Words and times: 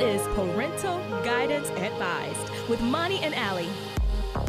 This 0.00 0.22
is 0.22 0.28
Parental 0.34 0.98
Guidance 1.22 1.68
Advised 1.70 2.68
with 2.70 2.80
Moni 2.80 3.18
and 3.22 3.34
Ali. 3.34 3.68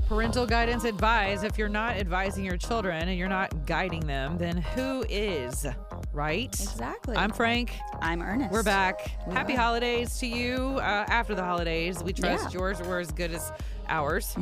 Parental 0.08 0.46
guidance 0.46 0.86
advised. 0.86 1.44
If 1.44 1.58
you're 1.58 1.68
not 1.68 1.98
advising 1.98 2.46
your 2.46 2.56
children 2.56 3.10
and 3.10 3.18
you're 3.18 3.28
not 3.28 3.66
guiding 3.66 4.08
them, 4.08 4.38
then 4.38 4.58
who 4.58 5.04
is? 5.10 5.66
Right? 6.14 6.48
Exactly. 6.48 7.18
I'm 7.18 7.32
Frank. 7.32 7.78
I'm 8.02 8.22
Ernest. 8.22 8.52
We're 8.54 8.64
back. 8.64 9.12
We 9.28 9.34
Happy 9.34 9.54
are. 9.56 9.60
holidays 9.60 10.18
to 10.20 10.26
you. 10.28 10.78
Uh, 10.78 11.06
after 11.10 11.36
the 11.36 11.44
holidays, 11.44 12.02
we 12.02 12.14
trust 12.14 12.54
Yeah. 12.54 12.60
yours 12.60 12.82
were 12.82 13.00
as 13.00 13.12
good 13.12 13.32
as 13.34 13.52
ours. 13.90 14.36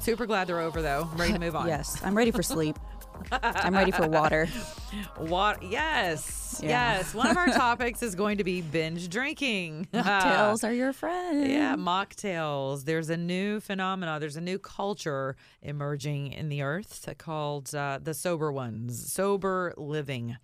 Super 0.00 0.24
glad 0.24 0.46
they're 0.46 0.60
over, 0.60 0.80
though. 0.80 1.10
Ready 1.16 1.34
to 1.34 1.38
move 1.38 1.56
on. 1.56 1.66
Yes, 1.74 2.00
I'm 2.02 2.16
ready 2.16 2.30
for 2.30 2.42
sleep. 2.42 2.78
I'm 3.30 3.74
ready 3.74 3.90
for 3.90 4.06
water. 4.08 4.48
What? 5.16 5.60
Yes. 5.64 6.60
Yeah. 6.62 6.68
Yes. 6.98 7.14
One 7.14 7.26
of 7.26 7.36
our 7.36 7.48
topics 7.52 8.00
is 8.00 8.14
going 8.14 8.38
to 8.38 8.44
be 8.44 8.60
binge 8.60 9.08
drinking. 9.08 9.88
Tails 9.92 10.62
are 10.62 10.72
your 10.72 10.92
friend. 10.92 11.50
Yeah, 11.50 11.74
mocktails. 11.74 12.84
There's 12.84 13.10
a 13.10 13.16
new 13.16 13.58
phenomena. 13.58 14.18
There's 14.20 14.36
a 14.36 14.40
new 14.40 14.60
culture 14.60 15.34
emerging 15.62 16.32
in 16.32 16.48
the 16.48 16.62
earth 16.62 17.08
called 17.18 17.74
uh, 17.74 17.98
the 18.00 18.14
sober 18.14 18.52
ones, 18.52 19.12
sober 19.12 19.74
living. 19.76 20.36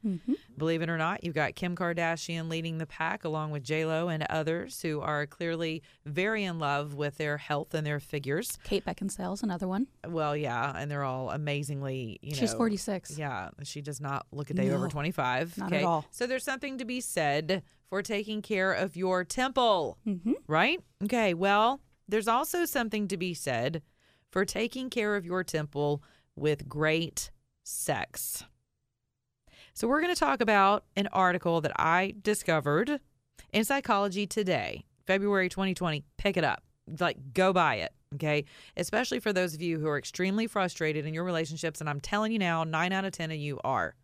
Believe 0.61 0.83
it 0.83 0.89
or 0.89 0.97
not, 0.97 1.25
you've 1.25 1.34
got 1.34 1.56
Kim 1.56 1.75
Kardashian 1.75 2.48
leading 2.48 2.78
the 2.78 2.86
pack, 2.86 3.25
along 3.25 3.50
with 3.50 3.64
J 3.64 3.84
Lo 3.86 4.08
and 4.08 4.22
others 4.30 4.80
who 4.83 5.00
are 5.00 5.27
clearly 5.27 5.83
very 6.06 6.44
in 6.44 6.58
love 6.61 6.94
with 6.94 7.16
their 7.16 7.39
health 7.39 7.75
and 7.75 7.84
their 7.84 7.98
figures. 7.98 8.58
Kate 8.62 8.84
Beckinsale's 8.84 9.42
another 9.42 9.66
one. 9.66 9.88
Well, 10.06 10.36
yeah, 10.36 10.72
and 10.77 10.88
they're 10.91 11.03
all 11.03 11.31
amazingly, 11.31 12.19
you 12.22 12.33
know. 12.33 12.36
She's 12.38 12.55
46. 12.55 13.19
Yeah, 13.19 13.48
she 13.64 13.81
does 13.81 14.00
not 14.00 14.27
look 14.31 14.50
a 14.50 14.55
day 14.55 14.70
over 14.70 14.86
25. 14.86 15.58
not 15.58 15.72
at 15.72 15.83
all. 15.83 16.05
So 16.12 16.27
there's 16.27 16.44
something 16.44 16.78
to 16.78 16.84
be 16.84 17.00
said 17.00 17.62
for 17.88 18.03
taking 18.03 18.41
care 18.42 18.72
of 18.72 18.97
your 18.97 19.25
temple, 19.25 19.98
Mm-hmm. 20.06 20.34
right? 20.47 20.78
Okay, 21.03 21.34
well, 21.34 21.81
there's 22.06 22.28
also 22.28 22.64
something 22.66 23.08
to 23.08 23.16
be 23.16 23.34
said 23.34 23.83
for 24.31 24.44
taking 24.44 24.91
care 24.91 25.16
of 25.16 25.25
your 25.25 25.42
temple 25.42 26.03
with 26.36 26.69
great 26.69 27.31
sex. 27.64 28.44
So 29.75 29.89
we're 29.89 30.01
going 30.01 30.15
to 30.15 30.19
talk 30.19 30.41
about 30.41 30.85
an 30.97 31.09
article 31.13 31.61
that 31.61 31.73
I 31.79 32.15
discovered 32.23 33.01
in 33.53 33.65
Psychology 33.65 34.27
Today, 34.27 34.85
February 35.07 35.49
2020. 35.49 36.05
Pick 36.19 36.37
it 36.37 36.45
up. 36.45 36.62
Like, 36.99 37.33
go 37.35 37.53
buy 37.53 37.77
it. 37.77 37.93
Okay. 38.15 38.45
Especially 38.77 39.21
for 39.21 39.33
those 39.33 39.55
of 39.55 39.62
you 39.62 39.79
who 39.79 39.87
are 39.89 39.99
extremely 39.99 40.47
frustrated 40.47 41.07
in 41.07 41.15
your 41.15 41.25
relationships. 41.25 41.81
And 41.81 41.89
I'm 41.89 42.01
telling 42.01 42.33
you 42.33 42.39
now, 42.39 42.65
nine 42.65 42.93
out 42.93 43.05
of 43.05 43.12
10 43.12 43.31
of 43.31 43.37
you 43.37 43.61
are. 43.62 43.95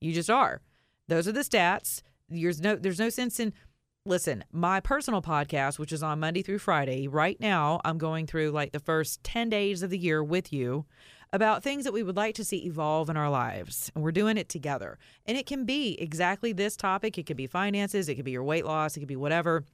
You 0.00 0.12
just 0.12 0.30
are. 0.30 0.60
Those 1.08 1.26
are 1.26 1.32
the 1.32 1.40
stats. 1.40 2.02
There's 2.28 2.60
no, 2.60 2.76
there's 2.76 2.98
no 2.98 3.08
sense 3.08 3.40
in, 3.40 3.54
listen, 4.04 4.44
my 4.52 4.80
personal 4.80 5.22
podcast, 5.22 5.78
which 5.78 5.92
is 5.92 6.02
on 6.02 6.20
Monday 6.20 6.42
through 6.42 6.58
Friday, 6.58 7.08
right 7.08 7.40
now, 7.40 7.80
I'm 7.84 7.98
going 7.98 8.26
through 8.26 8.50
like 8.50 8.72
the 8.72 8.78
first 8.78 9.24
10 9.24 9.48
days 9.48 9.82
of 9.82 9.90
the 9.90 9.98
year 9.98 10.22
with 10.22 10.52
you 10.52 10.84
about 11.32 11.62
things 11.62 11.84
that 11.84 11.92
we 11.92 12.02
would 12.02 12.16
like 12.16 12.34
to 12.34 12.44
see 12.44 12.66
evolve 12.66 13.08
in 13.08 13.16
our 13.16 13.30
lives. 13.30 13.90
And 13.94 14.02
we're 14.02 14.12
doing 14.12 14.36
it 14.36 14.48
together. 14.48 14.98
And 15.26 15.38
it 15.38 15.46
can 15.46 15.64
be 15.64 16.00
exactly 16.00 16.52
this 16.52 16.76
topic. 16.76 17.18
It 17.18 17.26
could 17.26 17.36
be 17.36 17.46
finances, 17.46 18.08
it 18.08 18.16
could 18.16 18.24
be 18.24 18.32
your 18.32 18.44
weight 18.44 18.64
loss, 18.64 18.96
it 18.96 19.00
could 19.00 19.08
be 19.08 19.16
whatever. 19.16 19.64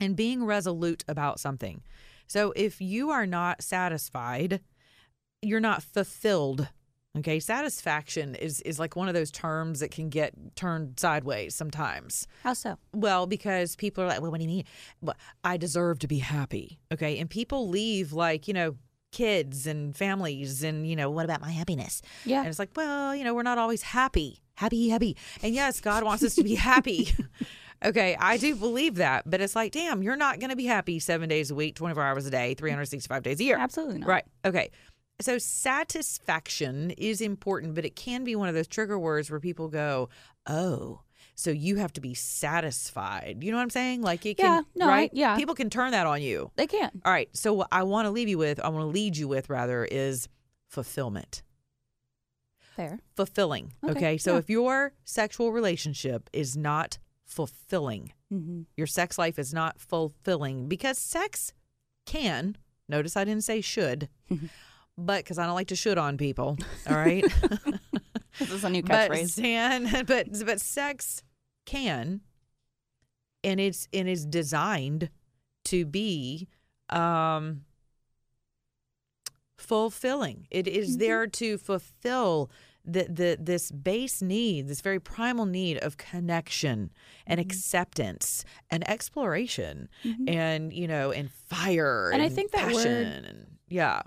And 0.00 0.16
being 0.16 0.44
resolute 0.44 1.04
about 1.06 1.38
something. 1.38 1.82
So 2.26 2.52
if 2.56 2.80
you 2.80 3.10
are 3.10 3.26
not 3.26 3.62
satisfied, 3.62 4.60
you're 5.42 5.60
not 5.60 5.82
fulfilled. 5.82 6.68
Okay, 7.16 7.38
satisfaction 7.38 8.34
is 8.34 8.60
is 8.62 8.80
like 8.80 8.96
one 8.96 9.06
of 9.06 9.14
those 9.14 9.30
terms 9.30 9.78
that 9.78 9.92
can 9.92 10.08
get 10.08 10.34
turned 10.56 10.98
sideways 10.98 11.54
sometimes. 11.54 12.26
How 12.42 12.54
so? 12.54 12.76
Well, 12.92 13.28
because 13.28 13.76
people 13.76 14.02
are 14.02 14.08
like, 14.08 14.20
well, 14.20 14.32
what 14.32 14.38
do 14.38 14.44
you 14.44 14.50
mean? 14.50 14.64
Well, 15.00 15.14
I 15.44 15.56
deserve 15.56 16.00
to 16.00 16.08
be 16.08 16.18
happy. 16.18 16.80
Okay. 16.92 17.18
And 17.18 17.30
people 17.30 17.68
leave 17.68 18.12
like, 18.12 18.48
you 18.48 18.54
know, 18.54 18.74
kids 19.14 19.66
and 19.66 19.96
families 19.96 20.64
and, 20.64 20.86
you 20.86 20.96
know, 20.96 21.08
what 21.08 21.24
about 21.24 21.40
my 21.40 21.52
happiness? 21.52 22.02
Yeah. 22.24 22.40
And 22.40 22.48
it's 22.48 22.58
like, 22.58 22.70
well, 22.74 23.14
you 23.14 23.22
know, 23.22 23.32
we're 23.32 23.44
not 23.44 23.58
always 23.58 23.80
happy, 23.82 24.42
happy, 24.56 24.88
happy. 24.88 25.16
And 25.40 25.54
yes, 25.54 25.80
God 25.80 26.02
wants 26.02 26.24
us 26.24 26.34
to 26.34 26.42
be 26.42 26.56
happy. 26.56 27.10
okay. 27.84 28.16
I 28.18 28.36
do 28.36 28.56
believe 28.56 28.96
that. 28.96 29.30
But 29.30 29.40
it's 29.40 29.54
like, 29.54 29.70
damn, 29.70 30.02
you're 30.02 30.16
not 30.16 30.40
going 30.40 30.50
to 30.50 30.56
be 30.56 30.66
happy 30.66 30.98
seven 30.98 31.28
days 31.28 31.52
a 31.52 31.54
week, 31.54 31.76
24 31.76 32.02
hours 32.02 32.26
a 32.26 32.30
day, 32.30 32.54
365 32.54 33.22
days 33.22 33.38
a 33.38 33.44
year. 33.44 33.56
Absolutely 33.56 33.98
not. 33.98 34.08
Right. 34.08 34.24
Okay. 34.44 34.70
So 35.20 35.38
satisfaction 35.38 36.90
is 36.90 37.20
important, 37.20 37.76
but 37.76 37.84
it 37.84 37.94
can 37.94 38.24
be 38.24 38.34
one 38.34 38.48
of 38.48 38.54
those 38.56 38.66
trigger 38.66 38.98
words 38.98 39.30
where 39.30 39.38
people 39.38 39.68
go, 39.68 40.08
"Oh, 40.44 41.02
so 41.34 41.50
you 41.50 41.76
have 41.76 41.92
to 41.94 42.00
be 42.00 42.14
satisfied." 42.14 43.38
You 43.42 43.50
know 43.50 43.56
what 43.58 43.62
I'm 43.64 43.70
saying? 43.70 44.02
Like 44.02 44.24
it 44.26 44.36
can, 44.38 44.46
Yeah, 44.46 44.60
no, 44.74 44.86
I- 44.86 44.88
right? 44.88 45.10
yeah. 45.12 45.36
People 45.36 45.54
can 45.54 45.70
turn 45.70 45.90
that 45.92 46.06
on 46.06 46.22
you. 46.22 46.50
They 46.56 46.66
can. 46.66 46.90
All 47.04 47.12
right. 47.12 47.28
So 47.32 47.52
what 47.52 47.68
I 47.72 47.82
want 47.82 48.06
to 48.06 48.10
leave 48.10 48.28
you 48.28 48.38
with, 48.38 48.60
I 48.60 48.68
want 48.68 48.82
to 48.82 48.86
lead 48.86 49.16
you 49.16 49.28
with 49.28 49.48
rather 49.50 49.84
is 49.84 50.28
fulfillment. 50.68 51.42
Fair. 52.76 52.98
Fulfilling. 53.14 53.72
Okay. 53.84 53.92
Okay, 53.92 54.18
So 54.18 54.32
yeah. 54.32 54.38
if 54.38 54.50
your 54.50 54.92
sexual 55.04 55.52
relationship 55.52 56.28
is 56.32 56.56
not 56.56 56.98
fulfilling, 57.24 58.12
Mm-hmm. 58.32 58.62
your 58.76 58.88
sex 58.88 59.16
life 59.16 59.38
is 59.38 59.54
not 59.54 59.78
fulfilling 59.78 60.66
because 60.66 60.98
sex 60.98 61.52
can, 62.04 62.56
notice 62.88 63.16
I 63.16 63.22
didn't 63.22 63.44
say 63.44 63.60
should, 63.60 64.08
but 64.98 65.18
because 65.22 65.38
I 65.38 65.46
don't 65.46 65.54
like 65.54 65.68
to 65.68 65.76
should 65.76 65.98
on 65.98 66.16
people. 66.18 66.58
All 66.90 66.96
right. 66.96 67.24
This 68.38 68.50
is 68.50 68.64
a 68.64 68.70
new 68.70 68.82
but 68.84 69.10
catchphrase. 69.10 69.30
San, 69.30 70.04
but 70.06 70.26
but 70.44 70.60
sex 70.60 71.22
can, 71.66 72.20
and 73.42 73.60
it's 73.60 73.88
and 73.92 74.08
is 74.08 74.24
designed 74.26 75.10
to 75.66 75.84
be 75.86 76.48
um 76.90 77.62
fulfilling. 79.56 80.46
It 80.50 80.66
is 80.68 80.90
Mm-hmm. 80.90 80.98
there 80.98 81.26
to 81.26 81.58
fulfill 81.58 82.50
the, 82.84 83.04
the 83.08 83.38
this 83.40 83.70
base 83.70 84.20
need, 84.20 84.68
this 84.68 84.82
very 84.82 85.00
primal 85.00 85.46
need 85.46 85.78
of 85.78 85.96
connection 85.96 86.90
and 87.26 87.40
Mm-hmm. 87.40 87.48
acceptance 87.48 88.44
and 88.70 88.86
exploration, 88.88 89.88
and 90.28 90.70
you 90.72 90.86
know, 90.86 91.10
and 91.10 91.30
fire 91.30 92.10
And 92.12 92.20
and, 92.20 92.30
I 92.30 92.34
think 92.34 92.50
that 92.52 92.66
word- 92.66 92.74
passion 92.84 93.24
and 93.24 93.46
yeah. 93.68 94.02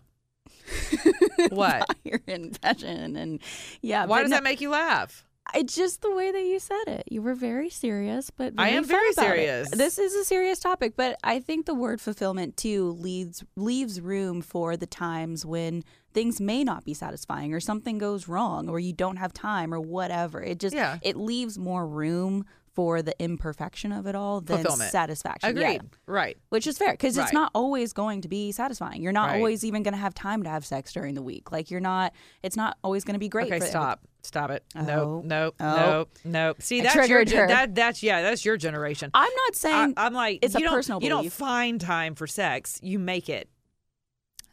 what? 1.50 1.86
Fire 2.04 2.22
and 2.28 2.60
passion 2.62 3.16
and 3.16 3.40
yeah. 3.82 4.06
Why 4.06 4.22
does 4.22 4.32
no, 4.32 4.38
that 4.38 4.44
make 4.44 4.62
you 4.62 4.70
laugh? 4.70 5.24
It's 5.56 5.76
just 5.76 6.02
the 6.02 6.14
way 6.14 6.30
that 6.30 6.44
you 6.44 6.60
said 6.60 6.84
it. 6.88 7.04
You 7.10 7.22
were 7.22 7.34
very 7.34 7.70
serious, 7.70 8.30
but 8.30 8.54
I 8.58 8.70
am 8.70 8.84
very 8.84 9.12
about 9.12 9.28
it. 9.28 9.30
serious. 9.30 9.70
This 9.72 9.98
is 9.98 10.14
a 10.14 10.26
serious 10.26 10.60
topic, 10.60 10.96
but 10.98 11.18
I 11.24 11.40
think 11.40 11.66
the 11.66 11.74
word 11.74 12.02
fulfillment 12.02 12.58
too 12.58 12.92
leaves 13.00 13.44
leaves 13.56 14.02
room 14.02 14.42
for 14.42 14.76
the 14.76 14.88
times 14.88 15.46
when 15.46 15.84
things 16.14 16.42
may 16.42 16.64
not 16.66 16.84
be 16.84 16.94
satisfying 16.94 17.54
or 17.54 17.60
something 17.62 17.98
goes 17.98 18.28
wrong 18.28 18.68
or 18.68 18.80
you 18.80 18.92
don't 18.92 19.18
have 19.18 19.32
time 19.32 19.74
or 19.74 19.80
whatever. 19.80 20.42
It 20.44 20.60
just 20.60 20.76
Yeah. 20.76 20.98
it 21.02 21.16
leaves 21.16 21.58
more 21.58 21.88
room 21.88 22.46
for 22.78 23.02
the 23.02 23.16
imperfection 23.20 23.92
of 23.92 24.06
it 24.06 24.14
all 24.14 24.40
than 24.40 24.58
Fulfillment. 24.58 24.92
satisfaction. 24.92 25.58
Yeah. 25.58 25.64
Agreed. 25.72 25.90
Right. 26.06 26.38
Which 26.50 26.68
is 26.68 26.78
fair 26.78 26.92
because 26.92 27.18
Right. 27.18 27.24
it's 27.24 27.34
not 27.34 27.50
always 27.56 27.92
going 27.92 28.22
to 28.22 28.28
be 28.28 28.52
satisfying. 28.52 29.02
You're 29.02 29.12
not 29.12 29.30
Right. 29.32 29.38
always 29.38 29.66
even 29.66 29.82
going 29.82 29.96
to 29.96 30.00
have 30.00 30.14
time 30.14 30.44
to 30.44 30.50
have 30.52 30.64
sex 30.64 30.94
during 30.94 31.16
the 31.16 31.24
week. 31.24 31.52
Like 31.52 31.72
you're 31.72 31.80
not. 31.80 32.14
It's 32.44 32.56
not 32.56 32.78
always 32.84 33.04
going 33.04 33.16
to 33.16 33.20
be 33.20 33.30
great. 33.30 33.48
Okay, 33.48 33.60
for 33.62 33.66
stop. 33.66 34.02
Stop 34.22 34.52
it. 34.52 34.64
Oh. 34.76 35.24
no. 35.26 35.54
Oh. 35.60 35.76
Nope. 35.76 36.10
Nope. 36.24 36.62
See, 36.62 36.82
I 36.82 36.84
that's 36.84 36.96
your 36.96 37.06
triggered 37.06 37.28
gen- 37.30 37.40
her. 37.40 37.48
that 37.48 37.74
that's 37.74 38.04
yeah, 38.04 38.22
that's 38.22 38.46
your 38.46 38.58
generation. 38.58 39.10
I'm 39.16 39.34
not 39.46 39.56
saying. 39.56 39.96
I, 39.98 40.06
am 40.06 40.14
like 40.14 40.38
it's 40.44 40.54
you 40.54 40.60
a 40.60 40.64
don't, 40.66 40.74
personal 40.76 41.02
You 41.02 41.10
don't 41.10 41.22
belief. 41.22 41.34
find 41.34 41.82
time 41.82 42.14
for 42.14 42.28
sex. 42.28 42.80
You 42.84 43.00
make 43.00 43.28
it. 43.28 43.50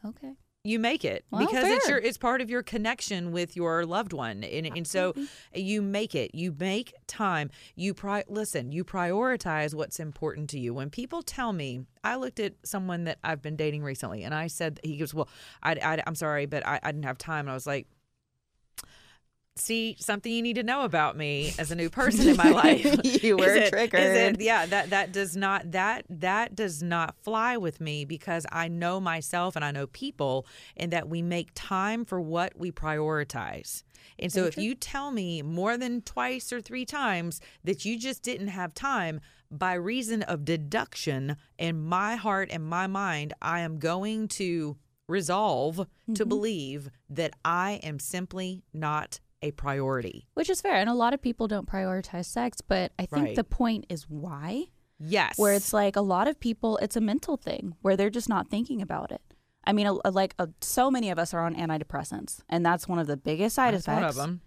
okay. 0.02 0.32
You 0.66 0.78
make 0.78 1.04
it 1.04 1.26
Well, 1.30 1.46
because 1.46 1.68
it's 1.68 1.86
your 1.90 1.98
it's 1.98 2.16
part 2.16 2.40
of 2.40 2.48
your 2.48 2.62
connection 2.62 3.32
with 3.32 3.54
your 3.54 3.84
loved 3.84 4.14
one, 4.14 4.42
and 4.42 4.66
and 4.66 4.86
so 4.86 5.12
you 5.54 5.82
make 5.82 6.14
it. 6.14 6.34
You 6.34 6.54
make 6.58 6.94
time. 7.06 7.50
You 7.76 7.92
pri- 7.92 8.24
listen. 8.28 8.72
You 8.72 8.82
prioritize 8.82 9.74
what's 9.74 10.00
important 10.00 10.48
to 10.50 10.58
you. 10.58 10.72
When 10.72 10.88
people 10.88 11.22
tell 11.22 11.52
me, 11.52 11.84
I 12.02 12.16
looked 12.16 12.40
at 12.40 12.54
someone 12.64 13.04
that 13.04 13.18
I've 13.22 13.42
been 13.42 13.56
dating 13.56 13.82
recently, 13.82 14.24
and 14.24 14.34
I 14.34 14.46
said 14.46 14.80
he 14.82 14.96
goes, 14.96 15.12
"Well, 15.12 15.28
I, 15.62 15.72
I 15.72 16.02
I'm 16.06 16.14
sorry, 16.14 16.46
but 16.46 16.66
I, 16.66 16.80
I 16.82 16.92
didn't 16.92 17.04
have 17.04 17.18
time." 17.18 17.40
And 17.40 17.50
I 17.50 17.54
was 17.54 17.66
like, 17.66 17.86
see 19.56 19.96
something 20.00 20.32
you 20.32 20.42
need 20.42 20.56
to 20.56 20.62
know 20.62 20.82
about 20.82 21.16
me 21.16 21.54
as 21.58 21.70
a 21.70 21.76
new 21.76 21.88
person 21.88 22.28
in 22.28 22.36
my 22.36 22.50
life. 22.50 23.22
You 23.22 23.36
were 23.36 23.54
it- 23.54 23.64
is 23.64 23.70
triggered. 23.70 24.00
it- 24.00 24.40
yeah, 24.40 24.66
that 24.66 24.90
that 24.90 25.12
does 25.12 25.36
not 25.36 25.70
that 25.72 26.04
that 26.08 26.54
does 26.54 26.82
not 26.82 27.16
fly 27.22 27.56
with 27.56 27.80
me 27.80 28.04
because 28.04 28.46
I 28.50 28.68
know 28.68 29.00
myself 29.00 29.56
and 29.56 29.64
I 29.64 29.70
know 29.70 29.86
people, 29.86 30.46
and 30.76 30.92
that 30.92 31.08
we 31.08 31.22
make 31.22 31.50
time 31.54 32.04
for 32.04 32.20
what 32.20 32.58
we 32.58 32.72
prioritize. 32.72 33.84
And 34.18 34.32
so, 34.32 34.44
if 34.44 34.58
you 34.58 34.74
tell 34.74 35.10
me 35.10 35.42
more 35.42 35.76
than 35.76 36.02
twice 36.02 36.52
or 36.52 36.60
three 36.60 36.84
times 36.84 37.40
that 37.62 37.84
you 37.84 37.98
just 37.98 38.22
didn't 38.22 38.48
have 38.48 38.74
time 38.74 39.20
by 39.50 39.74
reason 39.74 40.22
of 40.22 40.44
deduction 40.44 41.36
in 41.58 41.80
my 41.80 42.16
heart 42.16 42.48
and 42.52 42.64
my 42.64 42.86
mind, 42.86 43.32
I 43.40 43.60
am 43.60 43.78
going 43.78 44.28
to 44.28 44.76
resolve 45.08 45.76
to 45.76 45.84
mm-hmm. 46.12 46.28
believe 46.28 46.90
that 47.10 47.34
I 47.44 47.80
am 47.82 47.98
simply 47.98 48.62
not 48.72 49.20
a 49.44 49.52
priority. 49.52 50.26
Which 50.34 50.50
is 50.50 50.60
fair. 50.60 50.74
And 50.76 50.88
a 50.90 50.94
lot 50.94 51.14
of 51.14 51.22
people 51.22 51.46
don't 51.46 51.68
prioritize 51.68 52.24
sex, 52.26 52.60
but 52.60 52.92
I 52.98 53.06
think 53.06 53.26
Right. 53.26 53.36
the 53.36 53.44
point 53.44 53.86
is 53.88 54.04
why. 54.08 54.64
Yes. 54.98 55.38
Where 55.38 55.52
it's 55.52 55.72
like 55.72 55.96
a 55.96 56.00
lot 56.00 56.26
of 56.28 56.40
people, 56.40 56.78
it's 56.78 56.96
a 56.96 57.00
mental 57.00 57.36
thing 57.36 57.74
where 57.82 57.96
they're 57.96 58.10
just 58.10 58.28
not 58.28 58.48
thinking 58.48 58.80
about 58.80 59.12
it. 59.12 59.20
I 59.66 59.72
mean, 59.72 59.86
a, 59.86 59.94
a- 60.04 60.10
like 60.10 60.34
a, 60.38 60.48
so 60.60 60.90
many 60.90 61.10
of 61.10 61.18
us 61.18 61.32
are 61.34 61.40
on 61.44 61.54
antidepressants, 61.54 62.40
and 62.48 62.64
that's 62.66 62.86
one 62.88 62.98
of 62.98 63.06
the 63.06 63.16
biggest 63.16 63.54
side 63.56 63.74
That's 63.74 63.84
effects. 63.84 64.00
one 64.00 64.08
of 64.08 64.14
them. 64.16 64.40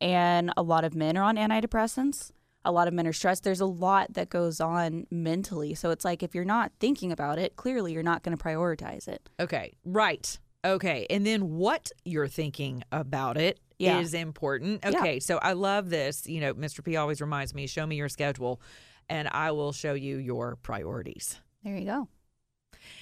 And 0.00 0.52
a 0.56 0.62
lot 0.62 0.84
of 0.84 0.94
men 0.94 1.16
are 1.16 1.22
on 1.24 1.36
antidepressants. 1.36 2.30
A 2.64 2.72
lot 2.72 2.88
of 2.88 2.94
men 2.94 3.06
are 3.06 3.12
stressed. 3.12 3.44
There's 3.44 3.60
a 3.60 3.66
lot 3.66 4.14
that 4.14 4.30
goes 4.30 4.60
on 4.60 5.06
mentally. 5.10 5.74
So 5.74 5.90
it's 5.90 6.04
like 6.04 6.22
if 6.22 6.34
you're 6.34 6.44
not 6.44 6.72
thinking 6.80 7.12
about 7.12 7.38
it, 7.38 7.56
clearly 7.56 7.92
you're 7.92 8.02
not 8.02 8.22
going 8.22 8.36
to 8.36 8.42
prioritize 8.42 9.06
it. 9.06 9.28
Okay, 9.38 9.74
right. 9.84 10.38
Okay, 10.64 11.06
and 11.10 11.26
then 11.26 11.50
what 11.56 11.92
you're 12.06 12.26
thinking 12.28 12.82
about 12.90 13.36
it 13.36 13.60
is 13.78 14.14
Yeah. 14.14 14.20
important. 14.20 14.80
Yeah. 14.84 14.98
Okay, 15.00 15.20
so 15.20 15.38
I 15.38 15.52
love 15.52 15.90
this. 15.90 16.26
You 16.26 16.40
know, 16.40 16.54
Mr. 16.54 16.82
P 16.84 16.96
always 16.96 17.20
reminds 17.20 17.54
me, 17.54 17.66
show 17.66 17.86
me 17.86 17.96
your 17.96 18.08
schedule, 18.08 18.60
and 19.08 19.28
I 19.32 19.50
will 19.50 19.72
show 19.72 19.94
you 19.94 20.16
your 20.18 20.56
priorities. 20.56 21.40
There 21.62 21.76
you 21.76 21.84
go. 21.84 22.08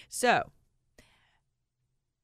So, 0.09 0.51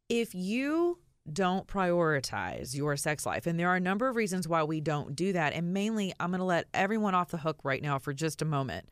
if 0.09 0.35
you 0.35 0.99
don't 1.31 1.67
prioritize 1.67 2.75
your 2.75 2.97
sex 2.97 3.27
life, 3.27 3.47
and 3.47 3.61
there 3.61 3.69
are 3.69 3.77
a 3.77 3.81
number 3.81 4.09
of 4.09 4.17
reasons 4.17 4.49
why 4.49 4.63
we 4.63 4.81
don't 4.81 5.15
do 5.15 5.33
that, 5.35 5.53
and 5.53 5.75
mainly 5.75 6.15
I'm 6.19 6.31
going 6.31 6.39
to 6.39 6.45
let 6.45 6.67
everyone 6.73 7.15
off 7.15 7.31
the 7.31 7.37
hook 7.39 7.59
right 7.65 7.83
now 7.83 7.99
for 7.99 8.15
just 8.15 8.41
a 8.41 8.47
moment. 8.47 8.89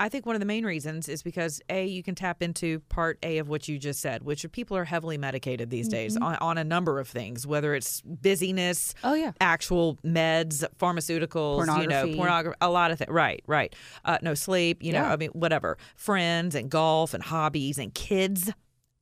I 0.00 0.08
think 0.08 0.26
one 0.26 0.36
of 0.36 0.40
the 0.40 0.46
main 0.46 0.64
reasons 0.64 1.08
is 1.08 1.22
because 1.24 1.60
A, 1.68 1.84
you 1.86 2.04
can 2.04 2.14
tap 2.14 2.40
into 2.40 2.78
part 2.88 3.18
A 3.24 3.38
of 3.38 3.48
what 3.48 3.66
you 3.66 3.78
just 3.80 4.00
said, 4.00 4.22
which 4.22 4.46
people 4.52 4.76
are 4.76 4.84
heavily 4.84 5.18
medicated 5.18 5.70
these 5.70 5.88
days 5.88 6.16
on, 6.16 6.36
on 6.36 6.56
a 6.56 6.62
number 6.62 7.00
of 7.00 7.08
things, 7.08 7.46
whether 7.48 7.74
it's 7.74 8.00
busyness, 8.02 8.94
Oh, 9.02 9.14
yeah. 9.14 9.32
actual 9.40 9.98
meds, 10.04 10.64
pharmaceuticals, 10.78 11.60
you 11.60 11.66
know, 11.66 11.74
Pornography. 12.04 12.16
pornography, 12.16 12.56
a 12.60 12.70
lot 12.70 12.92
of 12.92 12.98
things. 12.98 13.10
Right, 13.10 13.42
right. 13.48 13.74
Uh, 14.04 14.18
no 14.22 14.34
sleep, 14.34 14.84
you 14.84 14.92
know, 14.92 15.02
Yeah. 15.02 15.12
I 15.12 15.16
mean, 15.16 15.30
whatever. 15.30 15.78
Friends 15.96 16.54
and 16.54 16.70
golf 16.70 17.12
and 17.12 17.22
hobbies 17.22 17.76
and 17.78 17.92
kids. 17.92 18.52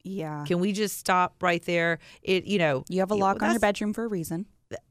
Yeah. 0.02 0.44
Can 0.46 0.60
we 0.60 0.72
just 0.72 0.96
stop 0.98 1.42
right 1.42 1.62
there? 1.64 1.98
It, 2.22 2.46
you 2.46 2.58
know, 2.58 2.84
You 2.88 3.00
have 3.00 3.10
a 3.10 3.14
lock 3.16 3.42
on 3.42 3.50
your 3.50 3.60
bedroom 3.60 3.92
for 3.92 4.04
a 4.04 4.08
reason. 4.08 4.46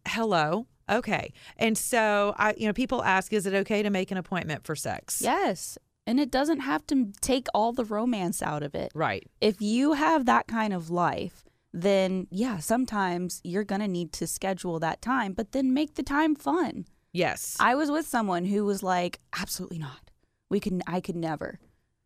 Hello. 0.08 0.68
Okay. 0.88 1.34
And 1.58 1.75
so 1.75 2.36
I, 2.38 2.54
you 2.58 2.68
know, 2.68 2.74
people 2.74 3.04
ask, 3.04 3.34
is 3.34 3.48
it 3.48 3.56
okay 3.56 3.81
to 3.81 3.90
make 3.90 4.12
an 4.12 4.18
appointment 4.18 4.66
for 4.68 4.75
sex? 4.75 5.19
Yes. 5.19 5.80
And 6.07 6.19
it 6.19 6.30
doesn't 6.30 6.60
have 6.60 6.86
to 6.88 7.12
take 7.19 7.48
all 7.54 7.74
the 7.74 7.86
romance 7.86 8.42
out 8.44 8.62
of 8.62 8.75
it. 8.75 8.92
Right. 8.94 9.28
If 9.42 9.62
you 9.62 9.94
have 9.94 10.25
that 10.25 10.48
kind 10.48 10.72
of 10.74 10.90
life, 10.90 11.44
then 11.74 12.28
yeah, 12.30 12.60
sometimes 12.60 13.42
you're 13.44 13.63
going 13.63 13.81
to 13.81 13.88
need 13.88 14.13
to 14.13 14.28
schedule 14.28 14.80
that 14.80 15.02
time, 15.02 15.34
but 15.34 15.52
then 15.52 15.74
make 15.74 15.96
the 15.96 16.04
time 16.04 16.36
fun. 16.36 16.86
Yes. 17.12 17.57
I 17.60 17.75
was 17.75 17.90
with 17.90 18.07
someone 18.07 18.46
who 18.46 18.66
was 18.66 18.84
like, 18.84 19.19
absolutely 19.40 19.80
not. 19.80 20.12
We 20.50 20.60
can, 20.60 20.84
I 20.86 21.02
could 21.02 21.16
never. 21.16 21.60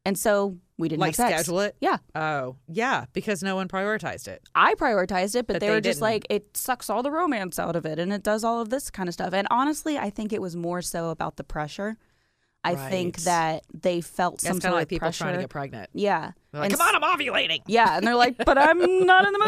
And 0.06 0.18
so 0.18 0.58
we 0.78 0.88
didn't 0.88 1.02
like 1.02 1.14
schedule 1.14 1.60
it. 1.60 1.76
Yeah. 1.82 1.98
Oh, 2.16 2.56
yeah, 2.68 3.06
because 3.12 3.44
no 3.44 3.56
one 3.56 3.68
prioritized 3.68 4.28
it. 4.28 4.42
I 4.56 4.74
prioritized 4.76 5.36
it, 5.36 5.46
but, 5.46 5.56
But 5.56 5.60
they, 5.60 5.68
they 5.68 5.74
were 5.74 5.82
just 5.82 5.98
didn't. 5.98 6.02
like, 6.02 6.28
it 6.30 6.56
sucks 6.56 6.90
all 6.90 7.04
the 7.04 7.12
romance 7.12 7.60
out 7.60 7.76
of 7.76 7.86
it 7.86 8.00
and 8.00 8.14
it 8.14 8.24
does 8.24 8.44
all 8.44 8.62
of 8.62 8.70
this 8.70 8.90
kind 8.90 9.10
of 9.10 9.14
stuff. 9.14 9.34
And 9.34 9.48
honestly, 9.52 9.98
I 9.98 10.10
think 10.10 10.32
it 10.32 10.42
was 10.42 10.56
more 10.56 10.82
so 10.82 11.10
about 11.10 11.36
the 11.36 11.44
pressure. 11.44 11.98
I 12.62 12.76
think 12.76 13.20
that 13.22 13.64
they 13.74 14.02
felt 14.02 14.42
some 14.42 14.54
kind 14.54 14.62
sort 14.64 14.74
of 14.74 14.80
like 14.80 14.90
people 14.90 15.06
pressure. 15.06 15.24
trying 15.24 15.36
to 15.36 15.40
get 15.42 15.50
pregnant. 15.50 15.90
Yeah. 15.94 16.32
Like, 16.52 16.72
come 16.72 16.82
on, 16.82 17.02
I'm 17.02 17.18
ovulating. 17.18 17.62
Yeah, 17.68 17.96
and 17.96 18.06
they're 18.06 18.16
like, 18.16 18.36
but 18.44 18.58
I'm 18.58 19.06
not 19.06 19.26
in 19.26 19.32
the 19.32 19.40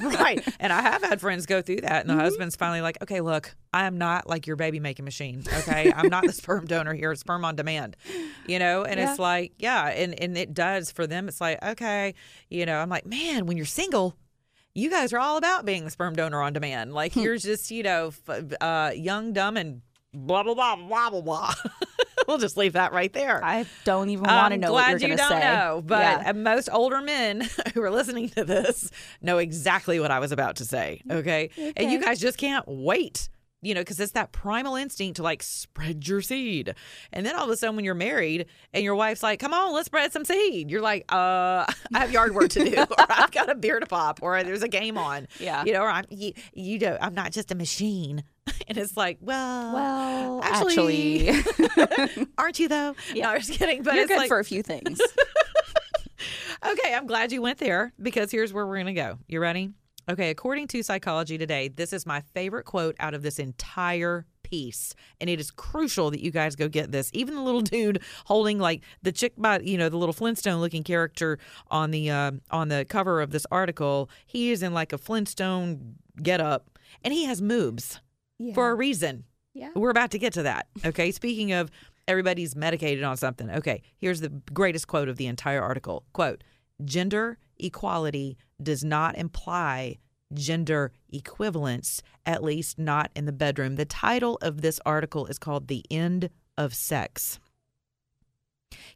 mood. 0.00 0.14
right. 0.20 0.54
And 0.58 0.72
I 0.72 0.80
have 0.80 1.02
had 1.02 1.20
friends 1.20 1.44
go 1.44 1.60
through 1.60 1.82
that, 1.82 2.00
and 2.00 2.08
the 2.08 2.14
Mm-hmm. 2.14 2.22
husband's 2.22 2.56
finally 2.56 2.80
like, 2.80 2.96
okay, 3.02 3.20
look, 3.20 3.54
I 3.74 3.84
am 3.86 3.98
not 3.98 4.26
like 4.28 4.46
your 4.46 4.56
baby 4.56 4.80
making 4.80 5.04
machine. 5.04 5.42
Okay. 5.58 5.92
I'm 5.94 6.08
not 6.08 6.24
the 6.24 6.32
sperm 6.42 6.66
donor 6.66 6.94
here, 6.94 7.12
It's 7.12 7.20
sperm 7.20 7.44
on 7.44 7.56
demand, 7.56 7.96
you 8.46 8.58
know? 8.58 8.84
And 8.84 8.98
Yeah. 8.98 9.10
it's 9.10 9.18
like, 9.18 9.52
yeah. 9.58 9.88
And, 9.88 10.18
and 10.18 10.38
it 10.38 10.54
does 10.54 10.90
for 10.90 11.06
them. 11.06 11.28
It's 11.28 11.40
like, 11.42 11.62
okay, 11.62 12.14
you 12.48 12.64
know, 12.64 12.78
I'm 12.78 12.88
like, 12.88 13.04
man, 13.06 13.44
when 13.46 13.56
you're 13.58 13.66
single, 13.66 14.16
you 14.72 14.88
guys 14.88 15.12
are 15.12 15.18
all 15.18 15.36
about 15.36 15.66
being 15.66 15.84
the 15.84 15.90
sperm 15.90 16.14
donor 16.14 16.40
on 16.40 16.52
demand. 16.54 16.94
Like 16.94 17.16
you're 17.16 17.36
just, 17.36 17.70
you 17.70 17.82
know, 17.82 18.12
f- 18.28 18.52
uh, 18.62 18.92
young, 18.94 19.32
dumb, 19.34 19.56
and 19.58 19.82
blah, 20.14 20.42
blah, 20.44 20.54
blah, 20.54 20.76
blah, 20.76 21.10
blah, 21.10 21.20
blah. 21.20 21.54
We'll 22.30 22.38
just 22.38 22.56
leave 22.56 22.72
that 22.72 22.92
right 22.92 23.12
there. 23.12 23.44
I 23.44 23.66
don't 23.84 24.08
even 24.10 24.24
want 24.24 24.50
to 24.52 24.54
I'm 24.54 24.60
know 24.60 24.68
glad 24.70 24.92
what 24.94 25.00
you're 25.02 25.10
you 25.10 25.16
don't 25.16 25.28
say. 25.28 25.40
know, 25.40 25.82
but 25.84 25.98
Yeah. 26.22 26.30
uh, 26.30 26.32
most 26.32 26.68
older 26.72 27.00
men 27.02 27.46
who 27.74 27.82
are 27.82 27.90
listening 27.90 28.28
to 28.30 28.44
this 28.44 28.90
know 29.20 29.38
exactly 29.38 30.00
what 30.00 30.10
I 30.10 30.18
was 30.20 30.32
about 30.32 30.56
to 30.56 30.64
say. 30.64 31.02
Okay, 31.10 31.50
and 31.76 31.90
you 31.90 32.00
guys 32.00 32.18
just 32.20 32.38
can't 32.38 32.64
wait. 32.66 33.28
You 33.62 33.74
know, 33.74 33.82
because 33.82 34.00
it's 34.00 34.12
that 34.12 34.32
primal 34.32 34.74
instinct 34.76 35.16
to 35.16 35.22
like 35.22 35.42
spread 35.42 36.08
your 36.08 36.22
seed, 36.22 36.74
and 37.12 37.26
then 37.26 37.36
all 37.36 37.44
of 37.44 37.50
a 37.50 37.56
sudden, 37.56 37.76
when 37.76 37.84
you're 37.84 37.94
married 37.94 38.46
and 38.72 38.82
your 38.82 38.94
wife's 38.94 39.22
like, 39.22 39.38
"Come 39.38 39.52
on, 39.52 39.74
let's 39.74 39.86
spread 39.86 40.12
some 40.12 40.24
seed," 40.24 40.70
you're 40.70 40.80
like, 40.80 41.04
"Uh, 41.12 41.66
I 41.94 41.98
have 41.98 42.10
yard 42.10 42.34
work 42.34 42.48
to 42.50 42.64
do, 42.64 42.76
or 42.80 43.06
I've 43.08 43.30
got 43.30 43.50
a 43.50 43.54
beer 43.54 43.78
to 43.78 43.86
pop, 43.86 44.20
or 44.22 44.42
there's 44.42 44.62
a 44.62 44.68
game 44.68 44.96
on." 44.96 45.28
Yeah. 45.38 45.64
you 45.64 45.72
know, 45.72 45.82
or 45.82 45.90
I'm 45.90 46.04
you, 46.08 46.32
you 46.54 46.78
know, 46.78 46.96
I'm 47.00 47.14
not 47.14 47.32
just 47.32 47.50
a 47.50 47.54
machine. 47.54 48.24
And 48.68 48.76
it's 48.76 48.96
like, 48.96 49.18
well, 49.20 49.74
well, 49.74 50.40
actually, 50.42 51.28
actually, 51.28 52.26
aren't 52.38 52.58
you 52.58 52.68
though? 52.68 52.94
Yeah. 53.14 53.26
No, 53.26 53.30
I'm 53.32 53.40
just 53.40 53.52
kidding. 53.52 53.82
But 53.82 53.94
you're 53.94 54.02
it's 54.04 54.12
good 54.12 54.18
like, 54.18 54.28
for 54.28 54.38
a 54.38 54.44
few 54.44 54.62
things. 54.62 55.00
Okay, 56.64 56.94
I'm 56.94 57.06
glad 57.06 57.32
you 57.32 57.40
went 57.40 57.58
there 57.58 57.92
because 58.00 58.30
here's 58.30 58.52
where 58.52 58.66
we're 58.66 58.76
going 58.76 58.86
to 58.86 58.92
go. 58.92 59.18
You 59.26 59.40
ready? 59.40 59.70
Okay, 60.10 60.30
according 60.30 60.66
to 60.66 60.82
Psychology 60.82 61.38
Today, 61.38 61.68
this 61.68 61.92
is 61.92 62.04
my 62.04 62.20
favorite 62.34 62.64
quote 62.64 62.96
out 62.98 63.14
of 63.14 63.22
this 63.22 63.38
entire 63.38 64.26
piece. 64.42 64.92
And 65.20 65.30
it 65.30 65.38
is 65.38 65.52
crucial 65.52 66.10
that 66.10 66.18
you 66.18 66.32
guys 66.32 66.56
go 66.56 66.68
get 66.68 66.90
this. 66.90 67.10
Even 67.14 67.36
the 67.36 67.42
little 67.42 67.60
dude 67.60 68.02
holding 68.24 68.58
like 68.58 68.82
the 69.02 69.12
chick 69.12 69.34
by, 69.38 69.60
you 69.60 69.78
know, 69.78 69.88
the 69.88 69.96
little 69.96 70.12
Flintstone 70.12 70.60
looking 70.60 70.82
character 70.82 71.38
on 71.70 71.92
the 71.92 72.10
uh, 72.10 72.32
on 72.50 72.70
the 72.70 72.84
cover 72.88 73.20
of 73.20 73.30
this 73.30 73.46
article, 73.52 74.10
he 74.26 74.50
is 74.50 74.64
in 74.64 74.74
like 74.74 74.92
a 74.92 74.98
Flintstone 74.98 75.94
get 76.20 76.40
up 76.40 76.76
and 77.04 77.14
he 77.14 77.26
has 77.26 77.40
moves 77.40 78.00
for 78.52 78.70
a 78.70 78.74
reason. 78.74 79.22
Yeah. 79.54 79.70
We're 79.76 79.90
about 79.90 80.10
to 80.10 80.18
get 80.18 80.32
to 80.32 80.42
that. 80.42 80.66
Okay. 80.84 81.12
Speaking 81.12 81.52
of 81.52 81.70
everybody's 82.08 82.56
medicated 82.56 83.04
on 83.04 83.16
something. 83.16 83.48
Okay. 83.48 83.82
Here's 83.96 84.20
the 84.20 84.30
greatest 84.52 84.88
quote 84.88 85.08
of 85.08 85.18
the 85.18 85.28
entire 85.28 85.62
article. 85.62 86.02
Quote, 86.12 86.42
gender 86.84 87.38
equality 87.62 88.36
does 88.62 88.84
not 88.84 89.16
imply 89.16 89.98
gender 90.32 90.92
equivalence, 91.10 92.02
at 92.24 92.42
least 92.42 92.78
not 92.78 93.10
in 93.16 93.26
the 93.26 93.32
bedroom. 93.32 93.76
The 93.76 93.84
title 93.84 94.38
of 94.42 94.62
this 94.62 94.80
article 94.86 95.26
is 95.26 95.38
called 95.38 95.68
The 95.68 95.84
End 95.90 96.30
of 96.56 96.74
Sex. 96.74 97.40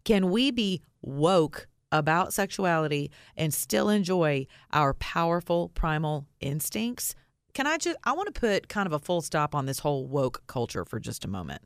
Can 0.05 0.31
we 0.31 0.51
be 0.51 0.83
woke 1.03 1.67
about 1.91 2.33
sexuality 2.33 3.11
and 3.37 3.53
still 3.53 3.89
enjoy 3.89 4.47
our 4.73 4.95
powerful 4.95 5.71
primal 5.71 6.27
instincts? 6.41 7.15
Can 7.53 7.67
I 7.67 7.79
just, 7.79 7.97
I 8.05 8.13
want 8.13 8.33
to 8.35 8.41
put 8.41 8.69
kind 8.69 8.87
of 8.87 8.93
a 8.93 8.99
full 8.99 9.23
stop 9.23 9.55
on 9.55 9.67
this 9.67 9.81
whole 9.81 10.07
woke 10.07 10.43
culture 10.47 10.85
for 10.85 10.99
just 10.99 11.25
a 11.25 11.29
moment. 11.29 11.63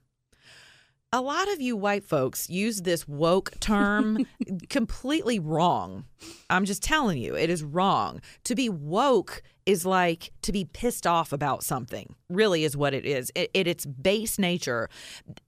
A 1.11 1.23
lot 1.23 1.51
of 1.51 1.59
you 1.59 1.75
white 1.75 2.05
folks 2.05 2.51
use 2.51 2.83
this 2.83 3.09
woke 3.09 3.59
term 3.61 4.27
completely 4.69 5.39
wrong. 5.39 6.05
I'm 6.51 6.67
just 6.67 6.83
telling 6.83 7.17
you, 7.17 7.35
it 7.35 7.49
is 7.49 7.63
wrong. 7.63 8.21
To 8.45 8.55
be 8.55 8.69
woke 8.69 9.43
is 9.69 9.85
like 9.85 10.33
to 10.41 10.51
be 10.51 10.65
pissed 10.65 11.07
off 11.07 11.31
about 11.31 11.63
something. 11.63 12.15
Really, 12.31 12.65
is 12.65 12.75
what 12.75 12.95
it 12.95 13.05
is. 13.05 13.31
It, 13.35 13.51
it 13.53 13.67
its 13.67 13.85
base 13.85 14.39
nature. 14.39 14.89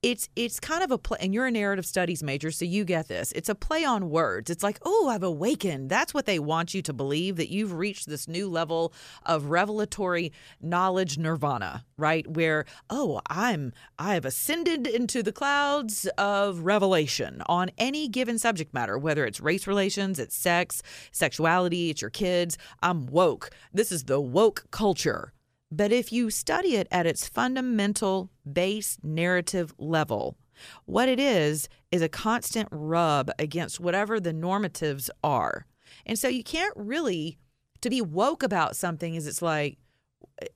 It's 0.03 0.29
it's 0.37 0.61
kind 0.61 0.85
of 0.85 0.91
a 0.91 0.99
play. 0.99 1.17
And 1.23 1.33
you're 1.33 1.47
a 1.47 1.51
narrative 1.51 1.87
studies 1.87 2.23
major, 2.23 2.51
so 2.51 2.67
you 2.67 2.85
get 2.85 3.09
this. 3.09 3.33
It's 3.33 3.49
a 3.49 3.55
play 3.55 3.83
on 3.83 4.11
words. 4.11 4.51
It's 4.51 4.63
like, 4.63 4.79
oh, 4.83 5.09
I've 5.09 5.23
awakened. 5.23 5.89
That's 5.89 6.13
what 6.13 6.27
they 6.27 6.39
want 6.39 6.75
you 6.75 6.83
to 6.83 6.93
believe 6.93 7.37
that 7.37 7.49
you've 7.49 7.73
reached 7.73 8.09
this 8.09 8.29
new 8.29 8.47
level 8.47 8.93
of 9.25 9.47
revelatory 9.47 10.33
knowledge 10.61 11.17
nirvana, 11.17 11.87
right? 11.97 12.27
Where 12.27 12.67
oh, 12.91 13.23
I'm 13.29 13.73
I 13.99 14.13
have 14.15 14.27
ascended 14.27 14.87
into 14.87 15.23
the 15.23 15.33
clouds 15.33 16.07
of 16.19 16.61
revelation 16.61 17.43
on 17.47 17.71
any 17.79 18.07
given 18.07 18.39
subject 18.39 18.75
matter, 18.75 18.99
whether 18.99 19.25
it's 19.25 19.41
race 19.41 19.67
relations, 19.67 20.19
it's 20.19 20.37
sex, 20.37 20.83
sexuality, 21.11 21.89
it's 21.89 22.03
your 22.03 22.11
kids. 22.11 22.59
I'm 22.83 23.07
woke. 23.07 23.49
This 23.73 23.91
is 23.91 24.03
the 24.11 24.21
woke 24.21 24.65
culture. 24.73 25.33
But 25.71 25.93
if 25.93 26.13
you 26.13 26.31
study 26.31 26.75
it 26.75 26.89
at 26.91 27.07
its 27.07 27.29
fundamental 27.29 28.29
base 28.53 28.99
narrative 29.05 29.73
level, 29.79 30.37
what 30.85 31.09
it 31.09 31.21
is 31.21 31.69
is 31.93 32.03
a 32.03 32.09
constant 32.09 32.69
rub 32.73 33.31
against 33.39 33.79
whatever 33.79 34.19
the 34.19 34.33
normatives 34.33 35.11
are. 35.23 35.65
And 36.05 36.19
so 36.19 36.27
you 36.27 36.43
can't 36.43 36.75
really 36.75 37.39
to 37.83 37.89
be 37.89 38.03
woke 38.03 38.43
about 38.43 38.75
something 38.75 39.15
is 39.15 39.29
it's 39.29 39.43
like 39.43 39.79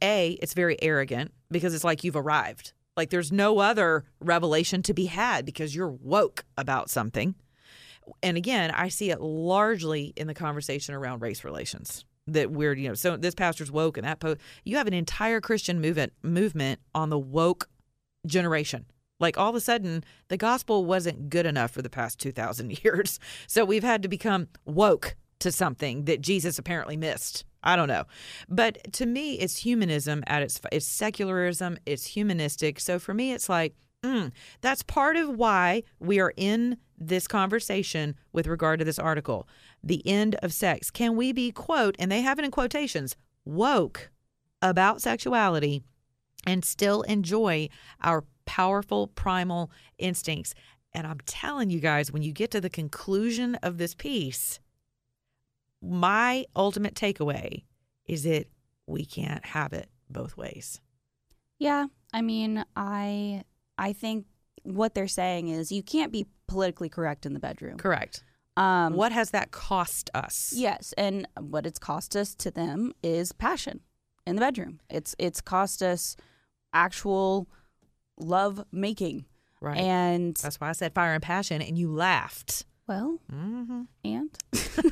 a 0.02 0.32
it's 0.42 0.54
very 0.54 0.76
arrogant 0.82 1.32
because 1.48 1.74
it's 1.74 1.84
like 1.84 2.02
you've 2.02 2.16
arrived. 2.16 2.72
Like 2.96 3.10
there's 3.10 3.30
no 3.30 3.60
other 3.60 4.04
revelation 4.18 4.82
to 4.82 4.92
be 4.92 5.06
had 5.06 5.46
because 5.46 5.76
you're 5.76 5.96
woke 6.02 6.44
about 6.58 6.90
something. 6.90 7.36
And 8.20 8.36
again, 8.36 8.72
I 8.72 8.88
see 8.88 9.12
it 9.12 9.20
largely 9.20 10.12
in 10.16 10.26
the 10.26 10.34
conversation 10.34 10.92
around 10.92 11.22
race 11.22 11.44
relations 11.44 12.04
that 12.26 12.50
we're 12.50 12.74
you 12.74 12.88
know 12.88 12.94
so 12.94 13.16
this 13.16 13.34
pastor's 13.34 13.70
woke 13.70 13.96
and 13.98 14.06
that 14.06 14.18
po- 14.18 14.36
you 14.64 14.76
have 14.76 14.86
an 14.86 14.94
entire 14.94 15.40
christian 15.40 15.80
movement 15.80 16.12
movement 16.22 16.80
on 16.94 17.10
the 17.10 17.18
woke 17.18 17.68
generation. 18.26 18.86
Like 19.20 19.38
all 19.38 19.50
of 19.50 19.54
a 19.54 19.60
sudden 19.60 20.04
the 20.28 20.36
gospel 20.36 20.84
wasn't 20.84 21.30
good 21.30 21.46
enough 21.46 21.70
for 21.70 21.82
the 21.82 21.90
past 21.90 22.18
2000 22.18 22.82
years. 22.84 23.18
So 23.46 23.64
we've 23.64 23.84
had 23.84 24.02
to 24.02 24.08
become 24.08 24.48
woke 24.64 25.16
to 25.40 25.52
something 25.52 26.04
that 26.04 26.20
jesus 26.20 26.58
apparently 26.58 26.96
missed. 26.96 27.44
I 27.62 27.76
don't 27.76 27.88
know. 27.88 28.04
But 28.48 28.92
to 28.94 29.06
me 29.06 29.34
it's 29.34 29.58
humanism 29.58 30.22
at 30.26 30.42
its 30.42 30.60
it's 30.72 30.86
secularism 30.86 31.78
it's 31.86 32.06
humanistic. 32.06 32.80
So 32.80 32.98
for 32.98 33.14
me 33.14 33.32
it's 33.32 33.48
like 33.48 33.74
mm, 34.02 34.32
that's 34.60 34.82
part 34.82 35.16
of 35.16 35.30
why 35.30 35.82
we 35.98 36.20
are 36.20 36.32
in 36.36 36.78
this 36.98 37.26
conversation 37.26 38.16
with 38.32 38.46
regard 38.46 38.78
to 38.78 38.84
this 38.84 38.98
article. 38.98 39.48
The 39.82 40.06
end 40.06 40.36
of 40.36 40.52
sex. 40.52 40.90
Can 40.90 41.16
we 41.16 41.32
be 41.32 41.50
quote 41.50 41.96
and 41.98 42.10
they 42.10 42.22
have 42.22 42.38
it 42.38 42.44
in 42.44 42.50
quotations 42.50 43.16
woke 43.44 44.10
about 44.62 45.02
sexuality 45.02 45.82
and 46.46 46.64
still 46.64 47.02
enjoy 47.02 47.68
our 48.02 48.24
powerful 48.46 49.08
primal 49.08 49.70
instincts? 49.98 50.54
And 50.96 51.08
i'm 51.08 51.18
telling 51.26 51.70
you 51.70 51.80
guys 51.80 52.12
when 52.12 52.22
you 52.22 52.32
get 52.32 52.52
to 52.52 52.60
the 52.60 52.70
conclusion 52.70 53.56
of 53.56 53.78
this 53.78 53.96
piece 53.96 54.60
my 55.84 56.44
ultimate 56.56 56.94
takeaway 56.94 57.64
is 58.06 58.22
that 58.24 58.46
we 58.86 59.04
can't 59.04 59.44
have 59.44 59.72
it 59.72 59.88
both 60.10 60.36
ways. 60.36 60.80
Yeah, 61.58 61.86
I 62.12 62.22
mean, 62.22 62.64
I 62.76 63.44
I 63.78 63.92
think 63.92 64.26
what 64.62 64.94
they're 64.94 65.08
saying 65.08 65.48
is 65.48 65.70
you 65.70 65.82
can't 65.82 66.12
be 66.12 66.26
politically 66.46 66.88
correct 66.88 67.26
in 67.26 67.32
the 67.32 67.40
bedroom. 67.40 67.76
correct 67.76 68.22
Um, 68.56 68.94
what 68.94 69.12
has 69.12 69.30
that 69.30 69.50
cost 69.50 70.10
us 70.14 70.52
Yes, 70.54 70.94
and 70.96 71.26
what 71.38 71.66
it's 71.66 71.78
cost 71.78 72.14
us 72.16 72.34
to 72.36 72.50
them 72.50 72.92
is 73.02 73.32
passion 73.32 73.80
in 74.26 74.36
the 74.36 74.40
bedroom. 74.40 74.80
It's 74.88 75.14
it's 75.18 75.40
cost 75.40 75.82
us 75.82 76.16
actual 76.72 77.48
love 78.18 78.64
making. 78.70 79.24
right 79.60 79.78
And 79.78 80.36
that's 80.36 80.60
why 80.60 80.68
i 80.68 80.72
said 80.72 80.92
fire 80.94 81.14
and 81.14 81.22
passion 81.22 81.62
and 81.62 81.76
you 81.78 81.90
laughed 81.90 82.64
well, 82.86 83.18
mm-hmm. 83.32 83.82
and 84.04 84.30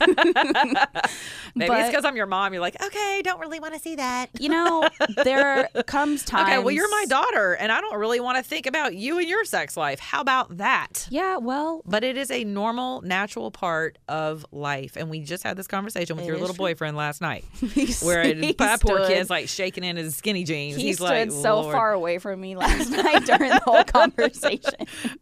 maybe 1.55 1.73
it's 1.75 1.89
because 1.89 2.05
i'm 2.05 2.17
your 2.17 2.27
mom 2.27 2.53
you're 2.53 2.61
like 2.63 2.81
okay 2.83 3.21
don't 3.23 3.41
really 3.41 3.61
want 3.61 3.75
to 3.75 3.81
see 3.81 3.97
that 3.97 4.31
you 4.39 4.49
know, 4.49 4.89
there 5.25 5.69
comes 5.87 6.25
times 6.25 6.49
Okay, 6.49 6.59
well, 6.59 6.71
you're 6.71 6.91
my 6.91 7.05
daughter, 7.09 7.53
and 7.55 7.71
I 7.71 7.81
don't 7.81 7.99
really 7.99 8.19
want 8.21 8.37
to 8.39 8.43
think 8.43 8.67
about 8.67 8.95
you 8.97 9.19
and 9.19 9.29
your 9.29 9.45
sex 9.45 9.77
life. 9.77 10.01
How 10.01 10.21
about 10.21 10.57
that? 10.57 11.07
Yeah, 11.11 11.37
well, 11.37 11.83
But 11.87 12.03
it 12.03 12.17
is 12.17 12.31
a 12.31 12.43
normal, 12.45 13.01
natural 13.03 13.51
part 13.51 13.99
of 14.09 14.45
life. 14.51 14.97
And 14.97 15.09
we 15.11 15.21
just 15.21 15.45
had 15.45 15.57
this 15.57 15.67
conversation 15.69 16.17
with 16.17 16.27
your 16.27 16.37
little 16.39 16.55
true. 16.55 16.65
boyfriend 16.65 16.97
last 16.97 17.21
night, 17.21 17.45
he 17.75 17.93
where 18.05 18.25
he 18.25 18.53
that 18.55 18.81
poor 18.81 19.07
kid's 19.07 19.31
like 19.31 19.49
shaking 19.49 19.85
in 19.85 19.97
his 19.97 20.17
skinny 20.17 20.43
jeans. 20.45 20.77
He 20.77 20.89
He's 20.89 20.97
stood 20.97 21.05
like, 21.05 21.31
so 21.31 21.61
"Lord." 21.61 21.73
far 21.73 21.93
away 21.93 22.19
from 22.19 22.41
me 22.41 22.57
last 22.57 22.91
night 22.91 23.25
during 23.25 23.51
the 23.51 23.61
whole 23.65 23.85
conversation. 23.85 24.75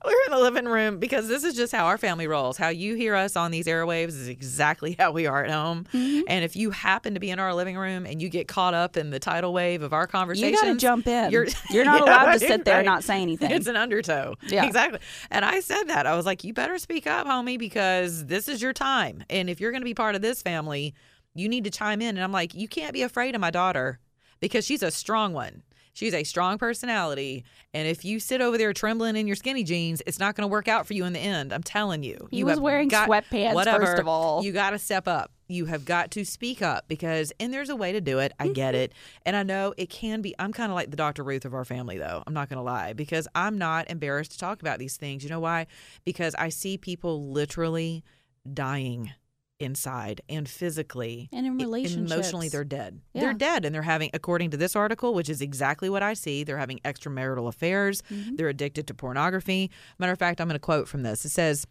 We're 0.04 0.12
in 0.26 0.30
the 0.30 0.38
living 0.40 0.66
room 0.66 0.98
because 0.98 1.28
this 1.28 1.44
is 1.44 1.54
just 1.54 1.72
how 1.72 1.86
our 1.86 1.98
family 1.98 2.26
rolls. 2.26 2.56
How 2.56 2.68
you 2.68 2.94
hear 2.94 3.14
us 3.14 3.36
on 3.36 3.50
these 3.50 3.66
airwaves 3.66 4.08
is 4.08 4.28
exactly 4.28 4.69
how 4.98 5.12
we 5.12 5.26
are 5.26 5.44
at 5.44 5.50
home. 5.50 5.86
Mm-hmm. 5.92 6.22
And 6.28 6.44
if 6.44 6.56
you 6.56 6.70
happen 6.70 7.14
to 7.14 7.20
be 7.20 7.30
in 7.30 7.38
our 7.38 7.54
living 7.54 7.76
room 7.76 8.06
and 8.06 8.20
you 8.20 8.28
get 8.28 8.48
caught 8.48 8.74
up 8.74 8.96
in 8.96 9.10
the 9.10 9.18
tidal 9.18 9.52
wave 9.52 9.82
of 9.82 9.92
our 9.92 10.06
conversation, 10.06 10.50
You 10.50 10.56
got 10.56 10.64
to 10.64 10.76
jump 10.76 11.06
in. 11.06 11.30
You're, 11.30 11.46
You're, 11.70 11.84
not 11.84 12.00
Yeah, 12.06 12.24
allowed 12.24 12.32
to 12.32 12.38
sit 12.38 12.64
there 12.64 12.74
right. 12.74 12.80
and 12.80 12.86
not 12.86 13.04
say 13.04 13.20
anything. 13.22 13.50
It's 13.50 13.66
an 13.66 13.76
undertow. 13.76 14.36
Yeah. 14.46 14.64
Exactly. 14.64 15.00
And 15.30 15.44
I 15.44 15.60
said 15.60 15.84
that. 15.84 16.06
I 16.06 16.14
was 16.16 16.26
like, 16.26 16.44
you 16.44 16.52
better 16.52 16.78
speak 16.78 17.06
up, 17.06 17.26
homie, 17.26 17.58
because 17.58 18.26
this 18.26 18.48
is 18.48 18.62
your 18.62 18.72
time. 18.72 19.24
And 19.28 19.50
if 19.50 19.60
you're 19.60 19.72
going 19.72 19.82
to 19.82 19.86
be 19.86 19.94
part 19.94 20.14
of 20.14 20.22
this 20.22 20.42
family, 20.42 20.94
you 21.34 21.48
need 21.48 21.64
to 21.64 21.70
chime 21.70 22.00
in. 22.02 22.16
And 22.16 22.24
I'm 22.24 22.32
like, 22.32 22.54
you 22.54 22.68
can't 22.68 22.92
be 22.92 23.02
afraid 23.02 23.34
of 23.34 23.40
my 23.40 23.50
daughter 23.50 23.98
because 24.40 24.64
she's 24.64 24.82
a 24.82 24.90
strong 24.90 25.32
one. 25.32 25.62
She's 25.92 26.14
a 26.14 26.24
strong 26.24 26.58
personality. 26.58 27.44
And 27.74 27.86
if 27.86 28.04
you 28.04 28.20
sit 28.20 28.40
over 28.40 28.56
there 28.56 28.72
trembling 28.72 29.16
in 29.16 29.26
your 29.26 29.36
skinny 29.36 29.64
jeans, 29.64 30.02
it's 30.06 30.18
not 30.18 30.34
going 30.34 30.42
to 30.48 30.50
work 30.50 30.68
out 30.68 30.86
for 30.86 30.94
you 30.94 31.04
in 31.04 31.12
the 31.12 31.18
end. 31.20 31.52
I'm 31.52 31.62
telling 31.62 32.02
you. 32.02 32.28
He 32.30 32.38
you 32.38 32.46
was 32.46 32.60
wearing 32.60 32.88
got- 32.88 33.08
sweatpants, 33.08 33.54
whatever, 33.54 33.86
first 33.86 34.00
of 34.00 34.08
all. 34.08 34.44
You 34.44 34.52
got 34.52 34.70
to 34.70 34.78
step 34.78 35.06
up. 35.08 35.32
You 35.48 35.66
have 35.66 35.84
got 35.84 36.12
to 36.12 36.24
speak 36.24 36.62
up 36.62 36.84
because, 36.86 37.32
and 37.40 37.52
there's 37.52 37.70
a 37.70 37.76
way 37.76 37.90
to 37.92 38.00
do 38.00 38.20
it. 38.20 38.32
I 38.38 38.48
get 38.48 38.76
it. 38.76 38.92
And 39.26 39.34
I 39.34 39.42
know 39.42 39.74
it 39.76 39.90
can 39.90 40.22
be, 40.22 40.32
I'm 40.38 40.52
kind 40.52 40.70
of 40.70 40.76
like 40.76 40.90
the 40.90 40.96
Dr. 40.96 41.24
Ruth 41.24 41.44
of 41.44 41.54
our 41.54 41.64
family, 41.64 41.98
though. 41.98 42.22
I'm 42.24 42.34
not 42.34 42.48
going 42.48 42.58
to 42.58 42.62
lie 42.62 42.92
because 42.92 43.26
I'm 43.34 43.58
not 43.58 43.90
embarrassed 43.90 44.30
to 44.32 44.38
talk 44.38 44.62
about 44.62 44.78
these 44.78 44.96
things. 44.96 45.24
You 45.24 45.30
know 45.30 45.40
why? 45.40 45.66
Because 46.04 46.36
I 46.36 46.50
see 46.50 46.78
people 46.78 47.32
literally 47.32 48.04
dying 48.54 49.12
inside 49.60 50.20
and 50.28 50.48
physically 50.48 51.28
And 51.32 51.46
in 51.46 51.56
relationships. 51.58 52.10
emotionally 52.12 52.48
they're 52.48 52.64
dead 52.64 53.00
Yeah. 53.12 53.20
they're 53.22 53.34
dead 53.34 53.64
and 53.64 53.74
they're 53.74 53.82
having 53.82 54.10
according 54.14 54.50
to 54.50 54.56
this 54.56 54.74
article 54.74 55.14
which 55.14 55.28
is 55.28 55.40
exactly 55.40 55.88
what 55.90 56.02
i 56.02 56.14
see 56.14 56.44
they're 56.44 56.58
having 56.58 56.78
extramarital 56.84 57.48
affairs 57.48 58.02
Mm-hmm. 58.10 58.36
they're 58.36 58.48
addicted 58.48 58.86
to 58.88 58.94
pornography 58.94 59.70
matter 59.98 60.12
of 60.12 60.18
fact 60.18 60.40
i'm 60.40 60.48
going 60.48 60.54
to 60.54 60.58
quote 60.58 60.88
from 60.88 61.02
this 61.02 61.24
it 61.24 61.30
says 61.30 61.66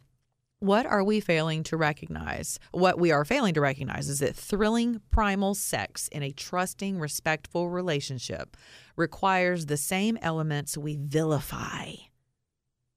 what 0.62 0.86
are 0.86 1.06
we 1.06 1.22
failing 1.22 1.64
to 1.64 1.78
recognize? 1.78 2.60
What 2.72 3.00
we 3.00 3.12
are 3.14 3.24
failing 3.24 3.54
to 3.54 3.62
recognize 3.62 4.10
is 4.10 4.20
that 4.20 4.36
thrilling 4.36 5.00
primal 5.10 5.56
sex 5.56 6.10
in 6.10 6.22
a 6.22 6.34
trusting, 6.34 7.00
respectful 7.00 7.70
relationship 7.70 8.58
requires 8.98 9.68
the 9.68 9.78
same 9.78 10.18
elements 10.22 10.78
we 10.78 10.98
vilify 11.02 11.94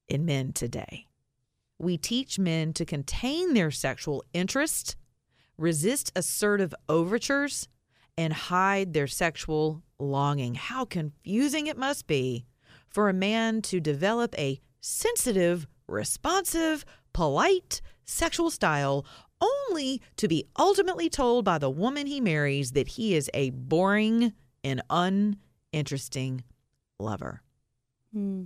in 0.09 0.25
men 0.25 0.53
today. 0.53 1.07
We 1.83 1.99
teach 1.99 2.39
men 2.39 2.73
to 2.75 2.85
contain 2.85 3.55
their 3.55 3.73
sexual 3.73 4.25
interest, 4.33 4.95
resist 5.59 6.13
assertive 6.15 6.73
overtures, 6.89 7.69
and 8.17 8.33
hide 8.33 8.93
their 8.93 9.09
sexual 9.09 9.83
longing. 9.99 10.55
How 10.55 10.85
confusing 10.85 11.67
it 11.67 11.77
must 11.77 12.07
be 12.07 12.47
for 12.89 13.09
a 13.09 13.13
man 13.13 13.63
to 13.63 13.81
develop 13.81 14.39
a 14.39 14.61
sensitive, 14.81 15.67
responsive, 15.89 16.85
polite 17.13 17.83
sexual 18.05 18.53
style 18.53 19.05
only 19.41 20.01
to 20.19 20.29
be 20.29 20.45
ultimately 20.57 21.11
told 21.11 21.45
by 21.45 21.59
the 21.59 21.69
woman 21.69 22.07
he 22.07 22.21
marries 22.21 22.73
that 22.73 22.87
he 22.87 23.17
is 23.17 23.29
a 23.35 23.51
boring 23.51 24.33
and 24.63 24.83
uninteresting 24.89 26.45
lover. 27.01 27.43
Hmm. 28.13 28.45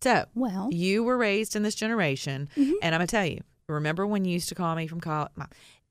So, 0.00 0.26
Well, 0.34 0.68
you 0.72 1.02
were 1.02 1.16
raised 1.16 1.56
in 1.56 1.62
this 1.62 1.74
generation, 1.74 2.48
mm-hmm. 2.56 2.72
and 2.82 2.94
I'm 2.94 2.98
gonna 3.00 3.06
tell 3.06 3.26
you. 3.26 3.42
Remember 3.68 4.06
when 4.06 4.24
you 4.24 4.32
used 4.32 4.48
to 4.48 4.54
call 4.54 4.74
me 4.74 4.86
from 4.86 4.98
college? 5.00 5.30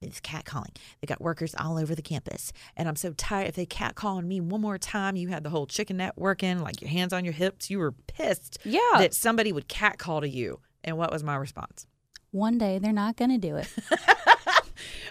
It's 0.01 0.19
cat 0.19 0.45
calling. 0.45 0.71
They 0.99 1.05
got 1.05 1.21
workers 1.21 1.53
all 1.59 1.77
over 1.77 1.93
the 1.93 2.01
campus, 2.01 2.51
and 2.75 2.87
I'm 2.87 2.95
so 2.95 3.13
tired. 3.13 3.49
If 3.49 3.55
they 3.55 3.65
cat 3.67 3.93
calling 3.95 4.27
me 4.27 4.39
one 4.41 4.61
more 4.61 4.77
time, 4.79 5.15
you 5.15 5.27
had 5.27 5.43
the 5.43 5.49
whole 5.51 5.67
chicken 5.67 5.97
net 5.97 6.13
working, 6.17 6.59
like 6.59 6.81
your 6.81 6.89
hands 6.89 7.13
on 7.13 7.23
your 7.23 7.33
hips. 7.33 7.69
You 7.69 7.77
were 7.79 7.91
pissed 7.91 8.57
Yeah. 8.63 8.79
that 8.97 9.13
somebody 9.13 9.51
would 9.51 9.67
cat 9.67 9.99
call 9.99 10.21
to 10.21 10.29
you. 10.29 10.59
And 10.83 10.97
what 10.97 11.11
was 11.11 11.23
my 11.23 11.35
response? 11.35 11.85
one 12.31 12.57
day 12.57 12.77
they're 12.77 12.91
not 12.93 13.15
going 13.15 13.31
to 13.31 13.37
do 13.37 13.55
it. 13.55 13.67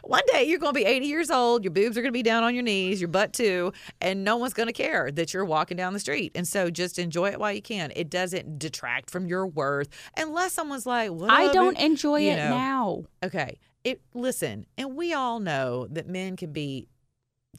One 0.02 0.22
day 0.32 0.44
you're 0.44 0.58
going 0.58 0.74
to 0.74 0.78
be 0.78 0.84
80 0.84 1.06
years 1.06 1.30
old, 1.30 1.64
your 1.64 1.72
boobs 1.72 1.96
are 1.96 2.02
going 2.02 2.12
to 2.12 2.16
be 2.16 2.22
down 2.22 2.44
on 2.44 2.54
your 2.54 2.62
knees, 2.62 3.00
your 3.00 3.08
butt 3.08 3.32
too, 3.32 3.72
and 4.00 4.24
no 4.24 4.36
one's 4.36 4.54
going 4.54 4.68
to 4.68 4.72
care 4.72 5.10
that 5.12 5.32
you're 5.34 5.44
walking 5.44 5.76
down 5.76 5.92
the 5.92 6.00
street. 6.00 6.32
And 6.34 6.46
so 6.46 6.70
just 6.70 6.98
enjoy 6.98 7.30
it 7.30 7.40
while 7.40 7.52
you 7.52 7.62
can. 7.62 7.92
It 7.96 8.10
doesn't 8.10 8.58
detract 8.58 9.10
from 9.10 9.26
your 9.26 9.46
worth 9.46 9.88
unless 10.16 10.52
someone's 10.52 10.86
like, 10.86 11.10
what 11.10 11.30
I 11.30 11.52
don't 11.52 11.78
it-" 11.78 11.84
enjoy 11.84 12.20
you 12.20 12.32
it 12.32 12.36
know. 12.36 12.50
now. 12.50 13.04
Okay. 13.24 13.58
It 13.84 14.00
listen, 14.14 14.66
and 14.76 14.96
we 14.96 15.12
all 15.12 15.38
know 15.38 15.86
that 15.90 16.08
men 16.08 16.36
can 16.36 16.52
be 16.52 16.88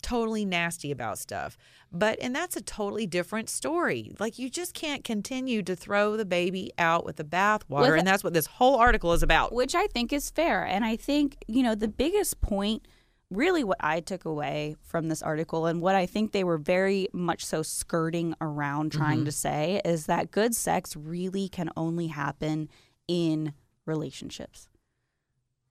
totally 0.01 0.45
nasty 0.45 0.91
about 0.91 1.17
stuff. 1.19 1.57
But 1.91 2.19
and 2.21 2.35
that's 2.35 2.55
a 2.55 2.61
totally 2.61 3.07
different 3.07 3.49
story. 3.49 4.11
Like 4.19 4.37
you 4.37 4.49
just 4.49 4.73
can't 4.73 5.03
continue 5.03 5.63
to 5.63 5.75
throw 5.75 6.17
the 6.17 6.25
baby 6.25 6.71
out 6.77 7.05
with 7.05 7.15
the 7.15 7.23
bathwater, 7.23 7.91
With- 7.91 7.99
and 7.99 8.07
that's 8.07 8.23
what 8.23 8.33
this 8.33 8.47
whole 8.47 8.75
article 8.75 9.13
is 9.13 9.23
about. 9.23 9.53
which 9.53 9.75
I 9.75 9.87
think 9.87 10.11
is 10.11 10.29
fair. 10.29 10.63
And 10.63 10.83
I 10.83 10.95
think, 10.95 11.37
you 11.47 11.63
know, 11.63 11.75
the 11.75 11.87
biggest 11.87 12.41
point, 12.41 12.87
really 13.29 13.63
what 13.63 13.77
I 13.79 13.99
took 13.99 14.25
away 14.25 14.75
from 14.81 15.09
this 15.09 15.21
article 15.21 15.65
and 15.65 15.81
what 15.81 15.95
I 15.95 16.05
think 16.05 16.31
they 16.31 16.43
were 16.43 16.57
very 16.57 17.07
much 17.11 17.45
so 17.45 17.61
skirting 17.61 18.33
around 18.39 18.91
trying 18.91 19.17
mm-hmm. 19.17 19.25
to 19.25 19.31
say 19.31 19.81
is 19.83 20.05
that 20.05 20.31
good 20.31 20.55
sex 20.55 20.95
really 20.95 21.49
can 21.49 21.69
only 21.75 22.07
happen 22.07 22.69
in 23.07 23.53
relationships. 23.85 24.67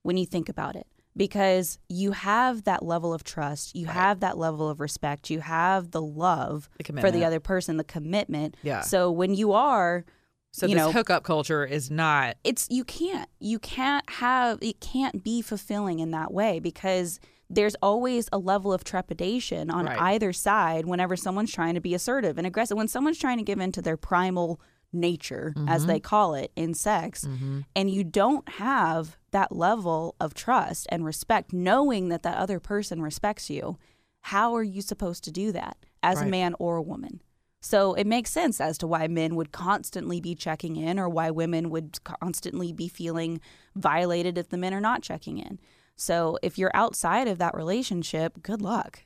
When 0.03 0.17
you 0.17 0.27
think 0.27 0.49
about 0.49 0.77
it, 0.77 0.87
because 1.17 1.79
you 1.89 2.13
have 2.13 2.65
that 2.65 2.83
level 2.85 3.15
of 3.15 3.25
trust, 3.25 3.75
you 3.75 3.87
have 3.87 4.21
that 4.21 4.37
level 4.39 4.69
of 4.69 4.81
respect, 4.81 5.31
you 5.31 5.41
have 5.41 5.91
the 5.91 6.03
love 6.03 6.69
The 6.85 7.01
for 7.01 7.11
the 7.11 7.25
other 7.25 7.41
person, 7.41 7.77
the 7.77 7.85
commitment. 7.85 8.57
Yeah. 8.63 8.83
So 8.83 9.11
when 9.11 9.35
you 9.35 9.53
are 9.53 10.05
So 10.53 10.67
you 10.67 10.75
this 10.75 10.85
know- 10.85 10.93
hookup 10.93 11.23
culture 11.25 11.65
is 11.65 11.91
not 11.91 12.37
it's 12.45 12.67
you 12.71 12.85
can't 12.85 13.29
you 13.41 13.59
can't 13.59 14.09
have 14.11 14.59
it 14.63 14.81
can't 14.81 15.23
be 15.25 15.43
fulfilling 15.43 15.99
in 16.01 16.11
that 16.13 16.33
way 16.33 16.59
because 16.61 17.19
there's 17.49 17.77
always 17.81 18.29
a 18.33 18.39
level 18.39 18.73
of 18.73 18.83
trepidation 18.83 19.71
on 19.71 19.87
Right. 19.87 20.01
either 20.01 20.33
side 20.33 20.85
whenever 20.87 21.15
someone's 21.17 21.53
trying 21.53 21.75
to 21.75 21.81
be 21.81 21.95
assertive 21.95 22.39
and 22.39 22.47
aggressive 22.47 22.77
when 22.77 22.89
someone's 22.89 23.19
trying 23.19 23.39
to 23.39 23.45
give 23.45 23.61
in 23.61 23.71
to 23.73 23.81
their 23.83 23.97
primal 23.97 24.61
nature 24.93 25.53
as 25.69 25.83
Mm-hmm. 25.83 25.89
they 25.89 26.01
call 26.01 26.35
it 26.35 26.51
in 26.57 26.75
sex 26.75 27.27
and 27.75 27.91
you 27.91 28.03
don't 28.03 28.49
have 28.49 29.17
that 29.37 29.55
level 29.55 30.15
of 30.19 30.35
trust 30.35 30.87
and 30.91 31.05
respect 31.05 31.53
knowing 31.53 32.09
that 32.09 32.23
that 32.23 32.37
other 32.37 32.59
person 32.59 33.01
respects 33.03 33.49
you 33.51 33.79
how 34.23 34.57
are 34.57 34.63
you 34.63 34.83
supposed 34.83 35.23
to 35.23 35.31
do 35.31 35.53
that 35.53 35.77
as 36.03 36.21
a 36.21 36.27
man 36.27 36.55
or 36.59 36.77
a 36.77 36.83
woman 36.83 37.21
so 37.61 37.95
it 37.95 38.07
makes 38.07 38.31
sense 38.31 38.61
as 38.61 38.79
to 38.79 38.87
why 38.87 39.09
men 39.09 39.35
would 39.35 39.51
constantly 39.51 40.21
be 40.21 40.37
checking 40.37 40.77
in 40.77 41.01
or 41.01 41.09
why 41.09 41.33
women 41.33 41.69
would 41.71 41.99
constantly 42.05 42.73
be 42.73 42.87
feeling 42.87 43.41
violated 43.75 44.39
if 44.39 44.51
the 44.51 44.57
men 44.57 44.73
are 44.73 44.81
not 44.81 45.03
checking 45.03 45.39
in. 45.39 45.59
So 45.97 46.39
if 46.43 46.59
you're 46.59 46.71
outside 46.75 47.27
of 47.27 47.39
that 47.39 47.57
relationship, 47.57 48.43
good 48.43 48.63
luck. 48.63 49.05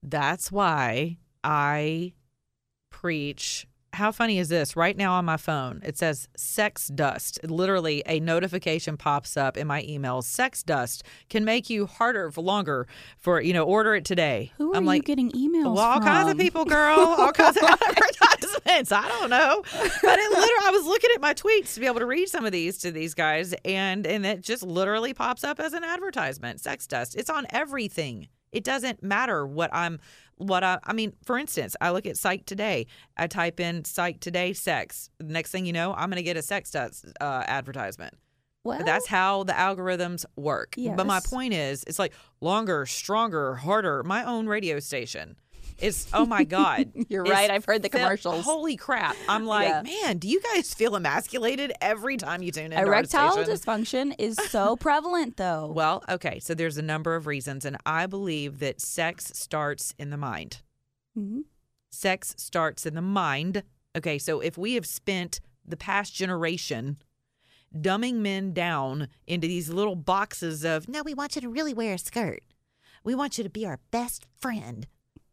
That's 0.00 0.52
why 0.52 1.18
I 1.42 2.12
preach. 2.90 3.66
How 3.94 4.10
funny 4.10 4.38
is 4.38 4.48
this? 4.48 4.74
Right 4.74 4.96
now 4.96 5.12
on 5.12 5.26
my 5.26 5.36
phone, 5.36 5.82
it 5.84 5.98
says 5.98 6.26
sex 6.34 6.88
dust. 6.88 7.38
Literally, 7.44 8.02
a 8.06 8.20
notification 8.20 8.96
pops 8.96 9.36
up 9.36 9.58
in 9.58 9.66
my 9.66 9.82
email. 9.82 10.22
Sex 10.22 10.62
dust 10.62 11.04
can 11.28 11.44
make 11.44 11.68
you 11.68 11.84
harder 11.84 12.30
for 12.30 12.40
longer 12.40 12.86
for, 13.18 13.42
you 13.42 13.52
know, 13.52 13.64
order 13.64 13.94
it 13.94 14.06
today. 14.06 14.50
Who 14.56 14.72
are 14.72 14.76
I'm 14.76 14.84
you 14.84 14.88
like, 14.88 15.04
getting 15.04 15.30
emails 15.32 15.74
well, 15.74 15.80
all 15.80 16.00
kinds 16.00 16.30
of 16.30 16.38
people, 16.38 16.64
girl. 16.64 16.98
All 17.00 17.32
kinds 17.32 17.58
of 17.58 17.62
advertisements. 17.68 18.92
I 18.92 19.08
don't 19.08 19.28
know, 19.28 19.62
but 19.62 20.18
it 20.18 20.30
literally. 20.30 20.48
I 20.64 20.70
was 20.72 20.86
looking 20.86 21.10
at 21.14 21.20
my 21.20 21.34
tweets 21.34 21.74
to 21.74 21.80
be 21.80 21.86
able 21.86 22.00
to 22.00 22.06
read 22.06 22.30
some 22.30 22.46
of 22.46 22.52
these 22.52 22.78
to 22.78 22.92
these 22.92 23.12
guys, 23.12 23.52
and 23.62 24.06
and 24.06 24.24
it 24.24 24.40
just 24.40 24.62
literally 24.62 25.12
pops 25.12 25.44
up 25.44 25.60
as 25.60 25.74
an 25.74 25.84
advertisement. 25.84 26.60
Sex 26.60 26.86
dust. 26.86 27.14
It's 27.14 27.28
on 27.28 27.46
everything. 27.50 28.28
It 28.52 28.64
doesn't 28.64 29.02
matter 29.02 29.46
what 29.46 29.70
I'm. 29.72 29.98
What 30.36 30.64
I, 30.64 30.80
I 30.82 30.92
mean, 30.92 31.12
for 31.24 31.38
instance, 31.38 31.76
I 31.80 31.90
look 31.92 32.04
at 32.04 32.16
Psych 32.16 32.44
Today. 32.46 32.86
I 33.16 33.28
type 33.28 33.60
in 33.60 33.84
Psych 33.84 34.18
Today 34.18 34.52
sex. 34.52 35.08
Next 35.20 35.52
thing 35.52 35.66
you 35.66 35.72
know, 35.72 35.94
I'm 35.94 36.08
going 36.08 36.16
to 36.16 36.22
get 36.24 36.36
a 36.36 36.42
sex 36.42 36.72
dust 36.72 37.06
uh, 37.20 37.44
advertisement. 37.46 38.14
Well, 38.64 38.82
That's 38.84 39.06
how 39.06 39.44
the 39.44 39.52
algorithms 39.52 40.24
work. 40.36 40.74
But 40.96 41.06
my 41.06 41.20
point 41.20 41.52
is, 41.52 41.84
it's 41.86 41.98
like 41.98 42.12
longer, 42.40 42.86
stronger, 42.86 43.54
harder. 43.56 44.02
My 44.04 44.24
own 44.24 44.46
radio 44.46 44.78
station 44.80 45.36
is, 45.78 46.06
oh 46.12 46.24
my 46.26 46.44
God. 46.44 46.90
You're 47.08 47.24
right. 47.24 47.50
I've 47.50 47.64
heard 47.64 47.82
the 47.82 47.88
commercials. 47.88 48.44
Holy 48.44 48.76
crap. 48.76 49.16
I'm 49.28 49.46
like, 49.46 49.68
Yeah. 49.68 49.82
man, 49.82 50.18
do 50.18 50.28
you 50.28 50.40
guys 50.40 50.72
feel 50.74 50.94
emasculated 50.96 51.72
every 51.80 52.16
time 52.16 52.42
you 52.42 52.50
tune 52.52 52.72
in? 52.72 52.78
erectile 52.78 53.36
dysfunction 53.38 54.14
is 54.18 54.36
so 54.50 54.76
prevalent 54.76 55.36
though. 55.36 55.70
Well, 55.74 56.02
okay. 56.08 56.38
So 56.40 56.54
there's 56.54 56.78
a 56.78 56.82
number 56.82 57.14
of 57.14 57.26
reasons. 57.26 57.64
And 57.64 57.76
I 57.86 58.06
believe 58.06 58.58
that 58.60 58.80
sex 58.80 59.32
starts 59.34 59.94
in 59.98 60.10
the 60.10 60.16
mind. 60.16 60.62
Mhm. 61.18 61.42
Sex 61.90 62.34
starts 62.38 62.86
in 62.86 62.94
the 62.94 63.02
mind. 63.02 63.62
Okay. 63.96 64.18
So 64.18 64.40
if 64.40 64.56
we 64.56 64.74
have 64.74 64.86
spent 64.86 65.40
the 65.66 65.76
past 65.76 66.14
generation 66.14 66.98
dumbing 67.74 68.16
men 68.16 68.52
down 68.52 69.08
into 69.26 69.46
these 69.46 69.68
little 69.70 69.96
boxes 69.96 70.64
of, 70.64 70.88
no, 70.88 71.02
we 71.02 71.14
want 71.14 71.34
you 71.36 71.40
to 71.42 71.48
really 71.48 71.72
wear 71.74 71.94
a 71.94 71.98
skirt. 71.98 72.40
We 73.04 73.14
want 73.14 73.38
you 73.38 73.44
to 73.44 73.50
be 73.50 73.66
our 73.66 73.80
best 73.90 74.26
friend. 74.38 74.86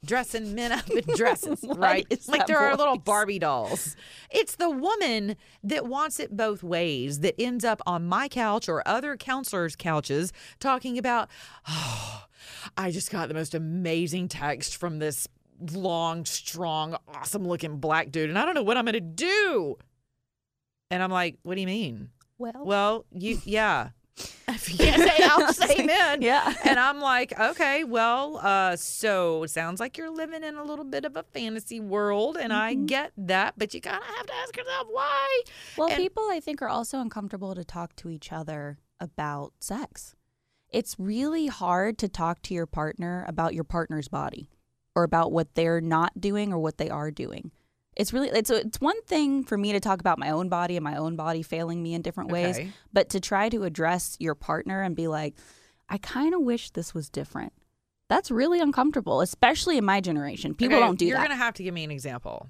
Dressing 0.05 0.55
men 0.55 0.71
up 0.71 0.89
in 0.89 1.03
dresses, 1.15 1.63
right? 1.75 2.07
Like 2.27 2.47
there 2.47 2.57
are 2.59 2.75
little? 2.75 2.97
Barbie 2.97 3.39
dolls. 3.39 3.95
It's 4.29 4.55
the 4.55 4.69
woman 4.69 5.35
that 5.63 5.85
wants 5.85 6.19
it 6.19 6.35
both 6.37 6.63
ways 6.63 7.19
that 7.19 7.35
ends 7.39 7.65
up 7.65 7.81
on 7.85 8.05
my 8.05 8.27
couch 8.29 8.69
or 8.69 8.87
other 8.87 9.17
counselors' 9.17 9.75
couches 9.75 10.31
talking 10.59 10.97
about, 10.97 11.29
oh, 11.67 12.25
I 12.77 12.91
just 12.91 13.11
got 13.11 13.27
the 13.27 13.33
most 13.33 13.53
amazing 13.53 14.29
text 14.29 14.77
from 14.77 14.99
this 14.99 15.27
long, 15.73 16.23
strong, 16.25 16.95
awesome 17.07 17.45
looking 17.45 17.77
black 17.77 18.11
dude, 18.11 18.29
and 18.29 18.39
I 18.39 18.45
don't 18.45 18.55
know 18.55 18.63
what 18.63 18.77
I'm 18.77 18.85
going 18.85 18.93
to 18.93 19.01
do. 19.01 19.75
And 20.91 21.03
I'm 21.03 21.11
like, 21.11 21.37
what 21.43 21.55
do 21.55 21.61
you 21.61 21.67
mean? 21.67 22.09
well, 22.37 22.53
Well, 22.63 23.05
you, 23.11 23.41
yeah. 23.43 23.89
If 24.49 24.67
you 24.71 24.77
can't 24.79 25.01
say 25.01 25.23
I'll 25.23 25.53
say 25.53 25.75
amen. 25.79 26.21
Yeah. 26.23 26.53
And 26.63 26.79
I'm 26.79 26.99
like, 26.99 27.39
okay, 27.39 27.83
well, 27.83 28.37
uh, 28.41 28.75
so 28.75 29.43
it 29.43 29.49
sounds 29.51 29.79
like 29.79 29.95
you're 29.97 30.09
living 30.09 30.43
in 30.43 30.55
a 30.55 30.63
little 30.63 30.85
bit 30.85 31.05
of 31.05 31.15
a 31.15 31.21
fantasy 31.23 31.79
world, 31.79 32.35
and 32.35 32.51
I 32.51 32.73
Mm-hmm. 32.73 32.85
get 32.87 33.11
that, 33.17 33.53
but 33.57 33.73
you 33.75 33.81
kind 33.81 33.97
of 33.97 34.03
have 34.17 34.25
to 34.25 34.33
ask 34.43 34.57
yourself 34.57 34.87
why. 34.89 35.41
Well, 35.77 35.89
And- 35.89 35.97
people 35.97 36.27
I 36.31 36.39
think 36.39 36.61
are 36.63 36.67
also 36.67 36.99
uncomfortable 36.99 37.53
to 37.55 37.63
talk 37.63 37.95
to 37.97 38.09
each 38.09 38.31
other 38.31 38.79
about 38.99 39.53
sex. 39.59 40.15
It's 40.71 40.95
really 40.99 41.47
hard 41.47 41.97
to 41.99 42.07
talk 42.09 42.41
to 42.43 42.53
your 42.53 42.65
partner 42.67 43.25
about 43.27 43.53
your 43.53 43.63
partner's 43.63 44.07
body 44.07 44.49
or 44.95 45.03
about 45.03 45.31
what 45.31 45.53
they're 45.55 45.79
not 45.81 46.19
doing 46.19 46.51
or 46.51 46.59
what 46.59 46.77
they 46.79 46.89
are 46.89 47.11
doing. 47.11 47.51
It's 47.99 48.13
really 48.13 48.29
it's 48.29 48.49
it's 48.49 48.79
one 48.79 48.99
thing 49.03 49.43
for 49.43 49.57
me 49.57 49.73
to 49.73 49.79
talk 49.81 49.99
about 49.99 50.17
my 50.17 50.29
own 50.29 50.47
body 50.47 50.77
and 50.77 50.83
my 50.83 50.95
own 50.95 51.17
body 51.17 51.43
failing 51.43 51.83
me 51.83 51.93
in 51.93 52.01
different 52.01 52.31
ways, 52.31 52.55
Okay. 52.57 52.71
but 52.93 53.09
to 53.09 53.19
try 53.19 53.49
to 53.49 53.63
address 53.63 54.15
your 54.19 54.35
partner 54.35 54.81
and 54.81 54.95
be 54.95 55.07
like, 55.07 55.35
I 55.89 55.97
kind 55.97 56.33
of 56.33 56.41
wish 56.41 56.71
this 56.71 56.93
was 56.93 57.09
different. 57.09 57.51
That's 58.07 58.31
really 58.31 58.61
uncomfortable, 58.61 59.19
especially 59.19 59.77
in 59.77 59.83
my 59.83 59.99
generation. 59.99 60.55
People 60.55 60.77
Okay, 60.77 60.85
don't 60.85 60.97
do 60.97 61.05
that. 61.07 61.09
You're 61.09 61.21
gonna 61.21 61.35
have 61.35 61.55
to 61.55 61.63
give 61.63 61.73
me 61.73 61.83
an 61.83 61.91
example. 61.91 62.47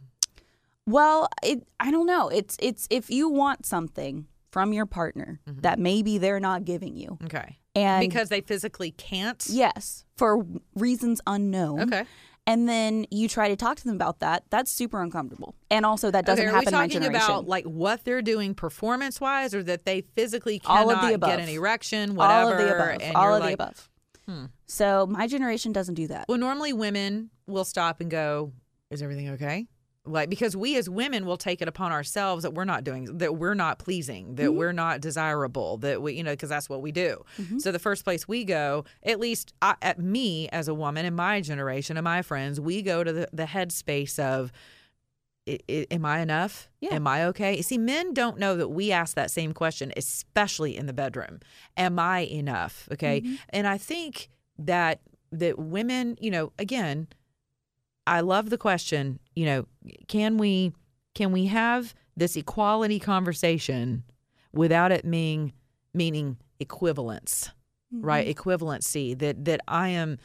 Well, 0.85 1.27
it 1.41 1.67
I 1.79 1.89
don't 1.89 2.05
know. 2.05 2.29
It's 2.29 2.55
it's 2.59 2.87
if 2.91 3.09
you 3.09 3.27
want 3.27 3.65
something 3.65 4.27
from 4.51 4.71
your 4.71 4.85
partner 4.85 5.39
mm-hmm. 5.47 5.61
that 5.61 5.79
maybe 5.79 6.19
they're 6.19 6.39
not 6.39 6.63
giving 6.63 6.95
you. 6.95 7.17
Okay. 7.23 7.57
And 7.75 8.01
because 8.01 8.29
they 8.29 8.41
physically 8.41 8.91
can't. 8.91 9.43
yes, 9.49 10.05
for 10.15 10.45
reasons 10.75 11.21
unknown. 11.25 11.81
Okay. 11.81 12.05
And 12.47 12.67
then 12.67 13.05
you 13.11 13.27
try 13.27 13.47
to 13.49 13.55
talk 13.55 13.77
to 13.77 13.83
them 13.85 13.95
about 13.95 14.19
that. 14.21 14.43
That's 14.49 14.71
super 14.71 15.01
uncomfortable. 15.03 15.53
And 15.69 15.85
also 15.85 16.09
that 16.09 16.25
doesn't 16.25 16.43
okay, 16.43 16.51
are 16.51 16.55
happen 16.55 16.69
in 16.69 16.73
my 16.73 16.87
talking 16.87 17.01
generation. 17.03 17.29
about 17.29 17.47
like 17.47 17.65
what 17.65 18.03
they're 18.05 18.23
doing 18.23 18.55
performance 18.55 19.21
wise, 19.21 19.53
or 19.53 19.61
that 19.63 19.85
they 19.85 20.01
physically 20.15 20.59
All 20.65 20.87
cannot 20.87 21.03
of 21.03 21.09
the 21.09 21.15
above. 21.15 21.29
get 21.29 21.39
an 21.39 21.49
erection, 21.49 22.15
whatever? 22.15 22.33
All 22.47 22.51
of 22.53 22.57
the 22.57 22.73
above. 22.75 23.01
And 23.01 23.15
All 23.15 23.33
of 23.35 23.39
like, 23.41 23.57
the 23.57 23.63
above. 23.63 23.89
hmm. 24.27 24.45
So 24.65 25.05
my 25.05 25.27
generation 25.27 25.71
doesn't 25.71 25.95
do 25.95 26.07
that. 26.07 26.25
Well, 26.27 26.37
normally 26.39 26.73
women 26.73 27.29
will 27.45 27.65
stop 27.65 28.01
and 28.01 28.09
go, 28.09 28.51
"Is 28.89 29.01
everything 29.03 29.29
okay?" 29.29 29.67
Like 30.05 30.29
because 30.29 30.55
we 30.55 30.77
as 30.77 30.89
women 30.89 31.25
will 31.25 31.37
take 31.37 31.61
it 31.61 31.67
upon 31.67 31.91
ourselves 31.91 32.43
that 32.43 32.53
we're 32.53 32.65
not 32.65 32.83
doing, 32.83 33.17
that 33.17 33.35
we're 33.35 33.53
not 33.53 33.79
pleasing, 33.79 34.35
that 34.35 34.43
mm-hmm. 34.47 34.57
we're 34.57 34.71
not 34.71 35.01
desirable, 35.01 35.77
that 35.77 36.01
we, 36.01 36.13
you 36.13 36.23
know, 36.23 36.31
because 36.31 36.49
that's 36.49 36.69
what 36.69 36.81
we 36.81 36.91
do. 36.91 37.23
Mm-hmm. 37.37 37.59
So 37.59 37.71
the 37.71 37.79
first 37.79 38.03
place 38.03 38.27
we 38.27 38.43
go, 38.43 38.85
at 39.03 39.19
least 39.19 39.53
I, 39.61 39.75
at 39.81 39.99
me 39.99 40.47
as 40.49 40.67
a 40.67 40.73
woman 40.73 41.05
in 41.05 41.15
my 41.15 41.41
generation 41.41 41.97
and 41.97 42.03
my 42.03 42.21
friends, 42.21 42.59
we 42.59 42.81
go 42.81 43.03
to 43.03 43.11
the, 43.11 43.29
the 43.33 43.45
headspace 43.45 44.19
of. 44.19 44.51
I, 45.47 45.59
I, 45.69 45.87
am 45.89 46.05
I 46.05 46.19
enough? 46.19 46.69
Yeah. 46.79 46.93
Am 46.93 47.07
I 47.07 47.25
okay? 47.25 47.61
See, 47.61 47.77
men 47.77 48.13
don't 48.13 48.37
know 48.37 48.55
that 48.55 48.67
we 48.67 48.91
ask 48.91 49.15
that 49.15 49.31
same 49.31 49.53
question, 49.53 49.91
especially 49.97 50.77
in 50.77 50.85
the 50.85 50.93
bedroom. 50.93 51.39
Am 51.75 51.97
I 51.97 52.19
enough? 52.19 52.87
Okay. 52.91 53.21
Mm-hmm. 53.21 53.35
And 53.49 53.67
I 53.67 53.77
think 53.77 54.29
that 54.59 55.01
that 55.31 55.57
women, 55.59 56.17
you 56.19 56.31
know, 56.31 56.51
again, 56.57 57.07
I 58.07 58.21
love 58.21 58.49
the 58.49 58.57
question, 58.57 59.19
you 59.35 59.45
know, 59.45 59.65
can 60.07 60.37
we 60.37 60.73
can 61.15 61.31
we 61.31 61.45
have 61.47 61.93
this 62.15 62.35
equality 62.35 62.99
conversation 62.99 64.03
without 64.53 64.91
it 64.91 65.05
meaning 65.05 65.53
meaning 65.93 66.37
equivalence, 66.59 67.51
mm-hmm. 67.93 68.05
right? 68.05 68.35
Equivalency 68.35 69.17
that 69.19 69.45
that 69.45 69.61
I 69.67 69.89
am 69.89 70.17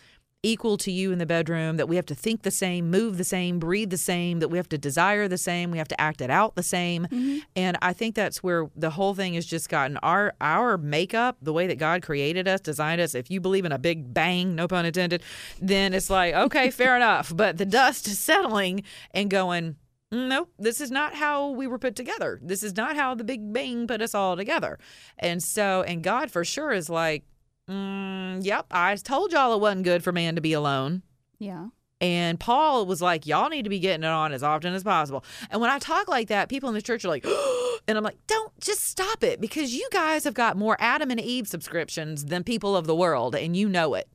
equal 0.45 0.77
to 0.77 0.93
you 0.93 1.11
in 1.11 1.19
the 1.19 1.27
bedroom, 1.27 1.77
that 1.79 1.89
we 1.89 1.97
have 1.97 2.07
to 2.07 2.15
think 2.15 2.43
the 2.43 2.51
same, 2.51 2.91
move 2.91 3.19
the 3.19 3.25
same, 3.25 3.59
breathe 3.59 3.91
the 3.91 3.99
same, 3.99 4.39
that 4.41 4.49
we 4.49 4.59
have 4.59 4.69
to 4.69 4.79
desire 4.79 5.27
the 5.27 5.39
same, 5.39 5.71
we 5.71 5.79
have 5.79 5.89
to 5.89 6.01
act 6.01 6.21
it 6.21 6.31
out 6.31 6.55
the 6.55 6.63
same. 6.63 7.05
Mm-hmm. 7.05 7.39
And 7.57 7.79
I 7.83 7.93
think 7.93 8.15
that's 8.15 8.43
where 8.43 8.69
the 8.77 8.91
whole 8.91 9.15
thing 9.15 9.35
has 9.35 9.47
just 9.47 9.69
gotten 9.69 9.97
our 9.99 10.35
our 10.41 10.77
makeup, 10.77 11.39
the 11.41 11.53
way 11.53 11.67
that 11.67 11.79
God 11.79 12.03
created 12.03 12.47
us, 12.47 12.61
designed 12.61 13.01
us. 13.01 13.15
If 13.15 13.31
you 13.31 13.41
believe 13.41 13.65
in 13.65 13.73
a 13.73 13.79
big 13.79 14.13
bang, 14.13 14.55
no 14.55 14.69
pun 14.69 14.87
intended, 14.87 15.23
then 15.61 15.95
it's 15.95 16.11
like, 16.11 16.35
okay, 16.47 16.71
fair 16.71 16.95
enough. 16.95 17.33
But 17.35 17.57
the 17.57 17.67
dust 17.67 18.07
is 18.07 18.19
settling 18.19 18.83
and 19.13 19.31
going, 19.31 19.77
mm, 20.13 20.29
nope, 20.29 20.51
this 20.59 20.81
is 20.81 20.91
not 20.91 21.15
how 21.15 21.51
we 21.51 21.67
were 21.67 21.79
put 21.79 21.97
together. 21.97 22.39
This 22.43 22.63
is 22.63 22.77
not 22.77 22.97
how 22.97 23.15
the 23.15 23.25
Big 23.25 23.53
Bang 23.53 23.87
put 23.87 24.03
us 24.03 24.15
all 24.15 24.37
together. 24.37 24.79
And 25.19 25.43
so, 25.43 25.83
and 25.83 26.03
God 26.03 26.31
for 26.31 26.45
sure 26.45 26.73
is 26.73 26.91
like, 26.91 27.25
mm, 27.71 28.45
yep, 28.45 28.67
I 28.71 28.95
told 28.97 29.33
y'all 29.33 29.55
it 29.55 29.61
wasn't 29.61 29.85
good 29.85 30.03
for 30.05 30.13
man 30.13 30.35
to 30.35 30.41
be 30.41 30.53
alone. 30.53 31.03
Yeah. 31.39 31.69
And 32.01 32.39
Paul 32.39 32.87
was 32.87 33.01
like, 33.01 33.27
y'all 33.27 33.49
need 33.49 33.63
to 33.63 33.71
be 33.71 33.79
getting 33.79 34.05
it 34.05 34.09
on 34.09 34.33
as 34.33 34.43
often 34.43 34.75
as 34.75 34.83
possible. 34.83 35.25
And 35.51 35.61
when 35.61 35.71
I 35.71 35.79
talk 35.79 36.09
like 36.09 36.29
that, 36.29 36.49
people 36.49 36.69
in 36.69 36.75
the 36.75 36.83
church 36.83 37.05
are 37.05 37.09
like, 37.09 37.25
and 37.89 37.97
I'm 37.97 38.05
like, 38.05 38.19
don't 38.27 38.53
just 38.61 38.85
stop 38.85 39.23
it 39.25 39.41
because 39.41 39.75
you 39.75 39.89
guys 39.91 40.25
have 40.25 40.35
got 40.35 40.57
more 40.57 40.77
Adam 40.81 41.11
and 41.11 41.21
Eve 41.21 41.49
subscriptions 41.49 42.27
than 42.27 42.45
people 42.45 42.77
of 42.77 42.87
the 42.87 42.95
world, 42.95 43.35
and 43.35 43.57
you 43.57 43.69
know 43.69 43.95
it. 43.95 44.09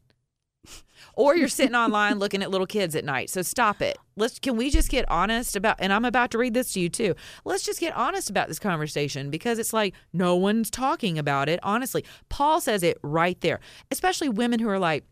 Or 1.13 1.35
you're 1.35 1.47
sitting 1.47 1.75
online 1.75 2.19
looking 2.19 2.41
at 2.41 2.51
little 2.51 2.67
kids 2.67 2.95
at 2.95 3.05
night. 3.05 3.29
So 3.29 3.41
stop 3.41 3.81
it. 3.81 3.97
Let's 4.15 4.39
can 4.39 4.57
we 4.57 4.69
just 4.69 4.89
get 4.89 5.09
honest 5.09 5.55
about 5.55 5.77
and 5.79 5.93
I'm 5.93 6.05
about 6.05 6.31
to 6.31 6.37
read 6.37 6.53
this 6.53 6.73
to 6.73 6.79
you 6.79 6.89
too. 6.89 7.15
Let's 7.45 7.63
just 7.63 7.79
get 7.79 7.95
honest 7.95 8.29
about 8.29 8.47
this 8.47 8.59
conversation 8.59 9.29
because 9.29 9.59
it's 9.59 9.73
like 9.73 9.93
no 10.13 10.35
one's 10.35 10.69
talking 10.69 11.17
about 11.17 11.49
it 11.49 11.59
honestly. 11.63 12.05
Paul 12.29 12.61
says 12.61 12.83
it 12.83 12.97
right 13.01 13.39
there. 13.41 13.59
Especially 13.91 14.29
women 14.29 14.59
who 14.59 14.69
are 14.69 14.79
like, 14.79 15.05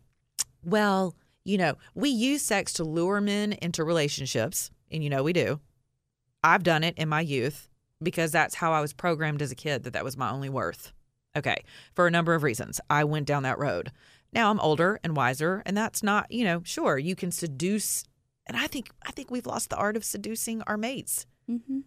well, 0.64 1.14
you 1.48 1.56
know, 1.56 1.76
we 1.94 2.10
use 2.10 2.42
sex 2.42 2.74
to 2.74 2.84
lure 2.84 3.22
men 3.22 3.54
into 3.54 3.82
relationships, 3.82 4.70
and 4.90 5.02
you 5.02 5.08
know 5.08 5.22
we 5.22 5.32
do. 5.32 5.60
I've 6.44 6.62
done 6.62 6.84
it 6.84 6.94
in 6.98 7.08
my 7.08 7.22
youth 7.22 7.70
because 8.02 8.32
that's 8.32 8.56
how 8.56 8.72
I 8.72 8.82
was 8.82 8.92
programmed 8.92 9.40
as 9.40 9.50
a 9.50 9.56
kid 9.56 9.84
that 9.84 9.94
that 9.94 10.04
was 10.04 10.16
my 10.16 10.30
only 10.30 10.50
worth. 10.50 10.92
Okay, 11.36 11.64
for 11.94 12.06
a 12.06 12.10
number 12.10 12.34
of 12.34 12.42
reasons. 12.42 12.80
I 12.90 13.04
went 13.04 13.26
down 13.26 13.44
that 13.44 13.58
road. 13.58 13.92
Now 14.32 14.50
I'm 14.50 14.60
older 14.60 15.00
and 15.02 15.16
wiser, 15.16 15.62
and 15.64 15.76
that's 15.76 16.02
not, 16.02 16.30
you 16.30 16.44
know, 16.44 16.62
sure, 16.64 16.98
you 16.98 17.16
can 17.16 17.30
seduce 17.30 18.04
and 18.48 18.56
I 18.56 18.66
think 18.66 18.90
I 19.06 19.12
think 19.12 19.30
we've 19.30 19.46
lost 19.46 19.70
the 19.70 19.76
art 19.76 19.96
of 19.96 20.04
seducing 20.04 20.62
our 20.62 20.76
mates. 20.76 21.26
Mm-hmm. 21.48 21.80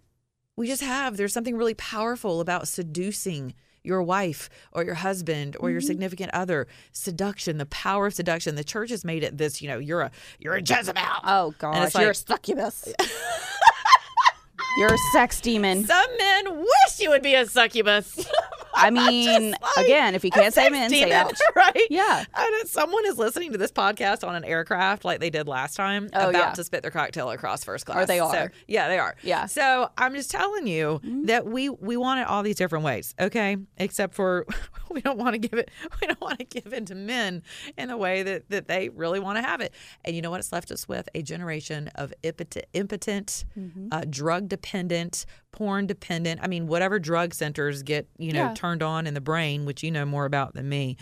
We 0.55 0.67
just 0.67 0.83
have. 0.83 1.17
There's 1.17 1.33
something 1.33 1.57
really 1.57 1.73
powerful 1.73 2.39
about 2.39 2.67
seducing 2.67 3.55
your 3.83 4.03
wife 4.03 4.47
or 4.71 4.83
your 4.83 4.93
husband 4.93 5.57
or 5.59 5.71
your 5.71 5.81
significant 5.81 6.31
other. 6.33 6.67
Seduction, 6.91 7.57
the 7.57 7.65
power 7.65 8.07
of 8.07 8.13
seduction. 8.13 8.55
The 8.55 8.63
church 8.63 8.91
has 8.91 9.03
made 9.03 9.23
it 9.23 9.39
this, 9.39 9.61
you 9.61 9.67
know, 9.67 9.79
you're 9.79 10.01
a 10.01 10.11
you're 10.37 10.53
a 10.53 10.61
Jezebel. 10.61 11.01
Oh 11.23 11.55
gosh, 11.57 11.87
it's 11.87 11.95
you're 11.95 12.11
a 12.11 12.15
succubus. 12.15 12.93
you're 14.77 14.93
a 14.93 14.97
sex 15.13 15.41
demon. 15.41 15.83
Some 15.85 16.17
men 16.17 16.59
wish 16.59 16.99
you 16.99 17.09
would 17.09 17.23
be 17.23 17.33
a 17.33 17.47
succubus. 17.47 18.23
I 18.73 18.89
mean, 18.91 19.51
like 19.51 19.85
again, 19.85 20.15
if 20.15 20.23
you 20.23 20.31
can't 20.31 20.53
say 20.53 20.69
men, 20.69 20.89
say 20.89 21.11
ouch. 21.11 21.39
right? 21.55 21.87
Yeah. 21.89 22.19
And 22.19 22.55
if 22.61 22.69
someone 22.69 23.05
is 23.05 23.17
listening 23.17 23.51
to 23.51 23.57
this 23.57 23.71
podcast 23.71 24.27
on 24.27 24.35
an 24.35 24.43
aircraft 24.43 25.03
like 25.05 25.19
they 25.19 25.29
did 25.29 25.47
last 25.47 25.75
time, 25.75 26.09
Oh, 26.13 26.29
about 26.29 26.33
yeah. 26.33 26.51
to 26.51 26.63
spit 26.63 26.81
their 26.81 26.91
cocktail 26.91 27.29
across 27.31 27.63
first 27.63 27.85
class. 27.85 28.03
Or 28.03 28.05
they 28.05 28.17
So, 28.19 28.25
are. 28.25 28.51
yeah, 28.67 28.87
they 28.87 28.97
are. 28.99 29.15
Yeah. 29.23 29.39
Mm-hmm. 29.41 29.47
So 29.47 29.89
I'm 29.97 30.13
just 30.15 30.31
telling 30.31 30.67
you 30.67 30.99
that 31.25 31.45
we 31.45 31.69
we 31.69 31.97
want 31.97 32.19
it 32.21 32.27
all 32.27 32.43
these 32.43 32.55
different 32.55 32.85
ways, 32.85 33.13
okay? 33.19 33.57
Except 33.77 34.13
for 34.13 34.45
we 34.89 35.01
don't 35.01 35.17
want 35.17 35.33
to 35.33 35.37
give 35.39 35.57
it 35.59 35.69
we 36.01 36.07
don't 36.07 36.21
want 36.21 36.39
to 36.39 36.45
give 36.45 36.73
in 36.73 36.85
to 36.85 36.95
men 36.95 37.43
in 37.77 37.87
the 37.89 37.97
way 37.97 38.23
that 38.23 38.49
that 38.49 38.67
they 38.67 38.89
really 38.89 39.19
want 39.19 39.37
to 39.37 39.41
have 39.41 39.61
it. 39.61 39.73
And 40.05 40.15
you 40.15 40.21
know 40.21 40.31
what? 40.31 40.39
It's 40.39 40.51
left 40.51 40.71
us 40.71 40.87
with 40.87 41.07
a 41.15 41.21
generation 41.21 41.89
of 41.95 42.13
impotent, 42.23 42.65
impotent 42.73 43.45
Mm-hmm. 43.57 43.87
uh, 43.91 44.03
drug 44.09 44.47
dependent, 44.47 45.25
porn 45.51 45.87
dependent. 45.87 46.39
I 46.43 46.47
mean, 46.47 46.67
whatever 46.67 46.99
drug 46.99 47.33
centers 47.33 47.83
get 47.83 48.07
you 48.17 48.31
know 48.31 48.47
Yeah. 48.47 48.53
turned 48.53 48.81
on 48.83 49.07
in 49.07 49.13
the 49.13 49.21
brain, 49.21 49.65
which 49.65 49.83
you 49.83 49.91
know 49.91 50.05
more 50.05 50.25
about 50.25 50.53
than 50.53 50.69
me. 50.69 50.97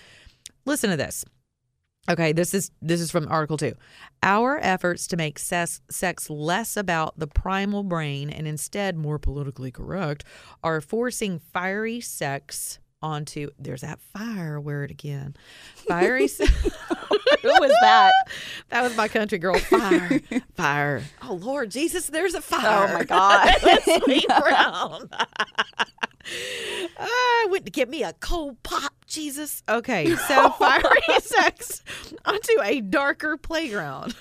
Listen 0.66 0.90
to 0.90 0.98
this. 0.98 1.24
Okay, 2.10 2.32
this 2.32 2.54
is 2.56 2.72
this 2.82 3.02
is 3.02 3.12
from 3.12 3.28
article 3.30 3.58
2. 3.58 3.74
Our 4.24 4.58
efforts 4.64 5.06
to 5.08 5.18
make 5.18 5.38
sex, 5.38 5.82
sex 5.92 6.30
less 6.30 6.76
about 6.76 7.20
the 7.20 7.28
primal 7.28 7.84
brain 7.84 8.30
and 8.32 8.48
instead 8.48 8.98
more 8.98 9.20
politically 9.20 9.70
correct 9.72 10.24
are 10.64 10.82
forcing 10.82 11.38
fiery 11.40 12.00
sex 12.02 12.80
onto 13.02 13.50
there's 13.60 13.82
that 13.82 14.00
fire 14.02 14.60
word 14.60 14.90
again. 14.92 15.36
Fiery 15.88 16.28
sex. 16.28 16.52
Who 17.42 17.48
was 17.50 17.72
that? 17.82 18.12
That 18.70 18.84
was 18.84 18.96
my 18.98 19.08
country 19.08 19.38
girl. 19.38 19.58
Fire, 19.58 20.20
fire. 20.56 21.02
Oh 21.24 21.34
Lord 21.36 21.72
Jesus, 21.72 22.08
there's 22.08 22.34
a 22.34 22.42
fire. 22.42 22.90
Oh 22.90 22.94
my 22.94 23.04
God. 23.06 23.56
Sweet 24.04 24.28
brown. 24.28 25.10
I 27.00 27.48
went 27.50 27.66
to 27.66 27.72
get 27.72 27.90
me 27.90 28.04
a 28.04 28.14
cold 28.14 28.62
pop. 28.64 28.94
Jesus. 29.08 29.64
Okay, 29.68 30.16
so 30.16 30.50
fiery 30.52 31.02
sex 31.22 31.82
onto 32.26 32.62
a 32.62 32.82
darker 32.82 33.38
playground. 33.38 34.14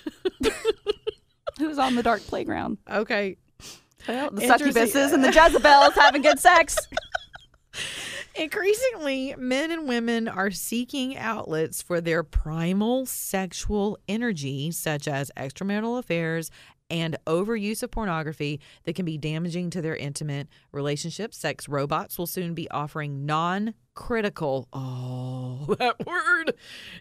Who's 1.59 1.79
on 1.79 1.95
the 1.95 2.03
dark 2.03 2.23
playground? 2.23 2.79
Okay. 2.91 3.37
Well, 4.07 4.31
the 4.31 4.43
succubuses 4.43 5.13
and 5.13 5.23
the 5.23 5.29
Jezebels 5.31 5.95
having 5.95 6.23
good 6.23 6.39
sex. 6.39 6.79
Increasingly, 8.39 9.35
men 9.37 9.73
and 9.73 9.89
women 9.89 10.29
are 10.29 10.53
seeking 10.53 11.17
outlets 11.17 11.83
for 11.83 12.01
their 12.01 12.23
primal 12.23 13.05
sexual 13.05 13.99
energy, 14.07 14.71
such 14.71 15.09
as 15.09 15.33
extramarital 15.37 15.99
affairs 15.99 16.51
and 16.89 17.17
overuse 17.27 17.83
of 17.83 17.91
pornography 17.91 18.61
that 18.85 18.95
can 18.95 19.05
be 19.05 19.19
damaging 19.19 19.71
to 19.71 19.83
their 19.83 19.97
intimate 19.97 20.49
relationships. 20.73 21.37
Sex 21.37 21.69
robots 21.69 22.17
will 22.17 22.27
soon 22.27 22.55
be 22.55 22.71
offering 22.71 23.27
non 23.27 23.75
critical. 23.95 24.69
Oh, 24.73 25.75
that 25.79 26.07
word. 26.07 26.55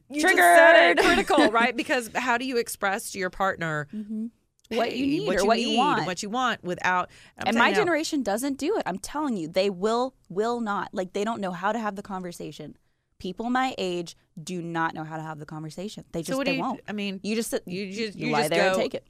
You 0.10 0.22
just 0.22 0.36
said 0.36 0.90
it, 0.90 0.98
Triggered. 0.98 1.28
critical, 1.28 1.52
right? 1.52 1.76
Because 1.78 2.10
how 2.16 2.40
do 2.40 2.46
you 2.46 2.58
express 2.58 3.12
to 3.12 3.20
your 3.20 3.30
partner 3.30 3.88
mm-hmm. 3.94 4.28
What 4.70 4.96
you 4.96 5.06
need 5.08 5.28
what 5.28 5.38
or 5.38 5.42
you 5.42 5.48
what 5.48 5.60
you 5.62 5.78
want. 5.78 6.06
what 6.06 6.24
you 6.24 6.30
want 6.30 6.64
without. 6.64 7.10
I'm 7.38 7.48
and 7.48 7.58
my 7.58 7.70
now- 7.72 7.76
generation 7.78 8.24
doesn't 8.24 8.58
do 8.58 8.76
it. 8.78 8.84
I'm 8.86 8.98
telling 9.00 9.38
you, 9.38 9.48
they 9.48 9.70
will 9.70 10.14
will 10.30 10.60
not. 10.60 10.90
Like 10.94 11.14
they 11.14 11.24
don't 11.24 11.40
know 11.42 11.52
how 11.52 11.72
to 11.72 11.80
have 11.80 11.96
the 11.96 12.04
conversation. 12.04 12.76
People 13.20 13.50
my 13.50 13.74
age 13.78 14.16
do 14.42 14.62
not 14.62 14.94
know 14.94 15.04
how 15.04 15.16
to 15.18 15.24
have 15.24 15.40
the 15.40 15.46
conversation. 15.46 16.04
They 16.12 16.22
just 16.22 16.38
So 16.38 16.44
they 16.44 16.56
you? 16.56 16.62
won't. 16.62 16.82
I 16.88 16.92
mean, 16.92 17.20
You 17.24 17.36
just 17.36 17.50
sit, 17.50 17.64
you 17.66 17.92
just 17.92 18.18
you 18.18 18.28
you 18.28 18.32
lie 18.34 18.42
just 18.42 18.50
there 18.52 18.64
go, 18.66 18.74
and 18.74 18.78
take 18.82 18.94
it, 18.94 19.08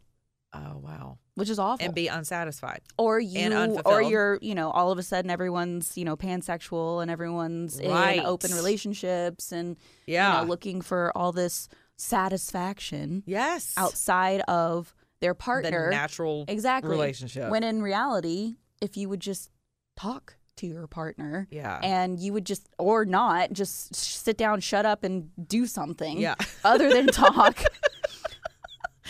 Oh 0.54 0.78
wow. 0.78 1.17
which 1.36 1.50
is 1.50 1.60
awful. 1.60 1.84
and 1.86 1.93
be 1.93 2.08
unsatisfied. 2.08 2.82
or 2.98 3.20
you 3.20 3.80
or 3.86 4.02
you're 4.02 4.38
you 4.41 4.56
know 4.56 4.70
all 4.72 4.91
of 4.93 4.98
a 4.98 5.04
sudden 5.04 5.30
everyone's 5.30 5.98
you 5.98 6.06
know 6.06 6.15
pansexual 6.15 7.02
and 7.02 7.12
everyone's 7.12 7.82
Right. 7.84 8.20
in 8.20 8.26
open 8.26 8.54
relationships 8.54 9.52
and 9.52 9.76
Yeah. 10.06 10.36
you 10.39 10.41
know 10.43 10.48
looking 10.50 10.82
for 10.82 11.12
all 11.17 11.32
this 11.34 11.67
satisfaction 11.98 13.24
Yes. 13.26 13.74
outside 13.78 14.41
of 14.48 14.93
their 15.20 15.34
the 15.34 15.36
partner 15.36 15.90
natural 15.90 16.46
exactly 16.48 16.92
relationship. 16.92 17.50
when 17.50 17.64
in 17.64 17.82
reality 17.82 18.56
if 18.82 18.96
you 18.98 19.10
would 19.10 19.20
just 19.20 19.50
talk 19.96 20.36
to 20.58 20.68
your 20.68 20.88
partner 20.88 21.48
Yeah. 21.52 21.80
and 21.84 22.20
you 22.20 22.34
would 22.34 22.46
just 22.46 22.68
or 22.80 23.06
not 23.06 23.52
just 23.54 23.96
sit 23.96 24.38
down 24.38 24.60
shut 24.60 24.86
up 24.86 25.04
and 25.04 25.30
do 25.48 25.66
something 25.68 26.18
Yeah. 26.20 26.36
other 26.64 26.92
than 26.92 27.08
talk 27.12 27.62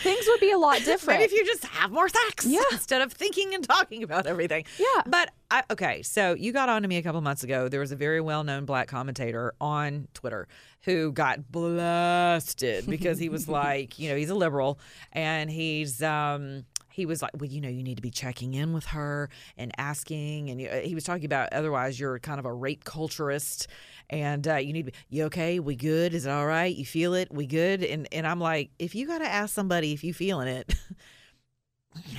things 0.08 0.24
would 0.28 0.40
be 0.40 0.50
a 0.52 0.58
lot 0.58 0.78
different 0.84 1.20
Maybe 1.20 1.32
if 1.32 1.32
you 1.32 1.44
just 1.44 1.64
have 1.66 1.90
more 1.90 2.08
sex 2.08 2.46
Yeah. 2.46 2.60
instead 2.72 3.02
of 3.02 3.12
thinking 3.12 3.54
and 3.54 3.62
talking 3.62 4.02
about 4.02 4.26
everything. 4.26 4.64
Yeah. 4.78 5.02
But 5.06 5.30
I, 5.50 5.62
okay, 5.70 6.02
so 6.02 6.34
you 6.34 6.52
got 6.52 6.68
on 6.68 6.82
to 6.82 6.88
me 6.88 6.96
a 6.96 7.02
couple 7.02 7.20
months 7.20 7.42
ago. 7.44 7.68
There 7.68 7.80
was 7.80 7.92
a 7.92 7.96
very 7.96 8.20
well-known 8.20 8.64
black 8.64 8.88
commentator 8.88 9.54
on 9.60 10.08
Twitter 10.14 10.46
who 10.82 11.12
got 11.12 11.50
blasted 11.50 12.86
because 12.86 13.18
he 13.18 13.28
was 13.28 13.48
like, 13.60 13.98
you 13.98 14.08
know, 14.08 14.16
he's 14.16 14.30
a 14.30 14.34
liberal 14.34 14.78
and 15.12 15.50
he's 15.50 16.02
um 16.02 16.64
he 16.98 17.06
was 17.06 17.22
like, 17.22 17.30
well, 17.38 17.48
you 17.48 17.60
know, 17.60 17.68
you 17.68 17.82
need 17.82 17.94
to 17.94 18.02
be 18.02 18.10
checking 18.10 18.54
in 18.54 18.72
with 18.72 18.86
her 18.86 19.30
and 19.56 19.72
asking. 19.78 20.50
And 20.50 20.60
he 20.60 20.94
was 20.94 21.04
talking 21.04 21.24
about 21.24 21.52
otherwise 21.52 21.98
you're 21.98 22.18
kind 22.18 22.38
of 22.38 22.44
a 22.44 22.52
rape 22.52 22.84
culturist, 22.84 23.66
and 24.10 24.46
uh, 24.46 24.56
you 24.56 24.72
need 24.72 24.86
to 24.86 24.92
be, 24.92 24.98
you 25.08 25.24
okay? 25.24 25.60
We 25.60 25.76
good? 25.76 26.12
Is 26.12 26.26
it 26.26 26.30
all 26.30 26.46
right? 26.46 26.74
You 26.74 26.84
feel 26.84 27.14
it? 27.14 27.32
We 27.32 27.46
good? 27.46 27.84
And 27.84 28.08
and 28.12 28.26
I'm 28.26 28.40
like, 28.40 28.70
if 28.78 28.94
you 28.94 29.06
got 29.06 29.18
to 29.18 29.26
ask 29.26 29.54
somebody 29.54 29.92
if 29.92 30.02
you 30.02 30.12
feeling 30.12 30.48
it, 30.48 30.74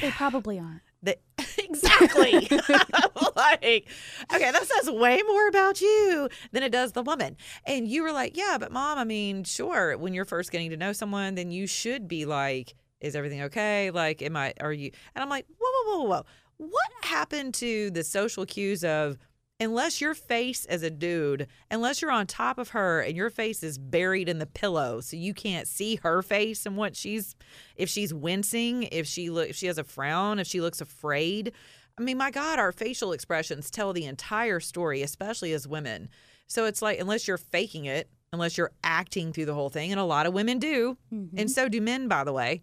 they 0.01 0.11
probably 0.11 0.59
aren't 0.59 0.81
that 1.03 1.19
exactly 1.57 2.47
like 3.35 3.87
okay 4.33 4.51
that 4.51 4.65
says 4.65 4.91
way 4.91 5.21
more 5.25 5.47
about 5.47 5.79
you 5.79 6.27
than 6.51 6.61
it 6.61 6.73
does 6.73 6.91
the 6.91 7.01
woman 7.01 7.37
and 7.65 7.87
you 7.87 8.03
were 8.03 8.11
like 8.11 8.35
yeah 8.35 8.57
but 8.59 8.69
mom 8.69 8.97
i 8.97 9.05
mean 9.05 9.45
sure 9.45 9.97
when 9.97 10.13
you're 10.13 10.25
first 10.25 10.51
getting 10.51 10.69
to 10.69 10.75
know 10.75 10.91
someone 10.91 11.35
then 11.35 11.51
you 11.51 11.65
should 11.67 12.05
be 12.09 12.25
like 12.25 12.75
is 13.01 13.15
everything 13.15 13.41
okay? 13.43 13.91
Like 13.91 14.21
am 14.21 14.35
i 14.35 14.53
are 14.59 14.73
you 14.73 14.91
and 15.15 15.23
i'm 15.23 15.29
like 15.29 15.45
whoa 15.59 15.69
whoa 15.85 15.97
whoa 15.97 16.07
whoa 16.07 16.25
what 16.57 16.91
happened 17.03 17.53
to 17.55 17.89
the 17.91 18.03
social 18.03 18.45
cues 18.45 18.83
of 18.83 19.17
unless 19.59 19.99
your 19.99 20.13
face 20.13 20.65
as 20.65 20.83
a 20.83 20.89
dude 20.89 21.47
unless 21.69 22.01
you're 22.01 22.11
on 22.11 22.25
top 22.25 22.57
of 22.57 22.69
her 22.69 23.01
and 23.01 23.15
your 23.15 23.29
face 23.29 23.61
is 23.63 23.77
buried 23.77 24.29
in 24.29 24.39
the 24.39 24.45
pillow 24.45 25.01
so 25.01 25.17
you 25.17 25.33
can't 25.33 25.67
see 25.67 25.97
her 25.97 26.21
face 26.21 26.65
and 26.65 26.77
what 26.77 26.95
she's 26.95 27.35
if 27.75 27.89
she's 27.89 28.13
wincing 28.13 28.83
if 28.83 29.05
she 29.05 29.29
look 29.29 29.49
if 29.49 29.55
she 29.55 29.67
has 29.67 29.77
a 29.77 29.83
frown 29.83 30.39
if 30.39 30.47
she 30.47 30.61
looks 30.61 30.81
afraid? 30.81 31.51
I 31.97 32.01
mean 32.01 32.17
my 32.17 32.31
god 32.31 32.59
our 32.59 32.71
facial 32.71 33.11
expressions 33.11 33.69
tell 33.69 33.93
the 33.93 34.05
entire 34.05 34.59
story 34.59 35.01
especially 35.01 35.53
as 35.53 35.67
women. 35.67 36.09
So 36.47 36.65
it's 36.65 36.81
like 36.81 36.99
unless 36.99 37.27
you're 37.27 37.37
faking 37.37 37.85
it 37.85 38.09
unless 38.31 38.57
you're 38.57 38.71
acting 38.83 39.33
through 39.33 39.45
the 39.45 39.53
whole 39.53 39.69
thing 39.69 39.91
and 39.91 39.99
a 39.99 40.03
lot 40.03 40.25
of 40.25 40.33
women 40.33 40.59
do 40.59 40.97
and 41.11 41.31
mm-hmm. 41.31 41.47
so 41.47 41.67
do 41.67 41.81
men 41.81 42.07
by 42.07 42.23
the 42.23 42.33
way 42.33 42.61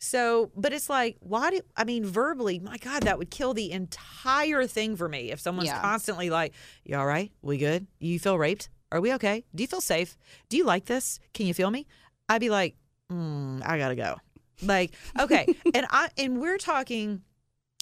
so, 0.00 0.50
but 0.56 0.72
it's 0.72 0.88
like, 0.88 1.16
why 1.20 1.50
do 1.50 1.60
I 1.76 1.84
mean, 1.84 2.04
verbally, 2.04 2.58
my 2.58 2.76
God, 2.78 3.02
that 3.04 3.18
would 3.18 3.30
kill 3.30 3.54
the 3.54 3.72
entire 3.72 4.66
thing 4.66 4.96
for 4.96 5.08
me 5.08 5.30
if 5.32 5.40
someone's 5.40 5.68
Yeah. 5.68 5.80
constantly 5.80 6.30
like, 6.30 6.54
You 6.84 6.96
all 6.96 7.06
right? 7.06 7.32
We 7.42 7.58
good? 7.58 7.86
You 7.98 8.18
feel 8.18 8.38
raped? 8.38 8.68
Are 8.90 9.00
we 9.00 9.12
okay? 9.14 9.44
Do 9.54 9.62
you 9.62 9.66
feel 9.66 9.80
safe? 9.80 10.16
Do 10.48 10.56
you 10.56 10.64
like 10.64 10.86
this? 10.86 11.18
Can 11.34 11.46
you 11.46 11.54
feel 11.54 11.70
me? 11.70 11.86
I'd 12.28 12.40
be 12.40 12.48
like, 12.50 12.76
mm, 13.12 13.60
I 13.66 13.76
gotta 13.78 13.94
go. 13.96 14.16
Like, 14.62 14.94
okay, 15.18 15.46
and 15.74 15.86
I 15.90 16.08
and 16.16 16.40
we're 16.40 16.58
talking. 16.58 17.22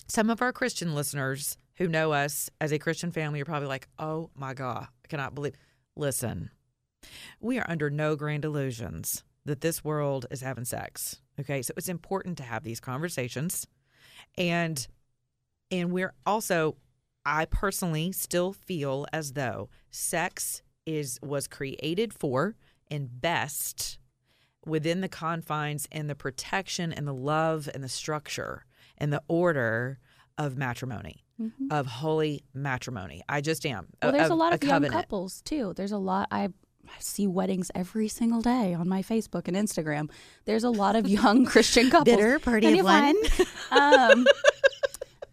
Some 0.08 0.30
of 0.30 0.40
our 0.40 0.52
Christian 0.52 0.94
listeners 0.94 1.56
who 1.76 1.88
know 1.88 2.12
us 2.12 2.48
as 2.60 2.70
a 2.72 2.78
Christian 2.78 3.10
family 3.12 3.40
are 3.40 3.44
probably 3.44 3.66
like, 3.68 3.88
"Oh 3.98 4.30
my 4.36 4.54
God, 4.54 4.86
I 5.04 5.08
cannot 5.08 5.34
believe." 5.34 5.54
Listen, 5.96 6.50
we 7.40 7.58
are 7.58 7.66
under 7.68 7.90
no 7.90 8.14
grand 8.14 8.44
illusions 8.44 9.24
that 9.46 9.62
this 9.62 9.82
world 9.82 10.26
is 10.30 10.42
having 10.42 10.64
sex. 10.64 11.20
Okay, 11.38 11.62
so 11.62 11.74
it's 11.76 11.88
important 11.88 12.38
to 12.38 12.44
have 12.44 12.62
these 12.62 12.80
conversations, 12.80 13.66
and 14.38 14.86
and 15.70 15.92
we're 15.92 16.14
also, 16.24 16.76
I 17.24 17.44
personally 17.44 18.12
still 18.12 18.52
feel 18.52 19.06
as 19.12 19.32
though 19.32 19.68
sex 19.90 20.62
is 20.86 21.18
was 21.22 21.46
created 21.48 22.14
for 22.14 22.56
and 22.90 23.20
best 23.20 23.98
within 24.64 25.00
the 25.00 25.08
confines 25.08 25.86
and 25.92 26.08
the 26.08 26.14
protection 26.14 26.92
and 26.92 27.06
the 27.06 27.14
love 27.14 27.68
and 27.74 27.82
the 27.82 27.88
structure 27.88 28.64
and 28.98 29.12
the 29.12 29.22
order 29.28 29.98
of 30.38 30.56
matrimony, 30.56 31.24
mm-hmm. 31.40 31.68
of 31.70 31.86
holy 31.86 32.44
matrimony. 32.54 33.22
I 33.28 33.40
just 33.40 33.64
am. 33.64 33.88
Well, 34.02 34.12
there's 34.12 34.28
a, 34.28 34.32
of 34.32 34.38
lot 34.38 34.52
of 34.52 34.62
young 34.62 34.84
couples 34.84 35.42
too. 35.42 35.72
There's 35.76 35.92
a 35.92 35.98
lot. 35.98 36.28
I 36.30 36.50
I 36.88 37.00
see 37.00 37.26
weddings 37.26 37.70
every 37.74 38.08
single 38.08 38.40
day 38.40 38.74
on 38.74 38.88
my 38.88 39.02
Facebook 39.02 39.48
and 39.48 39.56
Instagram. 39.56 40.10
There's 40.44 40.64
a 40.64 40.70
lot 40.70 40.96
of 40.96 41.08
young 41.20 41.44
Christian 41.44 41.90
couples. 41.90 42.16
Bitter 42.16 42.38
party 42.38 42.78
of 42.78 42.84
one. 42.84 43.16
um, 43.70 44.26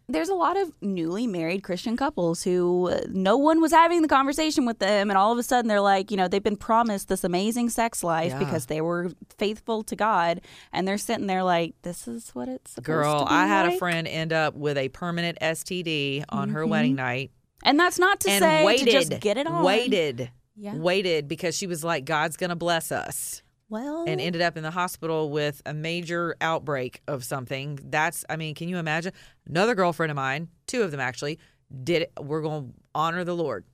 there's 0.10 0.30
a 0.30 0.36
lot 0.36 0.58
of 0.60 0.72
newly 0.82 1.28
married 1.28 1.64
Christian 1.64 1.96
couples 1.96 2.44
who 2.44 2.90
uh, 2.90 3.00
no 3.10 3.38
one 3.38 3.62
was 3.62 3.72
having 3.72 4.02
the 4.02 4.08
conversation 4.08 4.66
with 4.66 4.80
them, 4.80 5.10
and 5.10 5.18
all 5.18 5.32
of 5.32 5.38
a 5.38 5.44
sudden 5.44 5.70
they're 5.70 5.80
like, 5.82 6.12
you 6.12 6.18
know, 6.18 6.28
they've 6.28 6.44
been 6.44 6.58
promised 6.58 7.08
this 7.08 7.24
amazing 7.24 7.70
sex 7.70 8.04
life 8.04 8.32
Yeah. 8.34 8.40
because 8.40 8.66
they 8.66 8.82
were 8.82 9.12
faithful 9.38 9.82
to 9.84 9.96
God, 9.96 10.42
and 10.74 10.88
they're 10.88 10.98
sitting 10.98 11.28
there 11.28 11.44
like, 11.44 11.74
this 11.84 12.08
is 12.08 12.30
what 12.36 12.50
it's 12.50 12.72
supposed 12.72 12.86
Girl, 12.86 13.20
to 13.20 13.26
be 13.26 13.32
I 13.32 13.48
had 13.48 13.66
a 13.74 13.78
friend 13.78 14.08
end 14.08 14.34
up 14.34 14.56
with 14.56 14.78
a 14.78 14.90
permanent 14.90 15.38
STD 15.42 16.26
on 16.30 16.50
her 16.50 16.68
wedding 16.68 16.96
night 16.96 17.32
and 17.64 17.80
that's 17.80 17.98
not 17.98 18.20
to 18.20 18.30
and 18.30 18.44
say 18.44 18.66
waited, 18.66 18.86
to 18.88 18.92
just 18.92 19.20
get 19.22 19.38
it 19.38 19.48
on. 19.48 19.64
waited, 19.64 20.30
Yeah. 20.56 20.76
waited 20.76 21.28
because 21.28 21.58
she 21.58 21.68
was 21.68 21.84
like, 21.84 22.06
God's 22.06 22.38
going 22.38 22.50
to 22.52 22.56
bless 22.56 22.92
us. 22.92 23.42
Well, 23.70 24.06
and 24.08 24.22
ended 24.22 24.42
up 24.44 24.56
in 24.56 24.62
the 24.62 24.70
hospital 24.70 25.32
with 25.32 25.62
a 25.66 25.74
major 25.74 26.36
outbreak 26.42 27.02
of 27.08 27.24
something. 27.24 27.80
That's, 27.84 28.24
I 28.30 28.36
mean, 28.36 28.54
can 28.54 28.70
you 28.70 28.78
imagine? 28.78 29.14
Another 29.48 29.74
girlfriend 29.74 30.12
of 30.12 30.16
mine, 30.16 30.50
two 30.68 30.84
of 30.84 30.92
them 30.92 31.00
actually, 31.00 31.40
did 31.84 32.04
it. 32.04 32.12
We're 32.22 32.42
going 32.42 32.68
to 32.68 32.74
honor 32.94 33.24
the 33.24 33.36
Lord. 33.36 33.66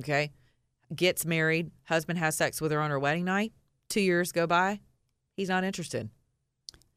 Okay. 0.00 0.32
Gets 0.94 1.24
married. 1.24 1.70
Husband 1.84 2.18
has 2.18 2.36
sex 2.36 2.60
with 2.60 2.72
her 2.72 2.80
on 2.80 2.90
her 2.90 2.98
wedding 2.98 3.24
night. 3.24 3.52
Two 3.88 4.02
years 4.02 4.32
go 4.32 4.46
by. 4.46 4.80
He's 5.34 5.48
not 5.48 5.64
interested. 5.64 6.10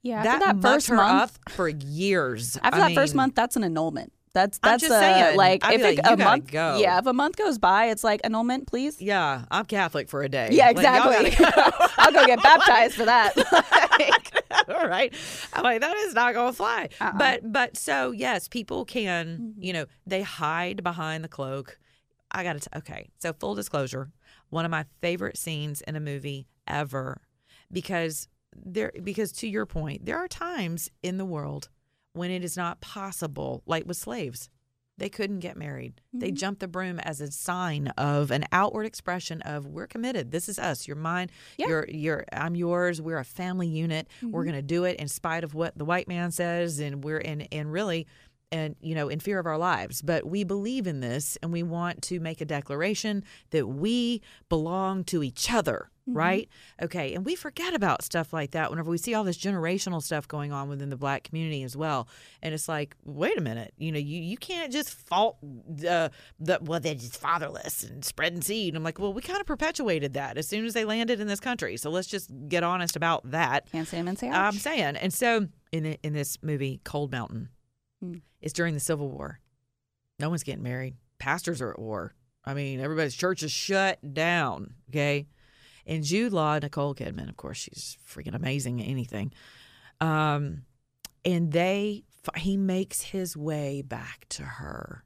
yeah, 0.01 0.23
that 0.23 0.41
after 0.41 0.59
that 0.59 0.61
first 0.61 0.87
her 0.87 0.95
month, 0.97 1.39
up 1.45 1.51
for 1.51 1.69
years. 1.69 2.57
After 2.61 2.81
I 2.81 2.89
that 2.89 2.95
first 2.95 3.15
month, 3.15 3.35
that's 3.35 3.55
an 3.55 3.63
annulment. 3.63 4.11
That's 4.35 4.59
I'm 4.61 4.71
that's 4.73 4.81
just 4.83 4.93
a, 4.93 4.99
saying. 4.99 5.37
like 5.37 5.63
I'd 5.65 5.73
if 5.75 5.81
be 5.81 5.83
it, 5.83 5.87
like, 5.87 5.95
you 5.95 6.01
a 6.13 6.17
gotta 6.17 6.23
month, 6.23 6.51
go. 6.51 6.77
yeah, 6.77 6.99
if 6.99 7.05
a 7.07 7.13
month 7.13 7.37
goes 7.37 7.57
by, 7.57 7.85
it's 7.85 8.03
like 8.03 8.21
annulment, 8.23 8.67
please. 8.67 9.01
Yeah, 9.01 9.45
I'm 9.49 9.65
Catholic 9.65 10.09
for 10.09 10.21
a 10.23 10.29
day. 10.29 10.49
Yeah, 10.51 10.67
Like, 10.71 10.75
y'all 10.85 11.09
exactly. 11.09 11.45
gotta. 11.45 11.91
I'll 11.97 12.11
go 12.11 12.25
get 12.27 12.43
baptized 12.43 12.95
for 12.95 13.05
that. 13.05 13.33
All 14.69 14.87
right. 14.87 15.13
I'm 15.53 15.63
like, 15.63 15.81
that 15.81 15.95
is 15.97 16.13
not 16.13 16.33
going 16.33 16.51
to 16.51 16.55
fly. 16.57 16.89
Uh-uh. 16.99 17.13
But, 17.17 17.51
but 17.51 17.77
so, 17.77 18.11
yes, 18.11 18.47
people 18.47 18.85
can, 18.85 19.25
Mm-hmm. 19.55 19.61
you 19.63 19.73
know, 19.73 19.85
they 20.05 20.21
hide 20.21 20.83
behind 20.83 21.23
the 21.23 21.27
cloak. 21.27 21.79
I 22.31 22.43
got 22.43 22.59
to, 22.61 22.77
okay. 22.79 23.09
So, 23.19 23.31
full 23.33 23.55
disclosure, 23.55 24.11
one 24.49 24.65
of 24.65 24.71
my 24.71 24.85
favorite 25.01 25.37
scenes 25.37 25.81
in 25.81 25.95
a 25.95 25.99
movie 25.99 26.47
ever 26.67 27.21
because 27.71 28.27
there, 28.55 28.91
because 29.03 29.31
to 29.33 29.47
your 29.47 29.65
point, 29.65 30.05
there 30.05 30.17
are 30.17 30.27
times 30.27 30.89
in 31.03 31.17
the 31.17 31.25
world 31.25 31.69
when 32.15 32.31
it 32.31 32.43
is 32.43 32.55
not 32.57 32.81
possible, 32.81 33.61
like 33.65 33.85
with 33.85 33.97
slaves. 33.97 34.49
They 34.97 35.09
couldn't 35.09 35.39
get 35.39 35.57
married. 35.57 35.99
They 36.13 36.27
Mm-hmm. 36.27 36.35
jumped 36.37 36.59
the 36.61 36.69
broom 36.69 36.99
as 36.99 37.19
a 37.19 37.29
sign 37.29 37.89
of 37.97 38.31
an 38.31 38.45
outward 38.53 38.85
expression 38.85 39.41
of 39.41 39.65
we're 39.65 39.87
committed. 39.87 40.31
This 40.31 40.47
is 40.47 40.57
us. 40.57 40.87
You're 40.87 40.95
mine. 40.95 41.29
Yeah. 41.57 41.65
Mm-hmm. 41.65 41.69
You're 41.71 41.85
you're 41.89 42.25
I'm 42.31 42.55
yours. 42.55 43.01
We're 43.01 43.17
a 43.17 43.25
family 43.25 43.67
unit. 43.67 44.07
We're 44.21 44.45
gonna 44.45 44.61
do 44.61 44.85
it 44.85 44.97
in 44.97 45.09
spite 45.09 45.43
of 45.43 45.53
what 45.53 45.77
the 45.77 45.83
white 45.83 46.07
man 46.07 46.31
says, 46.31 46.79
and 46.79 47.03
we're 47.03 47.17
in 47.17 47.41
and 47.51 47.73
really 47.73 48.07
and 48.51 48.75
you 48.81 48.95
know 48.95 49.09
in 49.09 49.19
fear 49.19 49.39
of 49.39 49.45
our 49.45 49.57
lives. 49.57 50.01
But 50.01 50.25
we 50.25 50.43
believe 50.43 50.87
in 50.87 50.99
this 50.99 51.37
and 51.41 51.51
we 51.51 51.63
want 51.63 52.01
to 52.03 52.19
make 52.19 52.41
a 52.41 52.45
declaration 52.45 53.23
that 53.51 53.67
we 53.67 54.21
belong 54.49 55.03
to 55.05 55.23
each 55.23 55.51
other 55.51 55.89
mm-hmm. 56.07 56.17
right? 56.17 56.49
Okay 56.81 57.13
and 57.13 57.25
we 57.25 57.35
forget 57.35 57.73
about 57.73 58.03
stuff 58.03 58.33
like 58.33 58.51
that 58.51 58.69
whenever 58.69 58.89
we 58.89 58.97
see 58.97 59.13
all 59.13 59.23
this 59.23 59.37
generational 59.37 60.01
stuff 60.01 60.27
going 60.27 60.51
on 60.51 60.69
within 60.69 60.89
the 60.89 60.97
black 60.97 61.23
community 61.23 61.63
as 61.63 61.75
well. 61.75 62.07
And 62.41 62.53
it's 62.53 62.69
like 62.69 62.95
wait 63.03 63.37
a 63.37 63.41
minute 63.41 63.73
you 63.77 63.91
know 63.91 63.99
you, 63.99 64.21
you 64.21 64.37
can't 64.37 64.71
just 64.71 64.89
fault 64.89 65.37
the, 65.41 66.11
the 66.39 66.59
well 66.61 66.79
they're 66.79 66.95
just 66.95 67.17
fatherless 67.17 67.83
and 67.83 68.03
spreading 68.03 68.41
seed. 68.41 68.75
I'm 68.75 68.83
like 68.83 68.99
well 68.99 69.13
we 69.13 69.21
kind 69.21 69.39
of 69.39 69.47
perpetuated 69.47 70.13
that 70.13 70.37
as 70.37 70.47
soon 70.47 70.65
as 70.65 70.73
they 70.73 70.85
landed 70.85 71.19
in 71.19 71.27
this 71.27 71.39
country. 71.39 71.77
So 71.77 71.89
let's 71.89 72.07
just 72.07 72.29
get 72.47 72.63
honest 72.63 72.95
about 72.95 73.29
that. 73.31 73.71
Can't 73.71 73.87
say 73.87 73.97
them 73.97 74.07
and 74.07 74.17
say 74.17 74.29
I'm 74.29 74.53
saying. 74.53 74.95
And 74.97 75.13
so 75.13 75.47
in 75.71 75.97
in 76.03 76.13
this 76.13 76.37
movie, 76.41 76.79
Cold 76.83 77.11
Mountain, 77.11 77.49
Hmm. 78.01 78.17
it's 78.41 78.53
during 78.53 78.73
the 78.73 78.79
Civil 78.79 79.09
War. 79.09 79.39
No 80.19 80.29
one's 80.29 80.43
getting 80.43 80.63
married. 80.63 80.95
Pastors 81.19 81.61
are 81.61 81.71
at 81.71 81.79
war. 81.79 82.13
I 82.43 82.53
mean, 82.53 82.79
everybody's 82.79 83.15
church 83.15 83.43
is 83.43 83.51
shut 83.51 84.13
down. 84.13 84.75
Okay. 84.89 85.27
And 85.85 86.03
Jude 86.03 86.33
Law, 86.33 86.57
Nicole 86.59 86.95
Kidman, 86.95 87.29
of 87.29 87.37
course, 87.37 87.57
she's 87.57 87.97
freaking 88.07 88.35
amazing 88.35 88.81
at 88.81 88.87
anything. 88.87 89.31
Um, 90.01 90.63
and 91.23 91.51
they, 91.51 92.03
he 92.37 92.57
makes 92.57 93.01
his 93.01 93.37
way 93.37 93.81
back 93.81 94.25
to 94.29 94.43
her, 94.43 95.03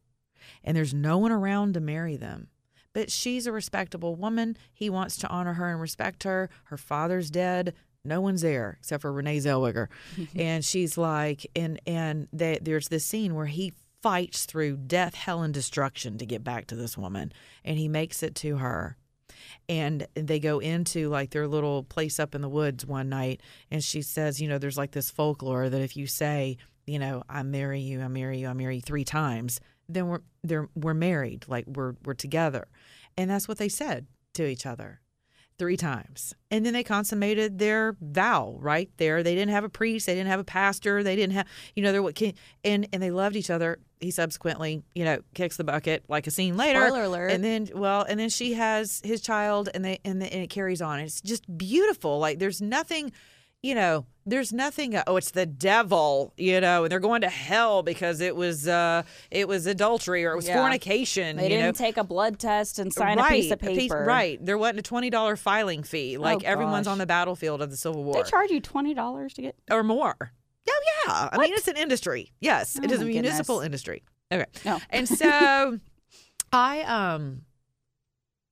and 0.63 0.75
there's 0.75 0.93
no 0.93 1.17
one 1.17 1.31
around 1.31 1.73
to 1.73 1.79
marry 1.79 2.17
them. 2.17 2.47
But 2.93 3.11
she's 3.11 3.45
a 3.45 3.51
respectable 3.51 4.15
woman. 4.15 4.57
He 4.73 4.89
wants 4.89 5.17
to 5.17 5.27
honor 5.27 5.53
her 5.53 5.69
and 5.69 5.79
respect 5.79 6.23
her. 6.23 6.49
Her 6.65 6.77
father's 6.77 7.29
dead. 7.29 7.73
No 8.05 8.21
one's 8.21 8.41
there 8.41 8.77
except 8.79 9.01
for 9.01 9.11
Renee 9.11 9.37
Zellweger, 9.37 9.87
and 10.35 10.63
she's 10.63 10.97
like, 10.97 11.45
and 11.55 11.79
and 11.85 12.27
they, 12.31 12.59
there's 12.61 12.87
this 12.87 13.05
scene 13.05 13.35
where 13.35 13.47
he 13.47 13.73
fights 14.01 14.45
through 14.45 14.77
death, 14.77 15.15
hell, 15.15 15.41
and 15.41 15.53
destruction 15.53 16.17
to 16.17 16.25
get 16.25 16.43
back 16.43 16.67
to 16.67 16.75
this 16.75 16.97
woman, 16.97 17.31
and 17.65 17.77
he 17.77 17.87
makes 17.87 18.23
it 18.23 18.35
to 18.35 18.57
her. 18.57 18.97
And 19.67 20.07
they 20.15 20.39
go 20.39 20.59
into 20.59 21.09
like 21.09 21.31
their 21.31 21.47
little 21.47 21.83
place 21.83 22.19
up 22.19 22.35
in 22.35 22.41
the 22.41 22.49
woods 22.49 22.85
one 22.85 23.09
night 23.09 23.41
and 23.71 23.83
she 23.83 24.01
says 24.01 24.41
you 24.41 24.47
know 24.47 24.57
there's 24.57 24.77
like 24.77 24.91
this 24.91 25.11
folklore 25.11 25.69
that 25.69 25.81
if 25.81 25.95
you 25.95 26.07
say 26.07 26.57
you 26.85 26.99
know 26.99 27.23
i 27.29 27.41
marry 27.41 27.79
you 27.79 28.01
i 28.01 28.07
marry 28.07 28.39
you 28.39 28.47
i 28.47 28.53
marry 28.53 28.77
you 28.77 28.81
three 28.81 29.05
times 29.05 29.59
then 29.89 30.07
we're 30.07 30.21
they're 30.43 30.69
we're 30.75 30.93
married 30.93 31.45
like 31.47 31.65
we're 31.67 31.95
we're 32.05 32.13
together. 32.13 32.67
And 33.17 33.29
that's 33.29 33.47
what 33.47 33.57
they 33.57 33.67
said 33.67 34.07
to 34.35 34.45
each 34.45 34.65
other 34.65 35.01
three 35.59 35.77
times. 35.77 36.33
And 36.49 36.65
then 36.65 36.73
they 36.73 36.83
consummated 36.83 37.59
their 37.59 37.95
vow 38.01 38.55
right 38.59 38.89
there. 38.97 39.21
They 39.21 39.35
didn't 39.35 39.51
have 39.51 39.63
a 39.63 39.69
priest. 39.69 40.07
They 40.07 40.15
didn't 40.15 40.29
have 40.29 40.39
a 40.39 40.45
pastor. 40.45 41.03
They 41.03 41.15
didn't 41.15 41.33
have 41.33 41.45
you 41.75 41.83
know 41.83 41.91
they're 41.91 42.01
what 42.01 42.15
can 42.15 42.33
and 42.63 42.87
and 42.91 43.03
they 43.03 43.11
loved 43.11 43.35
each 43.35 43.49
other. 43.49 43.77
He 43.99 44.09
subsequently 44.09 44.81
you 44.95 45.05
know 45.05 45.19
kicks 45.35 45.57
the 45.57 45.63
bucket 45.63 46.05
like 46.07 46.25
a 46.25 46.31
scene 46.31 46.57
later. 46.57 46.87
Spoiler 46.87 47.03
alert. 47.03 47.31
and 47.31 47.43
then 47.43 47.69
well 47.75 48.01
and 48.01 48.19
then 48.19 48.29
she 48.29 48.53
has 48.53 49.01
his 49.03 49.21
child 49.21 49.69
and 49.73 49.85
they 49.85 49.99
and, 50.03 50.21
the, 50.21 50.33
and 50.33 50.43
it 50.43 50.49
carries 50.49 50.81
on. 50.81 50.99
It's 50.99 51.21
just 51.21 51.45
beautiful. 51.57 52.17
Like 52.17 52.39
there's 52.39 52.61
nothing 52.61 53.11
you 53.61 53.75
know 53.75 54.05
there's 54.25 54.53
nothing 54.53 54.95
oh 55.07 55.17
it's 55.17 55.31
the 55.31 55.45
devil 55.45 56.33
you 56.37 56.61
know 56.61 56.83
and 56.83 56.91
they're 56.91 56.99
going 56.99 57.21
to 57.21 57.29
hell 57.29 57.81
because 57.83 58.21
it 58.21 58.35
was 58.35 58.67
uh 58.67 59.01
it 59.31 59.47
was 59.47 59.65
adultery 59.65 60.23
or 60.25 60.33
it 60.33 60.35
was 60.35 60.47
Yeah. 60.47 60.55
fornication 60.55 61.35
They 61.37 61.49
didn't 61.49 61.75
take 61.75 61.97
a 61.97 62.03
blood 62.03 62.39
test 62.39 62.79
and 62.79 62.93
sign 62.93 63.17
right, 63.17 63.31
a 63.31 63.35
piece 63.35 63.51
of 63.51 63.59
paper. 63.59 64.03
right. 64.07 64.43
There 64.45 64.57
wasn't 64.57 64.79
a 64.79 64.83
twenty 64.83 65.09
dollar 65.09 65.35
filing 65.35 65.83
fee. 65.83 66.17
Like 66.17 66.43
Oh, 66.43 66.47
everyone's 66.47 66.87
on 66.87 66.99
the 66.99 67.05
battlefield 67.05 67.61
of 67.61 67.69
the 67.71 67.77
Civil 67.77 68.03
War 68.03 68.13
They 68.23 68.29
charge 68.29 68.49
you 68.51 68.61
twenty 68.61 68.93
dollars 68.93 69.33
to 69.33 69.41
get. 69.41 69.55
or 69.71 69.83
more. 69.83 70.15
Yeah, 70.67 70.73
yeah. 71.07 71.29
I 71.31 71.37
mean, 71.39 71.53
it's 71.53 71.67
an 71.67 71.77
industry. 71.77 72.31
Yes, 72.39 72.77
it 72.77 72.91
Oh, 72.91 72.93
is 72.93 73.01
a 73.01 73.05
municipal 73.05 73.55
goodness. 73.55 73.65
industry. 73.65 74.03
Okay. 74.31 74.45
No. 74.63 74.79
And 74.91 75.07
so, 75.21 75.79
I 76.53 76.81
um, 76.83 77.41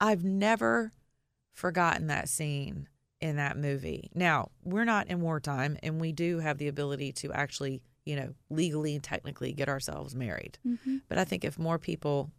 I've 0.02 0.24
never 0.24 0.92
forgotten 1.54 2.08
that 2.08 2.28
scene 2.30 2.88
in 3.22 3.38
that 3.38 3.58
movie. 3.58 4.10
Now 4.14 4.52
we're 4.64 4.86
not 4.86 5.08
in 5.08 5.22
wartime, 5.22 5.78
and 5.84 6.00
we 6.00 6.12
do 6.12 6.40
have 6.40 6.58
the 6.58 6.68
ability 6.68 7.12
to 7.14 7.32
actually, 7.34 7.82
you 8.06 8.16
know, 8.16 8.34
legally 8.50 8.94
and 8.96 9.04
technically 9.04 9.54
get 9.54 9.70
ourselves 9.70 10.16
married. 10.16 10.58
Mm-hmm. 10.66 10.98
But 11.10 11.18
I 11.18 11.24
think 11.24 11.44
if 11.44 11.58
more 11.58 11.80
people 11.80 12.32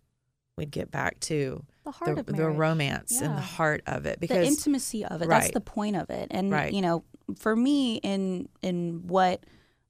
would 0.57 0.71
get 0.71 0.91
back 0.91 1.21
to 1.21 1.65
The 1.85 1.91
heart 1.93 2.15
the, 2.17 2.21
of 2.21 2.27
the 2.27 2.49
romance 2.49 3.21
and 3.21 3.37
the 3.37 3.41
heart 3.41 3.83
of 3.87 4.07
it 4.07 4.21
because 4.21 4.39
the 4.39 4.47
intimacy 4.47 5.05
of 5.05 5.23
it. 5.23 5.29
That's 5.29 5.53
the 5.53 5.61
point 5.61 5.97
of 5.97 6.11
it. 6.11 6.29
And 6.31 6.51
Right. 6.51 6.73
you 6.73 6.83
know, 6.83 7.05
for 7.37 7.55
me, 7.57 7.97
in 7.97 8.49
in 8.61 9.07
what 9.07 9.45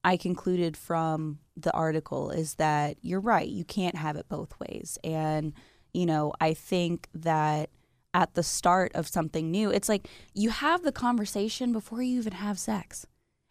I 0.05 0.17
concluded 0.17 0.77
from 0.77 1.41
the 1.57 1.73
article 1.73 2.31
is 2.31 2.55
that 2.55 2.99
you're 3.03 3.21
right. 3.21 3.49
You 3.49 3.65
can't 3.65 3.97
have 3.97 4.17
it 4.17 4.29
both 4.29 4.55
ways. 4.61 4.99
And 5.03 5.55
you 5.93 6.07
know, 6.07 6.33
I 6.41 6.55
think 6.55 7.09
that 7.15 7.71
at 8.15 8.35
the 8.35 8.43
start 8.43 8.93
of 8.95 9.07
something 9.07 9.51
new, 9.51 9.71
it's 9.71 9.89
like 9.89 10.09
you 10.35 10.51
have 10.51 10.83
the 10.83 10.93
conversation 10.93 11.73
before 11.73 12.03
you 12.03 12.19
even 12.19 12.33
have 12.33 12.59
sex. 12.59 13.07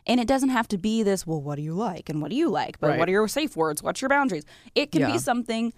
And 0.05 0.19
it 0.21 0.27
doesn't 0.27 0.49
have 0.49 0.67
to 0.69 0.77
be 0.77 1.03
this, 1.03 1.27
well, 1.27 1.41
what 1.41 1.55
do 1.57 1.61
you 1.61 1.73
like? 1.73 2.09
And 2.09 2.21
what 2.21 2.31
do 2.31 2.37
you 2.37 2.49
like? 2.49 2.79
But 2.79 2.87
Right. 2.91 2.99
what 2.99 3.09
are 3.09 3.11
your 3.11 3.27
safe 3.27 3.57
words? 3.57 3.83
What's 3.83 4.01
your 4.01 4.07
boundaries? 4.09 4.45
It 4.73 4.91
can 4.91 5.01
Yeah. 5.01 5.11
be 5.11 5.17
something 5.17 5.73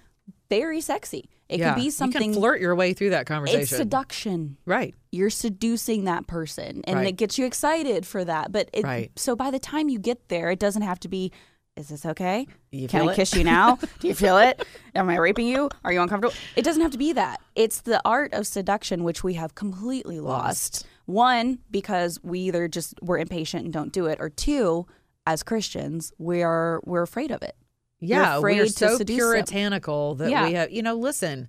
very 0.49 0.81
sexy. 0.81 1.27
It 1.49 1.59
yeah. 1.59 1.73
can 1.73 1.83
be 1.83 1.89
something. 1.89 2.21
You 2.21 2.33
can 2.33 2.39
flirt 2.41 2.61
your 2.61 2.75
way 2.75 2.93
through 2.93 3.09
that 3.09 3.25
conversation. 3.25 3.61
it's 3.61 3.75
seduction. 3.75 4.57
right. 4.65 4.93
You're 5.11 5.31
seducing 5.31 6.03
that 6.03 6.27
person 6.27 6.81
and 6.85 6.97
Right. 6.97 7.07
it 7.07 7.13
gets 7.13 7.39
you 7.39 7.45
excited 7.47 8.05
for 8.05 8.23
that. 8.23 8.51
But 8.51 8.69
it, 8.71 8.83
Right. 8.83 9.11
so 9.17 9.35
by 9.35 9.49
the 9.49 9.57
time 9.57 9.89
you 9.89 9.97
get 9.97 10.29
there, 10.29 10.51
it 10.51 10.59
doesn't 10.59 10.83
have 10.83 10.99
to 10.99 11.07
be, 11.07 11.31
is 11.79 11.87
this 11.89 12.05
okay? 12.05 12.45
Can 12.87 13.07
I 13.07 13.11
it? 13.11 13.15
kiss 13.15 13.33
you 13.35 13.43
now? 13.43 13.77
Do 13.99 14.07
you 14.07 14.13
feel 14.23 14.37
it? 14.37 14.63
Am 14.93 15.09
I 15.09 15.15
raping 15.17 15.47
you? 15.47 15.69
Are 15.83 15.91
you 15.93 16.01
uncomfortable? 16.01 16.35
It 16.55 16.63
doesn't 16.63 16.81
have 16.81 16.91
to 16.91 16.97
be 16.97 17.13
that. 17.13 17.39
It's 17.55 17.81
the 17.81 18.01
art 18.05 18.33
of 18.33 18.45
seduction, 18.45 19.03
which 19.03 19.23
we 19.23 19.33
have 19.35 19.55
completely 19.55 20.19
lost. 20.19 20.85
One, 21.05 21.59
because 21.71 22.19
we 22.21 22.39
either 22.41 22.67
just 22.67 22.93
we're 23.01 23.17
impatient 23.17 23.63
and 23.63 23.73
don't 23.73 23.91
do 23.93 24.05
it, 24.05 24.17
or 24.21 24.29
two, 24.29 24.85
as 25.25 25.41
Christians, 25.41 26.11
we 26.19 26.43
are 26.43 26.81
we're 26.85 27.01
afraid 27.01 27.31
of 27.31 27.41
it. 27.41 27.55
Yeah, 28.01 28.37
afraid 28.37 28.57
we're 28.59 28.65
to 28.65 28.71
so 28.71 28.97
seduce 28.97 29.17
them. 29.17 29.27
puritanical 29.31 30.15
that 30.15 30.29
Yeah. 30.29 30.47
we 30.47 30.53
have. 30.53 30.71
You 30.71 30.83
know, 30.83 30.95
listen, 30.95 31.47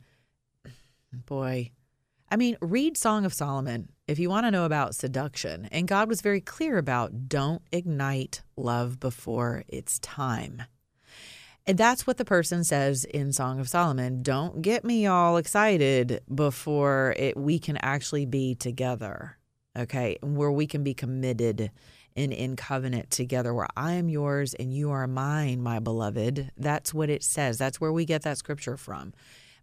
boy. 1.27 1.71
I 2.31 2.37
mean, 2.37 2.57
read 2.61 2.97
Song 2.97 3.25
of 3.25 3.35
Solomon 3.35 3.90
if 4.07 4.19
you 4.19 4.31
want 4.31 4.47
to 4.47 4.51
know 4.51 4.64
about 4.64 4.95
seduction. 4.95 5.66
And 5.73 5.88
God 5.88 6.09
was 6.09 6.21
very 6.21 6.40
clear 6.40 6.79
about 6.79 7.29
don't 7.29 7.62
ignite 7.73 8.43
love 8.57 9.01
before 9.01 9.64
it's 9.69 9.99
time. 9.99 10.62
And 11.66 11.77
that's 11.77 12.07
what 12.07 12.16
the 12.16 12.25
person 12.25 12.64
says 12.64 13.05
in 13.05 13.33
Song 13.33 13.59
of 13.61 13.69
Solomon. 13.69 14.23
Don't 14.23 14.62
get 14.62 14.85
me 14.85 15.07
all 15.07 15.37
excited 15.37 16.21
before 16.33 17.14
it 17.16 17.37
we 17.37 17.59
can 17.59 17.77
actually 17.79 18.27
be 18.27 18.55
together. 18.55 19.37
Okay? 19.77 20.16
Where 20.23 20.53
we 20.53 20.66
can 20.66 20.85
be 20.85 20.95
committed 20.95 21.71
and 22.16 22.33
in 22.33 22.57
covenant 22.57 23.11
together 23.11 23.55
where 23.55 23.69
I 23.77 23.93
am 23.93 24.09
yours 24.09 24.55
and 24.55 24.73
you 24.73 24.90
are 24.90 25.07
mine, 25.07 25.62
my 25.62 25.79
beloved. 25.79 26.51
That's 26.57 26.93
what 26.93 27.11
it 27.11 27.23
says. 27.23 27.59
That's 27.59 27.81
where 27.81 27.93
we 27.93 28.05
get 28.05 28.23
that 28.23 28.38
scripture 28.38 28.77
from. 28.77 29.12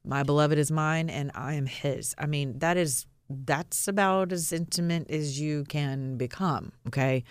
My 0.04 0.24
beloved 0.24 0.58
is 0.58 0.72
mine 0.72 1.10
and 1.10 1.32
I 1.36 1.54
am 1.54 1.66
his. 1.66 2.16
I 2.18 2.26
mean, 2.26 2.60
that 2.60 2.78
is 2.78 3.06
that's 3.30 3.88
about 3.90 4.32
as 4.32 4.54
intimate 4.54 5.12
as 5.12 5.40
you 5.40 5.66
can 5.66 6.18
become, 6.18 6.72
okay? 6.88 7.24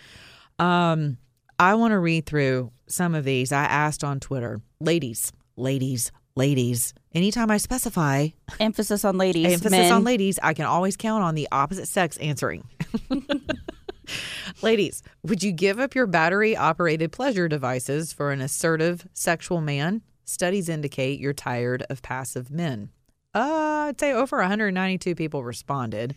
Um 0.59 1.17
I 1.59 1.73
want 1.75 1.91
to 1.91 1.99
read 1.99 2.27
through 2.27 2.71
some 2.87 3.15
of 3.15 3.23
these. 3.23 3.51
I 3.51 3.63
asked 3.63 4.03
on 4.03 4.19
Twitter, 4.19 4.61
ladies, 4.79 5.31
ladies, 5.55 6.11
ladies. 6.35 6.93
Anytime 7.15 7.49
I 7.49 7.57
specify 7.57 8.27
Emphasis 8.59 9.03
on 9.03 9.17
ladies. 9.17 9.45
emphasis 9.45 9.71
men. 9.71 9.91
on 9.91 10.03
ladies, 10.03 10.39
I 10.43 10.53
can 10.53 10.65
always 10.65 10.95
count 10.95 11.23
on 11.23 11.33
the 11.33 11.47
opposite 11.51 11.87
sex 11.87 12.15
answering. 12.17 12.67
ladies, 14.61 15.01
would 15.23 15.43
you 15.43 15.51
give 15.51 15.79
up 15.79 15.95
your 15.95 16.05
battery 16.07 16.55
operated 16.55 17.11
pleasure 17.11 17.47
devices 17.47 18.13
for 18.13 18.31
an 18.31 18.41
assertive 18.41 19.07
sexual 19.13 19.61
man? 19.61 20.01
Studies 20.27 20.67
indicate 20.67 21.21
you're 21.21 21.31
tired 21.31 21.85
of 21.89 22.01
passive 22.01 22.51
men. 22.51 22.89
Uh, 23.33 23.87
I'd 23.87 23.99
say 23.99 24.11
over 24.11 24.37
192 24.37 25.15
people 25.15 25.41
responded. 25.41 26.15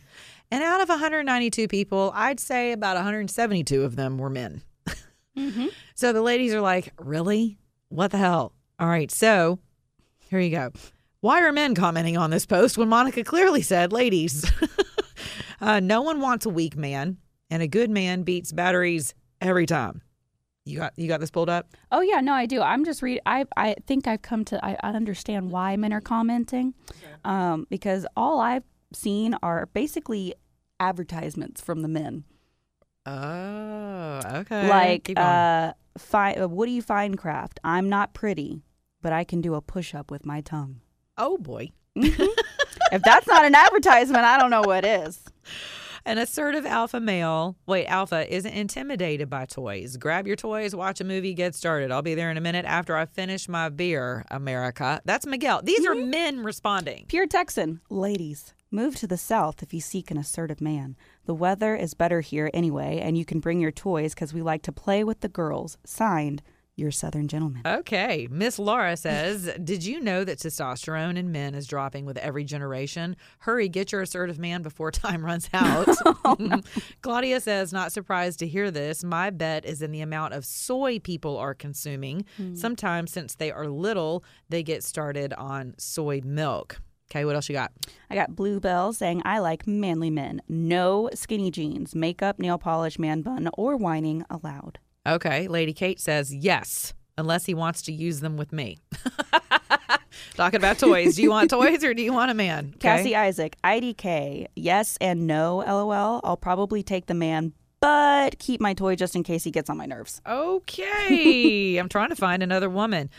And 0.50 0.64
out 0.64 0.80
of 0.80 0.88
192 0.88 1.68
people, 1.68 2.10
I'd 2.12 2.40
say 2.40 2.72
about 2.72 2.96
172 2.96 3.84
of 3.84 3.94
them 3.94 4.18
were 4.18 4.28
men. 4.28 4.62
So 5.94 6.12
the 6.12 6.22
ladies 6.22 6.52
are 6.52 6.60
like, 6.60 6.92
really? 6.98 7.56
What 7.88 8.10
the 8.10 8.18
hell? 8.18 8.52
All 8.80 8.88
right. 8.88 9.10
So 9.12 9.60
here 10.18 10.40
you 10.40 10.50
go. 10.50 10.72
Why 11.20 11.42
are 11.42 11.52
men 11.52 11.74
commenting 11.74 12.16
on 12.16 12.30
this 12.30 12.46
post 12.46 12.76
when 12.76 12.88
Monica 12.88 13.22
clearly 13.22 13.62
said, 13.62 13.92
ladies, 13.92 14.50
uh, 15.60 15.78
no 15.78 16.02
one 16.02 16.20
wants 16.20 16.46
a 16.46 16.50
weak 16.50 16.76
man, 16.76 17.18
and 17.48 17.62
a 17.62 17.68
good 17.68 17.90
man 17.90 18.22
beats 18.22 18.50
batteries 18.50 19.14
every 19.40 19.66
time. 19.66 20.02
You 20.70 20.78
got 20.78 20.92
you 20.96 21.08
got 21.08 21.20
this 21.20 21.30
pulled 21.30 21.48
up? 21.50 21.66
Oh 21.90 22.00
yeah, 22.00 22.20
no, 22.20 22.32
I 22.32 22.46
do. 22.46 22.60
I'm 22.62 22.84
just 22.84 23.02
read. 23.02 23.20
I 23.26 23.44
I 23.56 23.74
think 23.86 24.06
I've 24.06 24.22
come 24.22 24.44
to. 24.46 24.64
I, 24.64 24.76
I 24.82 24.90
understand 24.90 25.50
why 25.50 25.76
men 25.76 25.92
are 25.92 26.00
commenting, 26.00 26.74
um, 27.24 27.66
because 27.68 28.06
all 28.16 28.40
I've 28.40 28.62
seen 28.92 29.34
are 29.42 29.66
basically 29.66 30.34
advertisements 30.78 31.60
from 31.60 31.82
the 31.82 31.88
men, 31.88 32.24
Oh, 33.06 34.20
okay. 34.40 34.68
like 34.68 35.12
uh, 35.16 35.72
fi- 35.98 36.34
uh, 36.34 36.48
Woody 36.48 36.80
Finecraft. 36.82 37.58
I'm 37.64 37.88
not 37.88 38.14
pretty, 38.14 38.62
but 39.02 39.12
I 39.12 39.24
can 39.24 39.40
do 39.40 39.54
a 39.54 39.60
push 39.60 39.94
up 39.94 40.10
with 40.10 40.24
my 40.24 40.40
tongue. 40.40 40.80
oh 41.18 41.36
boy. 41.38 41.70
if 41.96 43.02
that's 43.04 43.26
not 43.26 43.44
an 43.44 43.54
advertisement, 43.54 44.24
I 44.24 44.38
don't 44.38 44.50
know 44.50 44.62
what 44.62 44.84
is. 44.84 45.20
An 46.04 46.18
assertive 46.18 46.64
alpha 46.64 46.98
male, 46.98 47.56
wait, 47.66 47.86
alpha 47.86 48.32
isn't 48.32 48.52
intimidated 48.52 49.28
by 49.28 49.44
toys. 49.44 49.96
Grab 49.96 50.26
your 50.26 50.36
toys, 50.36 50.74
watch 50.74 51.00
a 51.00 51.04
movie, 51.04 51.34
get 51.34 51.54
started. 51.54 51.90
I'll 51.90 52.02
be 52.02 52.14
there 52.14 52.30
in 52.30 52.36
a 52.36 52.40
minute 52.40 52.64
after 52.64 52.96
I 52.96 53.04
finish 53.04 53.48
my 53.48 53.68
beer, 53.68 54.24
America. 54.30 55.00
That's 55.04 55.26
Miguel. 55.26 55.60
These 55.62 55.86
are 55.86 55.94
mm-hmm. 55.94 56.10
men 56.10 56.44
responding. 56.44 57.04
Pure 57.08 57.26
Texan. 57.26 57.80
Ladies, 57.90 58.54
move 58.70 58.96
to 58.96 59.06
the 59.06 59.18
south 59.18 59.62
if 59.62 59.74
you 59.74 59.80
seek 59.80 60.10
an 60.10 60.16
assertive 60.16 60.60
man. 60.60 60.96
The 61.26 61.34
weather 61.34 61.76
is 61.76 61.94
better 61.94 62.22
here 62.22 62.50
anyway, 62.54 63.00
and 63.02 63.18
you 63.18 63.24
can 63.24 63.40
bring 63.40 63.60
your 63.60 63.72
toys 63.72 64.14
because 64.14 64.32
we 64.32 64.40
like 64.40 64.62
to 64.62 64.72
play 64.72 65.04
with 65.04 65.20
the 65.20 65.28
girls. 65.28 65.76
Signed, 65.84 66.42
your 66.80 66.90
southern 66.90 67.28
gentleman. 67.28 67.62
Okay. 67.64 68.26
Miss 68.30 68.58
Laura 68.58 68.96
says, 68.96 69.50
Did 69.62 69.84
you 69.84 70.00
know 70.00 70.24
that 70.24 70.38
testosterone 70.38 71.16
in 71.16 71.30
men 71.30 71.54
is 71.54 71.66
dropping 71.66 72.06
with 72.06 72.16
every 72.18 72.44
generation? 72.44 73.16
Hurry, 73.40 73.68
get 73.68 73.92
your 73.92 74.00
assertive 74.00 74.38
man 74.38 74.62
before 74.62 74.90
time 74.90 75.24
runs 75.24 75.48
out. 75.52 75.88
Claudia 77.02 77.40
says, 77.40 77.72
Not 77.72 77.92
surprised 77.92 78.38
to 78.40 78.48
hear 78.48 78.70
this. 78.70 79.04
My 79.04 79.30
bet 79.30 79.64
is 79.64 79.82
in 79.82 79.92
the 79.92 80.00
amount 80.00 80.34
of 80.34 80.44
soy 80.44 80.98
people 80.98 81.36
are 81.36 81.54
consuming. 81.54 82.24
Hmm. 82.36 82.54
Sometimes, 82.54 83.12
since 83.12 83.34
they 83.34 83.52
are 83.52 83.68
little, 83.68 84.24
they 84.48 84.62
get 84.62 84.82
started 84.82 85.32
on 85.34 85.74
soy 85.78 86.20
milk. 86.24 86.80
Okay, 87.10 87.24
what 87.24 87.34
else 87.34 87.48
you 87.48 87.54
got? 87.54 87.72
I 88.08 88.14
got 88.14 88.36
Bluebell 88.36 88.92
saying, 88.92 89.22
I 89.24 89.40
like 89.40 89.66
manly 89.66 90.10
men. 90.10 90.42
No 90.48 91.10
skinny 91.12 91.50
jeans, 91.50 91.92
makeup, 91.92 92.38
nail 92.38 92.56
polish, 92.56 93.00
man 93.00 93.22
bun, 93.22 93.48
or 93.54 93.76
whining 93.76 94.24
allowed. 94.30 94.78
Okay, 95.06 95.48
Lady 95.48 95.72
Kate 95.72 95.98
says, 95.98 96.34
Yes, 96.34 96.92
unless 97.16 97.46
he 97.46 97.54
wants 97.54 97.82
to 97.82 97.92
use 97.92 98.20
them 98.20 98.36
with 98.36 98.52
me. 98.52 98.78
Talking 100.34 100.58
about 100.58 100.78
toys. 100.78 101.16
Do 101.16 101.22
you 101.22 101.30
want 101.30 101.50
toys 101.50 101.82
or 101.84 101.94
do 101.94 102.02
you 102.02 102.12
want 102.12 102.30
a 102.30 102.34
man? 102.34 102.72
Okay. 102.76 102.78
Cassie 102.80 103.16
Isaac, 103.16 103.56
IDK, 103.64 104.46
yes 104.56 104.96
and 105.00 105.26
no, 105.26 105.56
lol. 105.58 106.20
I'll 106.24 106.36
probably 106.36 106.82
take 106.82 107.06
the 107.06 107.14
man, 107.14 107.52
but 107.80 108.38
keep 108.38 108.60
my 108.60 108.74
toy 108.74 108.94
just 108.96 109.16
in 109.16 109.22
case 109.22 109.44
he 109.44 109.50
gets 109.50 109.68
on 109.70 109.76
my 109.76 109.86
nerves. 109.86 110.20
Okay, 110.26 111.76
I'm 111.78 111.88
trying 111.88 112.10
to 112.10 112.16
find 112.16 112.42
another 112.42 112.68
woman. 112.70 113.10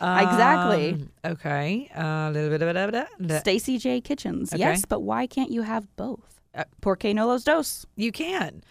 Exactly. 0.00 0.92
Um, 0.92 1.10
okay. 1.24 1.90
Uh, 1.94 2.30
little 2.30 2.50
bit 2.50 2.62
of 2.62 2.74
da- 2.74 2.90
da- 3.02 3.26
da- 3.26 3.38
Stacy 3.40 3.78
J. 3.78 4.00
Kitchens, 4.00 4.52
Okay. 4.52 4.60
yes, 4.60 4.84
but 4.86 5.00
why 5.00 5.26
can't 5.26 5.50
you 5.50 5.62
have 5.62 5.86
both? 5.96 6.40
Uh, 6.54 6.64
Porque 6.80 7.12
no 7.14 7.26
los 7.26 7.44
dos. 7.44 7.86
You 7.96 8.12
can. 8.12 8.62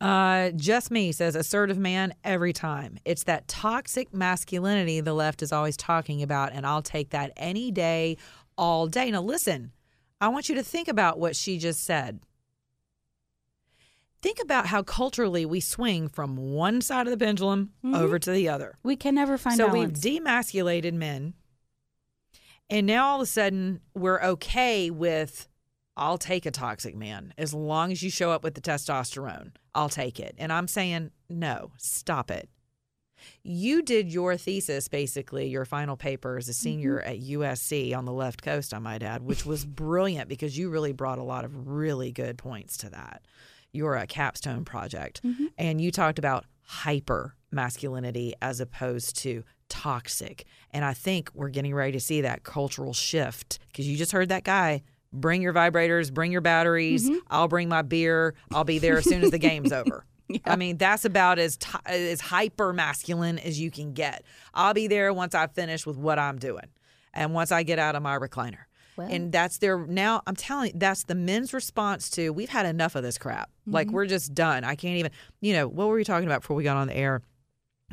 Uh, 0.00 0.50
just 0.50 0.90
me 0.90 1.12
says 1.12 1.34
assertive 1.34 1.78
man 1.78 2.14
every 2.24 2.52
time. 2.52 2.98
It's 3.04 3.24
that 3.24 3.48
toxic 3.48 4.12
masculinity 4.12 5.00
the 5.00 5.14
left 5.14 5.42
is 5.42 5.52
always 5.52 5.76
talking 5.76 6.22
about, 6.22 6.52
and 6.52 6.66
I'll 6.66 6.82
take 6.82 7.10
that 7.10 7.32
any 7.36 7.70
day, 7.70 8.18
all 8.58 8.86
day. 8.86 9.10
Now, 9.10 9.22
listen, 9.22 9.72
I 10.20 10.28
want 10.28 10.48
you 10.48 10.54
to 10.56 10.62
think 10.62 10.88
about 10.88 11.18
what 11.18 11.36
she 11.36 11.58
just 11.58 11.84
said. 11.84 12.20
Think 14.20 14.40
about 14.42 14.66
how 14.66 14.82
culturally 14.82 15.44
we 15.44 15.60
swing 15.60 16.08
from 16.08 16.36
one 16.36 16.80
side 16.80 17.06
of 17.06 17.10
the 17.10 17.22
pendulum 17.22 17.72
over 17.84 18.18
to 18.18 18.30
the 18.30 18.48
other. 18.48 18.78
We 18.82 18.96
can 18.96 19.14
never 19.14 19.36
find 19.36 19.56
so 19.56 19.68
balance. 19.68 20.02
we've 20.02 20.22
demasculated 20.22 20.94
men 20.94 21.34
and 22.70 22.86
now 22.86 23.06
all 23.06 23.16
of 23.16 23.22
a 23.22 23.26
sudden 23.26 23.80
we're 23.94 24.20
okay 24.22 24.90
with 24.90 25.48
i'll 25.96 26.18
take 26.18 26.46
a 26.46 26.50
toxic 26.50 26.96
man. 26.96 27.32
As 27.38 27.54
long 27.54 27.92
as 27.92 28.02
you 28.02 28.10
show 28.10 28.30
up 28.30 28.42
with 28.44 28.54
the 28.54 28.60
testosterone 28.60 29.52
i'll 29.74 29.88
take 29.88 30.20
it. 30.20 30.34
And 30.38 30.52
i'm 30.52 30.68
saying 30.68 31.10
no 31.28 31.72
stop 31.76 32.30
it. 32.30 32.48
You 33.42 33.82
did 33.82 34.12
your 34.12 34.36
thesis 34.36 34.88
basically 34.88 35.48
your 35.48 35.64
final 35.64 35.96
paper 35.96 36.36
as 36.36 36.48
a 36.48 36.52
mm-hmm. 36.52 36.62
senior 36.62 37.00
at 37.00 37.20
usc 37.20 37.96
on 37.96 38.04
the 38.04 38.12
left 38.12 38.42
coast 38.42 38.74
i 38.74 38.78
might 38.78 39.02
add 39.02 39.22
which 39.22 39.46
was 39.46 39.64
brilliant 39.64 40.28
because 40.28 40.58
you 40.58 40.70
really 40.70 40.92
brought 40.92 41.18
a 41.18 41.22
lot 41.22 41.44
of 41.44 41.68
really 41.68 42.12
good 42.12 42.38
points 42.38 42.76
to 42.78 42.90
that. 42.90 43.22
You're 43.72 43.96
a 43.96 44.06
capstone 44.06 44.64
project. 44.64 45.20
Mm-hmm. 45.24 45.46
And 45.58 45.80
you 45.80 45.90
talked 45.90 46.20
about 46.20 46.44
hyper 46.62 47.34
masculinity 47.50 48.32
as 48.40 48.60
opposed 48.60 49.16
to 49.18 49.44
toxic. 49.68 50.44
And 50.70 50.84
i 50.84 50.92
think 50.92 51.30
we're 51.34 51.48
getting 51.48 51.74
ready 51.74 51.92
to 51.92 52.00
see 52.00 52.20
that 52.20 52.42
cultural 52.44 52.92
shift 52.92 53.58
because 53.68 53.88
you 53.88 53.96
just 53.96 54.12
heard 54.12 54.28
that 54.28 54.44
guy 54.44 54.82
bring 55.14 55.40
your 55.40 55.52
vibrators 55.54 56.12
bring 56.12 56.30
your 56.32 56.40
batteries 56.40 57.08
i'll 57.30 57.48
bring 57.48 57.68
my 57.68 57.82
beer 57.82 58.34
i'll 58.52 58.64
be 58.64 58.78
there 58.78 58.98
as 58.98 59.04
soon 59.04 59.22
as 59.22 59.30
the 59.30 59.38
game's 59.38 59.72
over 59.80 60.04
I 60.46 60.56
mean, 60.56 60.78
that's 60.78 61.04
about 61.04 61.38
as 61.38 61.58
t- 61.58 61.68
as 61.84 62.18
hyper 62.22 62.72
masculine 62.72 63.38
as 63.38 63.60
you 63.60 63.70
can 63.70 63.92
get. 63.92 64.24
I'll 64.54 64.72
be 64.72 64.86
there 64.86 65.12
once 65.12 65.34
I 65.34 65.46
finish 65.48 65.84
with 65.84 65.98
what 65.98 66.18
I'm 66.18 66.38
doing, 66.38 66.64
and 67.12 67.34
once 67.34 67.52
I 67.52 67.62
get 67.62 67.78
out 67.78 67.94
of 67.94 68.02
my 68.02 68.16
recliner. 68.18 68.60
Well. 68.96 69.06
and 69.10 69.30
that's 69.30 69.58
their 69.58 69.86
now. 69.86 70.22
I'm 70.26 70.34
telling 70.34 70.68
you, 70.68 70.72
that's 70.76 71.04
the 71.04 71.14
men's 71.14 71.52
response 71.52 72.08
to 72.10 72.30
we've 72.30 72.48
had 72.48 72.64
enough 72.64 72.94
of 72.96 73.02
this 73.02 73.18
crap. 73.18 73.50
Like 73.66 73.88
Mm-hmm. 73.88 73.94
we're 73.96 74.06
just 74.06 74.32
done. 74.34 74.64
I 74.64 74.76
can't 74.76 74.96
even. 74.96 75.10
You 75.42 75.52
know 75.52 75.68
what 75.68 75.88
were 75.88 75.94
we 75.94 76.04
talking 76.04 76.26
about 76.26 76.40
before 76.40 76.56
we 76.56 76.64
got 76.64 76.78
on 76.78 76.86
the 76.86 76.96
air? 76.96 77.20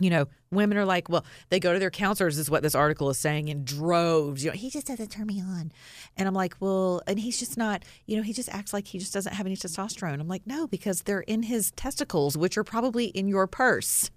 You 0.02 0.10
know, 0.10 0.26
women 0.52 0.78
are 0.78 0.86
like, 0.86 1.08
well, 1.10 1.24
they 1.50 1.60
go 1.60 1.72
to 1.74 1.80
their 1.80 1.92
counselors, 1.92 2.38
is 2.38 2.50
what 2.50 2.64
this 2.64 2.76
article 2.76 3.10
is 3.10 3.18
saying 3.18 3.48
in 3.50 3.64
droves. 3.64 4.44
You 4.44 4.52
know, 4.52 4.58
he 4.58 4.70
just 4.70 4.88
doesn't 4.88 5.10
turn 5.12 5.28
me 5.28 5.40
on. 5.42 5.72
And 6.18 6.28
I'm 6.28 6.34
like, 6.34 6.56
well, 6.60 7.02
and 7.08 7.20
he's 7.20 7.40
just 7.40 7.58
not, 7.58 7.84
you 8.08 8.18
know, 8.18 8.24
he 8.24 8.34
just 8.34 8.50
acts 8.50 8.74
like 8.74 8.88
he 8.88 9.00
just 9.00 9.14
doesn't 9.14 9.34
have 9.34 9.46
any 9.46 9.56
testosterone. 9.56 10.20
I'm 10.20 10.28
like, 10.28 10.46
no, 10.48 10.68
because 10.68 11.04
they're 11.04 11.22
in 11.22 11.44
his 11.44 11.72
testicles, 11.72 12.38
which 12.38 12.58
are 12.58 12.64
probably 12.64 13.06
in 13.06 13.28
your 13.28 13.48
purse. 13.48 14.10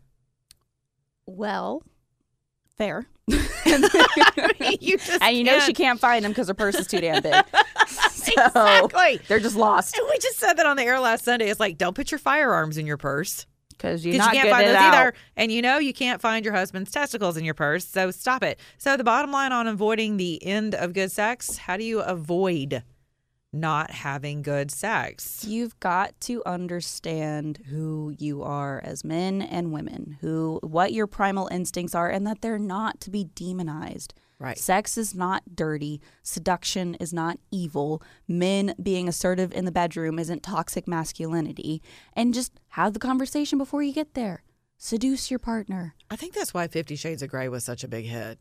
Well, 1.26 1.82
fair. 2.76 3.07
you 3.28 4.99
just 4.99 5.22
and 5.22 5.37
you 5.37 5.45
know 5.45 5.59
she 5.61 5.72
can't- 5.72 5.76
can't 5.76 6.01
find 6.01 6.24
them 6.24 6.32
because 6.32 6.49
her 6.49 6.55
purse 6.55 6.74
is 6.74 6.87
too 6.87 7.01
damn 7.01 7.22
big. 7.22 7.35
so 7.87 8.32
Exactly. 8.37 9.20
they're 9.28 9.41
just 9.41 9.57
lost 9.57 9.97
And 9.97 10.07
we 10.11 10.18
just 10.18 10.39
said 10.39 10.55
that 10.55 10.66
on 10.66 10.76
the 10.76 10.82
air 10.82 10.99
last 11.01 11.24
Sunday. 11.24 11.49
It's 11.49 11.61
like, 11.61 11.78
don't 11.78 11.95
put 11.95 12.11
your 12.11 12.18
firearms 12.18 12.76
in 12.78 12.87
your 12.87 12.97
purse. 12.97 13.47
Because 13.77 14.05
you're 14.05 14.16
not 14.16 14.35
you 14.35 14.41
can't 14.41 14.49
getting 14.49 14.53
find 14.53 14.68
those 14.68 14.77
out. 14.77 14.95
either. 14.95 15.14
And 15.37 15.53
you 15.53 15.62
know 15.62 15.79
you 15.79 15.93
can't 15.93 16.20
find 16.20 16.45
your 16.45 16.55
husband's 16.55 16.91
testicles 16.91 17.37
in 17.37 17.45
your 17.45 17.55
purse. 17.55 17.87
So 17.87 18.11
stop 18.11 18.43
it. 18.43 18.59
So 18.79 18.97
the 18.97 19.05
bottom 19.05 19.33
line 19.33 19.53
on 19.53 19.66
avoiding 19.66 20.16
the 20.16 20.45
end 20.45 20.75
of 20.75 20.93
good 20.93 21.12
sex, 21.12 21.57
how 21.59 21.77
do 21.77 21.85
you 21.85 22.01
avoid 22.01 22.83
not 23.53 23.91
having 23.93 24.43
good 24.43 24.70
sex? 24.70 25.45
You've 25.47 25.79
got 25.81 26.20
to 26.22 26.43
understand 26.45 27.61
who 27.70 28.14
you 28.18 28.43
are 28.43 28.81
as 28.85 29.05
men 29.05 29.41
and 29.43 29.72
women, 29.72 30.18
who 30.20 30.59
what 30.62 30.93
your 30.93 31.07
primal 31.07 31.49
instincts 31.49 31.95
are, 31.95 32.11
and 32.11 32.27
that 32.27 32.41
they're 32.41 32.59
not 32.59 33.01
to 33.03 33.11
be 33.11 33.25
demonized. 33.35 34.14
Right. 34.39 34.59
Sex 34.59 34.99
is 34.99 35.14
not 35.14 35.43
dirty. 35.55 36.01
Seduction 36.22 36.95
is 36.97 37.12
not 37.12 37.39
evil. 37.51 38.03
Men 38.28 38.74
being 38.82 39.09
assertive 39.09 39.53
in 39.53 39.64
the 39.64 39.72
bedroom 39.72 40.18
isn't 40.18 40.43
toxic 40.43 40.87
masculinity. 40.89 41.82
And 42.14 42.35
just 42.35 42.53
have 42.70 42.93
the 42.93 42.99
conversation 42.99 43.59
before 43.59 43.82
you 43.82 43.93
get 43.93 44.14
there. 44.14 44.43
Seduce 44.76 45.30
your 45.30 45.39
partner. 45.39 45.95
I 46.11 46.16
think 46.16 46.35
that's 46.35 46.53
why 46.53 46.66
Fifty 46.66 46.97
Shades 46.97 47.22
of 47.22 47.30
Grey 47.30 47.49
was 47.49 47.64
such 47.64 47.85
a 47.85 47.89
big 47.89 48.05
hit. 48.07 48.39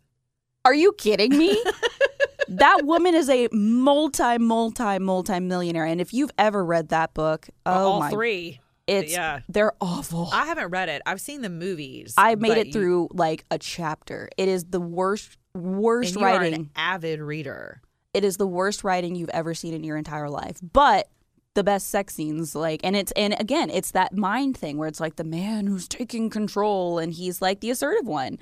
Are 0.66 0.74
you 0.74 0.94
kidding 0.94 1.38
me? 1.38 1.62
that 2.48 2.82
woman 2.86 3.14
is 3.16 3.30
a 3.30 3.48
multi, 3.52 4.38
multi, 4.40 5.00
multi 5.00 5.40
millionaire. 5.40 5.86
And 5.86 6.02
if 6.02 6.14
you've 6.14 6.32
ever 6.38 6.66
read 6.66 6.90
that 6.90 7.14
book, 7.14 7.50
oh 7.66 7.72
All 7.72 8.00
my, 8.00 8.10
three. 8.10 8.60
it's 8.88 9.12
yeah. 9.14 9.42
they're 9.48 9.74
awful. 9.80 10.30
I 10.34 10.46
haven't 10.48 10.70
read 10.70 10.90
it. 10.90 11.02
I've 11.06 11.22
seen 11.22 11.42
the 11.42 11.50
movies. 11.50 12.14
I 12.18 12.36
made 12.36 12.58
it 12.58 12.68
you- 12.68 12.74
through 12.74 13.10
like 13.12 13.46
a 13.52 13.58
chapter. 13.58 14.30
It 14.38 14.50
is 14.50 14.66
the 14.66 14.82
worst, 14.82 15.38
worst 15.54 16.16
and 16.16 16.22
you 16.22 16.28
are 16.28 16.38
writing. 16.40 16.54
an 16.54 16.70
avid 16.76 17.20
reader. 17.20 17.82
it 18.14 18.24
is 18.24 18.38
the 18.38 18.48
worst 18.48 18.84
writing 18.84 19.16
you've 19.16 19.30
ever 19.30 19.54
seen 19.54 19.74
in 19.74 19.84
your 19.84 19.98
entire 19.98 20.30
life. 20.30 20.58
But 20.62 21.10
the 21.54 21.64
best 21.64 21.90
sex 21.90 22.16
scenes, 22.16 22.56
like, 22.56 22.82
and 22.84 22.96
it's 22.96 23.12
and 23.14 23.40
again, 23.40 23.70
it's 23.70 23.92
that 23.92 24.16
mind 24.16 24.58
thing 24.58 24.78
where 24.78 24.88
it's 24.88 25.00
like 25.00 25.16
the 25.16 25.24
man 25.24 25.68
who's 25.68 25.88
taking 25.88 26.30
control, 26.30 27.00
and 27.00 27.14
he's 27.14 27.42
like 27.42 27.60
the 27.60 27.70
assertive 27.70 28.08
one, 28.08 28.40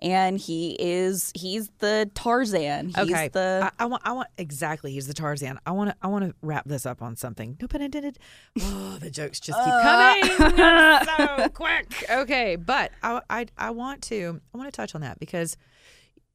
and 0.00 0.38
he 0.38 0.76
is 0.78 1.32
he's 1.34 1.70
the 1.78 2.10
Tarzan. 2.14 2.88
He's 2.88 2.98
okay. 2.98 3.28
the 3.28 3.70
I, 3.78 3.84
I 3.84 3.86
want. 3.86 4.02
I 4.04 4.12
want 4.12 4.28
exactly. 4.38 4.92
He's 4.92 5.06
the 5.06 5.14
Tarzan. 5.14 5.58
I 5.66 5.72
want 5.72 5.90
to. 5.90 5.96
I 6.02 6.08
want 6.08 6.24
to 6.24 6.34
wrap 6.42 6.66
this 6.66 6.86
up 6.86 7.02
on 7.02 7.16
something. 7.16 7.56
No 7.60 7.68
pun 7.68 7.82
intended. 7.82 8.18
Oh, 8.62 8.98
the 9.00 9.10
jokes 9.10 9.40
just 9.40 9.58
keep 9.58 9.72
uh. 9.72 10.20
coming 10.28 11.06
so 11.38 11.48
quick. 11.48 12.04
Okay, 12.10 12.56
but 12.56 12.92
I, 13.02 13.20
I, 13.30 13.46
I 13.56 13.70
want 13.70 14.02
to. 14.04 14.40
I 14.54 14.58
want 14.58 14.72
to 14.72 14.76
touch 14.76 14.94
on 14.94 15.00
that 15.00 15.18
because 15.18 15.56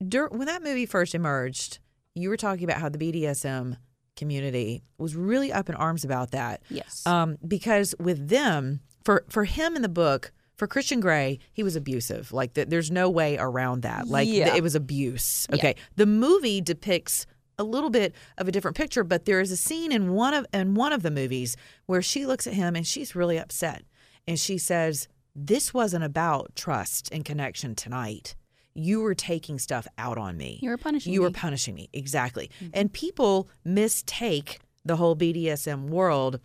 dur- 0.05 0.29
when 0.29 0.47
that 0.47 0.63
movie 0.63 0.85
first 0.85 1.15
emerged, 1.15 1.79
you 2.15 2.29
were 2.29 2.37
talking 2.37 2.63
about 2.63 2.79
how 2.81 2.89
the 2.89 2.97
BDSM 2.97 3.77
community 4.15 4.83
was 4.97 5.15
really 5.15 5.51
up 5.53 5.69
in 5.69 5.75
arms 5.75 6.03
about 6.03 6.31
that. 6.31 6.61
yes. 6.69 7.05
Um, 7.05 7.37
because 7.47 7.93
with 7.99 8.29
them, 8.29 8.81
for 9.03 9.23
for 9.29 9.45
him 9.45 9.75
in 9.75 9.81
the 9.81 9.89
book, 9.89 10.31
for 10.55 10.65
Christian 10.67 10.99
Grey, 10.99 11.37
he 11.53 11.61
was 11.63 11.75
abusive. 11.75 12.33
Like 12.33 12.53
th- 12.55 12.67
there's 12.67 12.89
no 12.89 13.09
way 13.09 13.37
around 13.37 13.81
that. 13.83 14.07
Like 14.07 14.27
Yeah. 14.27 14.55
it 14.55 14.63
was 14.63 14.73
abuse. 14.75 15.45
Okay, 15.53 15.75
the 15.95 16.05
movie 16.07 16.61
depicts 16.61 17.25
a 17.59 17.63
little 17.63 17.89
bit 17.91 18.13
of 18.37 18.47
a 18.47 18.51
different 18.51 18.75
picture, 18.77 19.03
but 19.03 19.25
there 19.25 19.39
is 19.39 19.51
a 19.51 19.57
scene 19.57 19.91
in 19.91 20.13
one 20.13 20.33
of 20.33 20.45
in 20.53 20.73
one 20.73 20.93
of 20.93 21.03
the 21.03 21.11
movies 21.11 21.55
where 21.85 22.01
she 22.01 22.25
looks 22.25 22.47
at 22.47 22.53
him 22.53 22.75
and 22.75 22.85
she's 22.87 23.15
really 23.15 23.37
upset, 23.37 23.83
and 24.27 24.39
she 24.39 24.57
says, 24.57 25.07
"This 25.35 25.73
wasn't 25.75 26.03
about 26.03 26.55
trust 26.55 27.09
and 27.11 27.23
connection 27.23 27.75
tonight." 27.75 28.35
You 28.77 29.01
were 29.01 29.15
taking 29.15 29.57
stuff 29.59 29.87
out 29.97 30.17
on 30.17 30.37
me. 30.37 30.59
You 30.61 30.69
were 30.69 30.77
punishing 30.77 31.09
me. 31.11 31.15
You 31.15 31.21
were. 31.23 31.29
Mm-hmm. 31.29 31.41
punishing 31.41 31.75
me. 31.75 31.89
Exactly. 31.93 32.49
And 32.73 32.93
people 32.93 33.49
mistake 33.65 34.59
the 34.85 34.95
whole 34.97 35.15
BDSM 35.15 35.89
world 35.89 36.39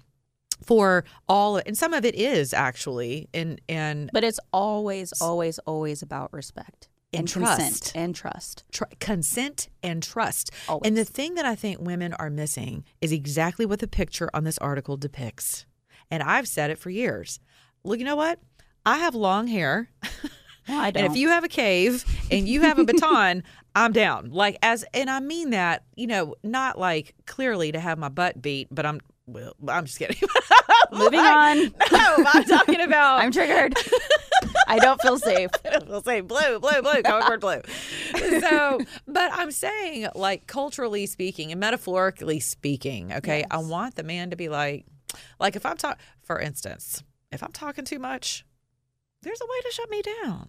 for 0.65 1.05
all 1.29 1.57
and 1.57 1.77
some 1.77 1.93
of 1.93 2.05
it 2.05 2.15
is 2.15 2.55
actually 2.55 3.29
and 3.35 3.61
and 3.69 4.11
but 4.13 4.23
it's 4.25 4.39
always, 4.53 5.13
always, 5.21 5.59
always 5.61 6.03
about 6.03 6.33
respect 6.33 6.89
And 7.13 7.31
consent 7.31 7.59
trust. 7.59 7.93
and 7.97 8.15
trust. 8.15 8.65
tr- 8.73 8.85
consent 9.01 9.69
and 9.83 10.03
trust. 10.03 10.51
Always. 10.69 10.87
And 10.89 10.97
the 10.97 11.05
thing 11.05 11.35
that 11.35 11.45
I 11.45 11.55
think 11.57 11.81
women 11.81 12.15
are 12.15 12.31
missing 12.31 12.85
is 13.01 13.11
exactly 13.13 13.67
what 13.67 13.81
the 13.81 13.89
picture 13.89 14.31
on 14.33 14.45
this 14.45 14.59
article 14.59 14.97
depicts. 14.97 15.67
And 16.11 16.23
I've 16.23 16.47
said 16.49 16.71
it 16.71 16.79
for 16.79 16.91
years. 16.91 17.41
Look, 17.85 17.99
you 17.99 18.05
know 18.05 18.17
what? 18.17 18.39
I 18.87 18.99
have 18.99 19.15
long 19.15 19.49
hair. 19.49 19.91
Well, 20.69 20.81
I 20.81 20.87
And 20.89 20.95
don't. 20.95 21.05
if 21.07 21.17
you 21.17 21.29
have 21.29 21.45
a 21.45 21.49
cave 21.49 22.05
and 22.31 22.49
you 22.49 22.61
have 22.63 22.79
a 22.79 22.85
baton, 22.85 23.43
I'm 23.75 23.93
down. 23.93 24.31
Like 24.31 24.59
as 24.63 24.85
and 24.95 25.09
I 25.11 25.21
mean 25.21 25.51
that, 25.51 25.85
you 25.97 26.07
know, 26.07 26.35
not 26.43 26.79
like 26.79 27.15
clearly 27.27 27.73
to 27.73 27.81
have 27.81 27.99
my 27.99 28.09
butt 28.09 28.41
beat, 28.43 28.69
but 28.71 28.85
I'm 28.87 29.01
well, 29.27 29.55
I'm 29.69 29.87
just 29.87 29.99
kidding. 29.99 30.17
Moving 30.93 31.21
on. 31.21 31.59
No, 31.93 32.17
I'm 32.35 32.45
talking 32.45 32.81
about 32.81 33.23
I'm 33.23 33.31
triggered. 33.33 33.75
I 34.67 34.79
don't 34.79 35.01
feel 35.01 35.19
safe. 35.19 35.51
we'll 35.87 36.03
say 36.03 36.21
blue, 36.21 36.59
blue, 36.59 36.83
blue, 36.83 37.03
comic 37.03 37.27
board 37.27 37.41
blue. 37.41 38.41
So, 38.41 38.81
but 39.07 39.31
I'm 39.33 39.51
saying, 39.51 40.09
like, 40.15 40.47
culturally 40.47 41.07
speaking 41.07 41.51
and 41.53 41.61
metaphorically 41.61 42.41
speaking, 42.41 43.13
okay, 43.13 43.45
I 43.51 43.59
want 43.59 43.95
the 43.95 44.03
man 44.03 44.31
to 44.31 44.37
be 44.37 44.49
like, 44.49 44.87
like, 45.39 45.55
if 45.57 45.65
I'm 45.67 45.77
talking, 45.77 46.03
for 46.23 46.39
instance, 46.41 47.03
if 47.31 47.43
I'm 47.43 47.53
talking 47.53 47.85
too 47.85 47.99
much, 47.99 48.45
there's 49.23 49.41
a 49.41 49.47
way 49.47 49.61
to 49.65 49.73
shut 49.73 49.91
me 49.91 50.03
down. 50.03 50.49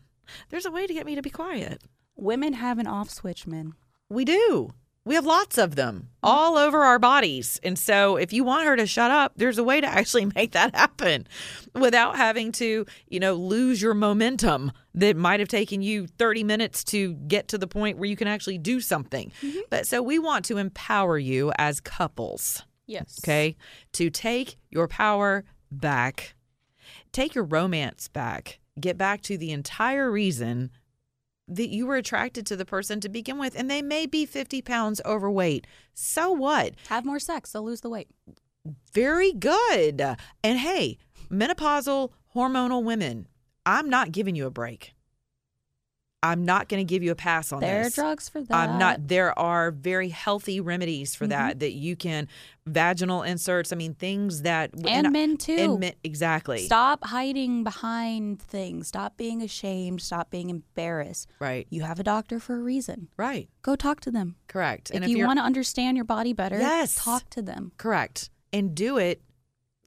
There's 0.49 0.65
a 0.65 0.71
way 0.71 0.87
to 0.87 0.93
get 0.93 1.05
me 1.05 1.15
to 1.15 1.21
be 1.21 1.29
quiet. 1.29 1.81
Women 2.15 2.53
have 2.53 2.79
an 2.79 2.87
off 2.87 3.09
switch, 3.09 3.45
men. 3.47 3.73
We 4.09 4.25
do. 4.25 4.71
We 5.05 5.15
have 5.15 5.25
lots 5.25 5.57
of 5.57 5.75
them 5.75 6.07
all 6.21 6.57
over 6.57 6.83
our 6.83 6.97
bodies. 6.97 7.59
And 7.61 7.77
so 7.77 8.15
if 8.15 8.31
you 8.31 8.45
want 8.45 8.65
her 8.65 8.77
to 8.77 8.87
shut 8.87 9.11
up, 9.11 9.33
there's 9.35 9.57
a 9.57 9.63
way 9.63 9.81
to 9.81 9.87
actually 9.87 10.25
make 10.35 10.53
that 10.53 10.73
happen 10.73 11.27
without 11.75 12.15
having 12.15 12.53
to, 12.53 12.85
you 13.09 13.19
know, 13.19 13.33
lose 13.33 13.81
your 13.81 13.93
momentum 13.93 14.71
that 14.95 15.17
might 15.17 15.41
have 15.41 15.49
taken 15.49 15.81
you 15.81 16.07
30 16.07 16.45
minutes 16.45 16.85
to 16.85 17.15
get 17.15 17.49
to 17.49 17.57
the 17.57 17.67
point 17.67 17.97
where 17.97 18.07
you 18.07 18.15
can 18.15 18.29
actually 18.29 18.57
do 18.57 18.79
something. 18.79 19.33
Mm-hmm. 19.41 19.59
But 19.69 19.87
so 19.87 20.01
we 20.01 20.19
want 20.19 20.45
to 20.45 20.57
empower 20.57 21.17
you 21.17 21.51
as 21.57 21.81
couples, 21.81 22.63
Yes. 22.87 23.19
okay, 23.23 23.57
to 23.93 24.09
take 24.09 24.55
your 24.69 24.87
power 24.87 25.43
back, 25.69 26.35
take 27.11 27.35
your 27.35 27.43
romance 27.43 28.07
back, 28.07 28.59
get 28.79 28.97
back 28.97 29.21
to 29.23 29.37
the 29.37 29.51
entire 29.51 30.11
reason 30.11 30.71
that 31.47 31.69
you 31.69 31.85
were 31.85 31.97
attracted 31.97 32.45
to 32.47 32.55
the 32.55 32.65
person 32.65 32.99
to 33.01 33.09
begin 33.09 33.37
with, 33.37 33.55
and 33.55 33.69
they 33.69 33.81
may 33.81 34.05
be 34.05 34.25
50 34.25 34.61
pounds 34.61 35.01
overweight. 35.05 35.67
So 35.93 36.31
what? 36.31 36.73
Have 36.87 37.05
more 37.05 37.19
sex. 37.19 37.51
They'll 37.51 37.63
lose 37.63 37.81
the 37.81 37.89
weight. 37.89 38.07
Very 38.93 39.33
good. 39.33 40.01
And 40.43 40.59
hey, 40.59 40.97
menopausal, 41.29 42.11
hormonal 42.33 42.83
women, 42.83 43.27
I'm 43.65 43.89
not 43.89 44.11
giving 44.11 44.35
you 44.35 44.45
a 44.45 44.51
break. 44.51 44.93
I'm 46.23 46.45
not 46.45 46.69
going 46.69 46.79
to 46.79 46.89
give 46.89 47.03
you 47.03 47.11
a 47.11 47.15
pass 47.15 47.51
on 47.51 47.59
this. 47.59 47.69
There 47.69 47.85
are 47.85 47.89
drugs 47.89 48.29
for 48.29 48.41
that. 48.41 48.53
I'm 48.69 48.79
not. 48.79 49.09
There 49.09 49.37
are 49.37 49.71
very 49.71 50.07
healthy 50.09 50.61
remedies 50.61 51.11
Mm-hmm. 51.11 51.17
for 51.17 51.27
that 51.27 51.59
that 51.59 51.73
you 51.73 51.95
can 51.97 52.29
vaginal 52.65 53.23
inserts. 53.23 53.73
I 53.73 53.75
mean, 53.75 53.93
things 53.93 54.43
that 54.43 54.71
And 54.87 55.05
I- 55.07 55.09
men, 55.09 55.35
too. 55.37 55.53
And 55.59 55.79
men, 55.81 55.93
exactly. 56.03 56.65
Stop 56.65 57.03
hiding 57.05 57.63
behind 57.65 58.41
things. 58.41 58.87
Stop 58.87 59.17
being 59.17 59.41
ashamed. 59.41 60.01
Stop 60.01 60.29
being 60.29 60.49
embarrassed. 60.49 61.27
Right. 61.39 61.67
You 61.69 61.81
have 61.83 61.99
a 61.99 62.03
doctor 62.03 62.39
for 62.39 62.55
a 62.55 62.59
reason. 62.63 63.09
Right. 63.17 63.49
Go 63.61 63.75
talk 63.75 63.99
to 64.01 64.11
them. 64.11 64.35
Correct. 64.47 64.91
if, 64.91 64.95
and 65.01 65.05
you 65.11 65.17
you're- 65.17 65.27
want 65.27 65.39
to 65.39 65.43
understand 65.43 65.97
your 65.97 66.05
body 66.05 66.31
better, 66.31 66.57
Yes. 66.57 66.95
talk 66.95 67.29
to 67.31 67.41
them. 67.41 67.73
Correct. 67.77 68.29
And 68.53 68.73
do 68.73 68.97
it 68.97 69.21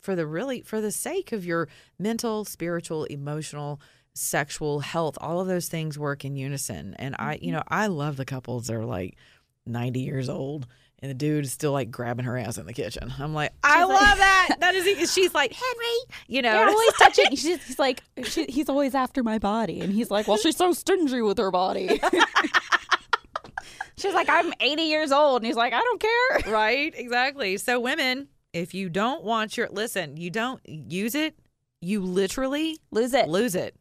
for 0.01 0.14
the 0.14 0.26
really 0.26 0.61
for 0.61 0.80
the 0.80 0.93
sake 0.93 1.32
of 1.32 1.45
your 1.47 1.68
mental, 1.99 2.45
spiritual, 2.45 3.05
emotional, 3.07 3.80
sexual 4.17 4.81
health. 4.81 5.17
All 5.21 5.41
of 5.41 5.47
those 5.47 5.69
things 5.69 5.99
work 5.99 6.25
in 6.25 6.37
unison. 6.37 6.95
And 6.99 7.14
I, 7.19 7.39
you 7.41 7.53
know, 7.53 7.59
mm-hmm. 7.61 7.75
I 7.75 7.87
love 7.87 8.17
the 8.17 8.25
couples 8.25 8.67
that 8.67 8.75
are 8.75 8.85
like 8.85 9.17
90 9.67 10.01
years 10.01 10.29
old 10.29 10.67
and 11.01 11.11
the 11.11 11.14
dude 11.14 11.45
is 11.45 11.53
still 11.53 11.73
like 11.73 11.91
grabbing 11.91 12.25
her 12.25 12.39
ass 12.39 12.59
in 12.59 12.67
the 12.67 12.73
kitchen. 12.73 13.12
I'm 13.19 13.35
like, 13.35 13.53
I 13.62 13.81
She's 13.81 13.89
love 13.89 14.19
that. 14.19 14.57
That 14.61 14.75
is 14.75 15.12
she's 15.12 15.35
like, 15.35 15.53
Henry, 15.53 16.17
you 16.27 16.43
know. 16.43 16.53
They're 16.53 16.69
always 16.69 16.93
touching. 16.99 17.31
She's, 17.31 17.62
he's 17.64 17.79
like, 17.79 18.03
she, 18.25 18.47
he's 18.47 18.69
always 18.69 18.95
after 18.95 19.23
my 19.23 19.39
body, 19.39 19.81
and 19.81 19.93
he's 19.93 20.11
like, 20.11 20.27
well, 20.27 20.39
she's 20.39 20.57
so 20.57 20.73
stingy 20.73 21.21
with 21.21 21.39
her 21.39 21.51
body. 21.51 22.01
She's 23.99 24.12
like, 24.12 24.29
I'm 24.29 24.53
80 24.61 24.83
years 24.83 25.11
old. 25.11 25.41
And 25.41 25.47
he's 25.47 25.57
like, 25.57 25.73
I 25.73 25.81
don't 25.81 25.99
care. 25.99 26.53
right? 26.53 26.93
Exactly. 26.95 27.57
So, 27.57 27.81
women, 27.81 28.29
if 28.53 28.75
you 28.75 28.91
don't 28.91 29.25
want 29.25 29.57
your, 29.57 29.71
listen, 29.71 30.19
you 30.19 30.29
don't 30.31 30.61
use 30.69 31.14
it, 31.14 31.35
you 31.81 32.03
literally 32.03 32.79
Lose 32.91 33.14
it. 33.14 33.27
lose 33.27 33.55
it. 33.55 33.75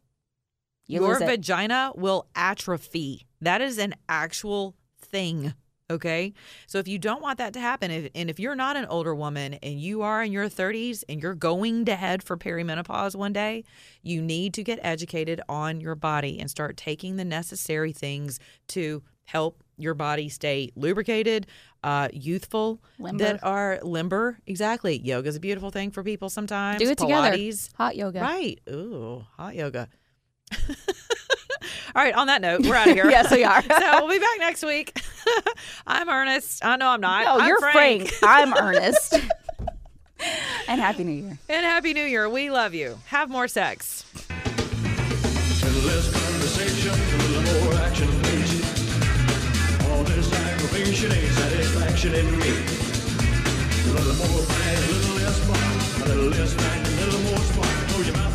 You 0.87 1.01
your 1.01 1.19
vagina 1.19 1.91
will 1.95 2.27
atrophy. 2.35 3.25
That 3.41 3.61
is 3.61 3.77
an 3.77 3.95
actual 4.07 4.75
thing. 4.99 5.53
Okay. 5.89 6.33
So 6.65 6.79
if 6.79 6.87
you 6.87 6.97
don't 6.97 7.21
want 7.21 7.37
that 7.37 7.53
to 7.53 7.59
happen, 7.59 7.91
if, 7.91 8.09
and 8.15 8.29
if 8.29 8.39
you're 8.39 8.55
not 8.55 8.75
an 8.75 8.85
older 8.85 9.13
woman 9.13 9.55
and 9.55 9.79
you 9.79 10.01
are 10.01 10.23
in 10.23 10.31
your 10.31 10.49
30s 10.49 11.03
and 11.07 11.21
you're 11.21 11.35
going 11.35 11.85
to 11.85 11.95
head 11.95 12.23
for 12.23 12.37
perimenopause 12.37 13.15
one 13.15 13.33
day, 13.33 13.63
you 14.01 14.21
need 14.21 14.55
to 14.55 14.63
get 14.63 14.79
educated 14.81 15.41
on 15.47 15.79
your 15.81 15.93
body 15.93 16.39
and 16.39 16.49
start 16.49 16.75
taking 16.75 17.17
the 17.17 17.25
necessary 17.25 17.91
things 17.91 18.39
to 18.69 19.03
help 19.25 19.63
your 19.77 19.93
body 19.93 20.29
stay 20.29 20.71
lubricated, 20.75 21.47
uh, 21.83 22.07
youthful, 22.13 22.81
Limber. 22.97 23.23
that 23.23 23.43
are 23.43 23.79
limber. 23.83 24.39
Exactly. 24.47 24.97
Yoga 24.99 25.29
is 25.29 25.35
a 25.35 25.39
beautiful 25.39 25.69
thing 25.69 25.91
for 25.91 26.03
people 26.03 26.29
sometimes. 26.29 26.79
Do 26.79 26.89
it 26.89 26.97
together. 26.97 27.37
Hot 27.75 27.95
yoga. 27.95 28.21
Right. 28.21 28.59
Ooh, 28.69 29.25
hot 29.37 29.55
yoga. 29.55 29.89
All 31.95 32.03
right. 32.03 32.13
On 32.13 32.27
that 32.27 32.41
note, 32.41 32.65
we're 32.65 32.75
out 32.75 32.87
of 32.87 32.93
here. 32.93 33.09
Yes, 33.09 33.31
we 33.31 33.43
are. 33.43 33.61
so 33.79 34.05
we'll 34.05 34.09
be 34.09 34.19
back 34.19 34.39
next 34.39 34.63
week. 34.63 34.99
I'm 35.87 36.09
Ernest. 36.09 36.63
I 36.65 36.75
know 36.75 36.89
I'm 36.89 37.01
not. 37.01 37.25
No, 37.25 37.45
you're 37.45 37.59
Frank. 37.59 38.09
Frank. 38.09 38.23
I'm 38.23 38.53
Ernest. 38.53 39.13
and 40.67 40.81
Happy 40.81 41.03
New 41.03 41.11
Year. 41.11 41.39
And 41.49 41.65
Happy 41.65 41.93
New 41.93 42.03
Year. 42.03 42.29
We 42.29 42.49
love 42.49 42.73
you. 42.73 42.99
Have 43.07 43.29
more 43.29 43.47
sex. 43.47 44.05
less 45.85 46.11
conversation, 46.11 46.91
a 46.91 47.17
little 47.29 47.63
more 47.63 47.73
action, 47.81 48.07
please. 48.23 48.61
All 49.89 50.03
this 50.03 50.31
aggravation 50.33 51.11
ain't 51.11 51.31
satisfaction 51.31 52.13
in 52.15 52.25
me. 52.39 52.49
A 52.49 53.93
little 53.93 54.15
more 54.27 54.45
bang, 54.47 54.77
a 54.77 54.91
little 54.91 55.15
less 55.15 55.39
fun. 55.45 56.03
A 56.03 56.07
little 56.09 56.29
less 56.29 56.53
bang, 56.55 56.85
a 56.85 57.05
little 57.05 57.21
more 57.21 57.37
spark. 57.39 57.87
Close 57.89 58.07
your 58.07 58.17
mouth 58.17 58.34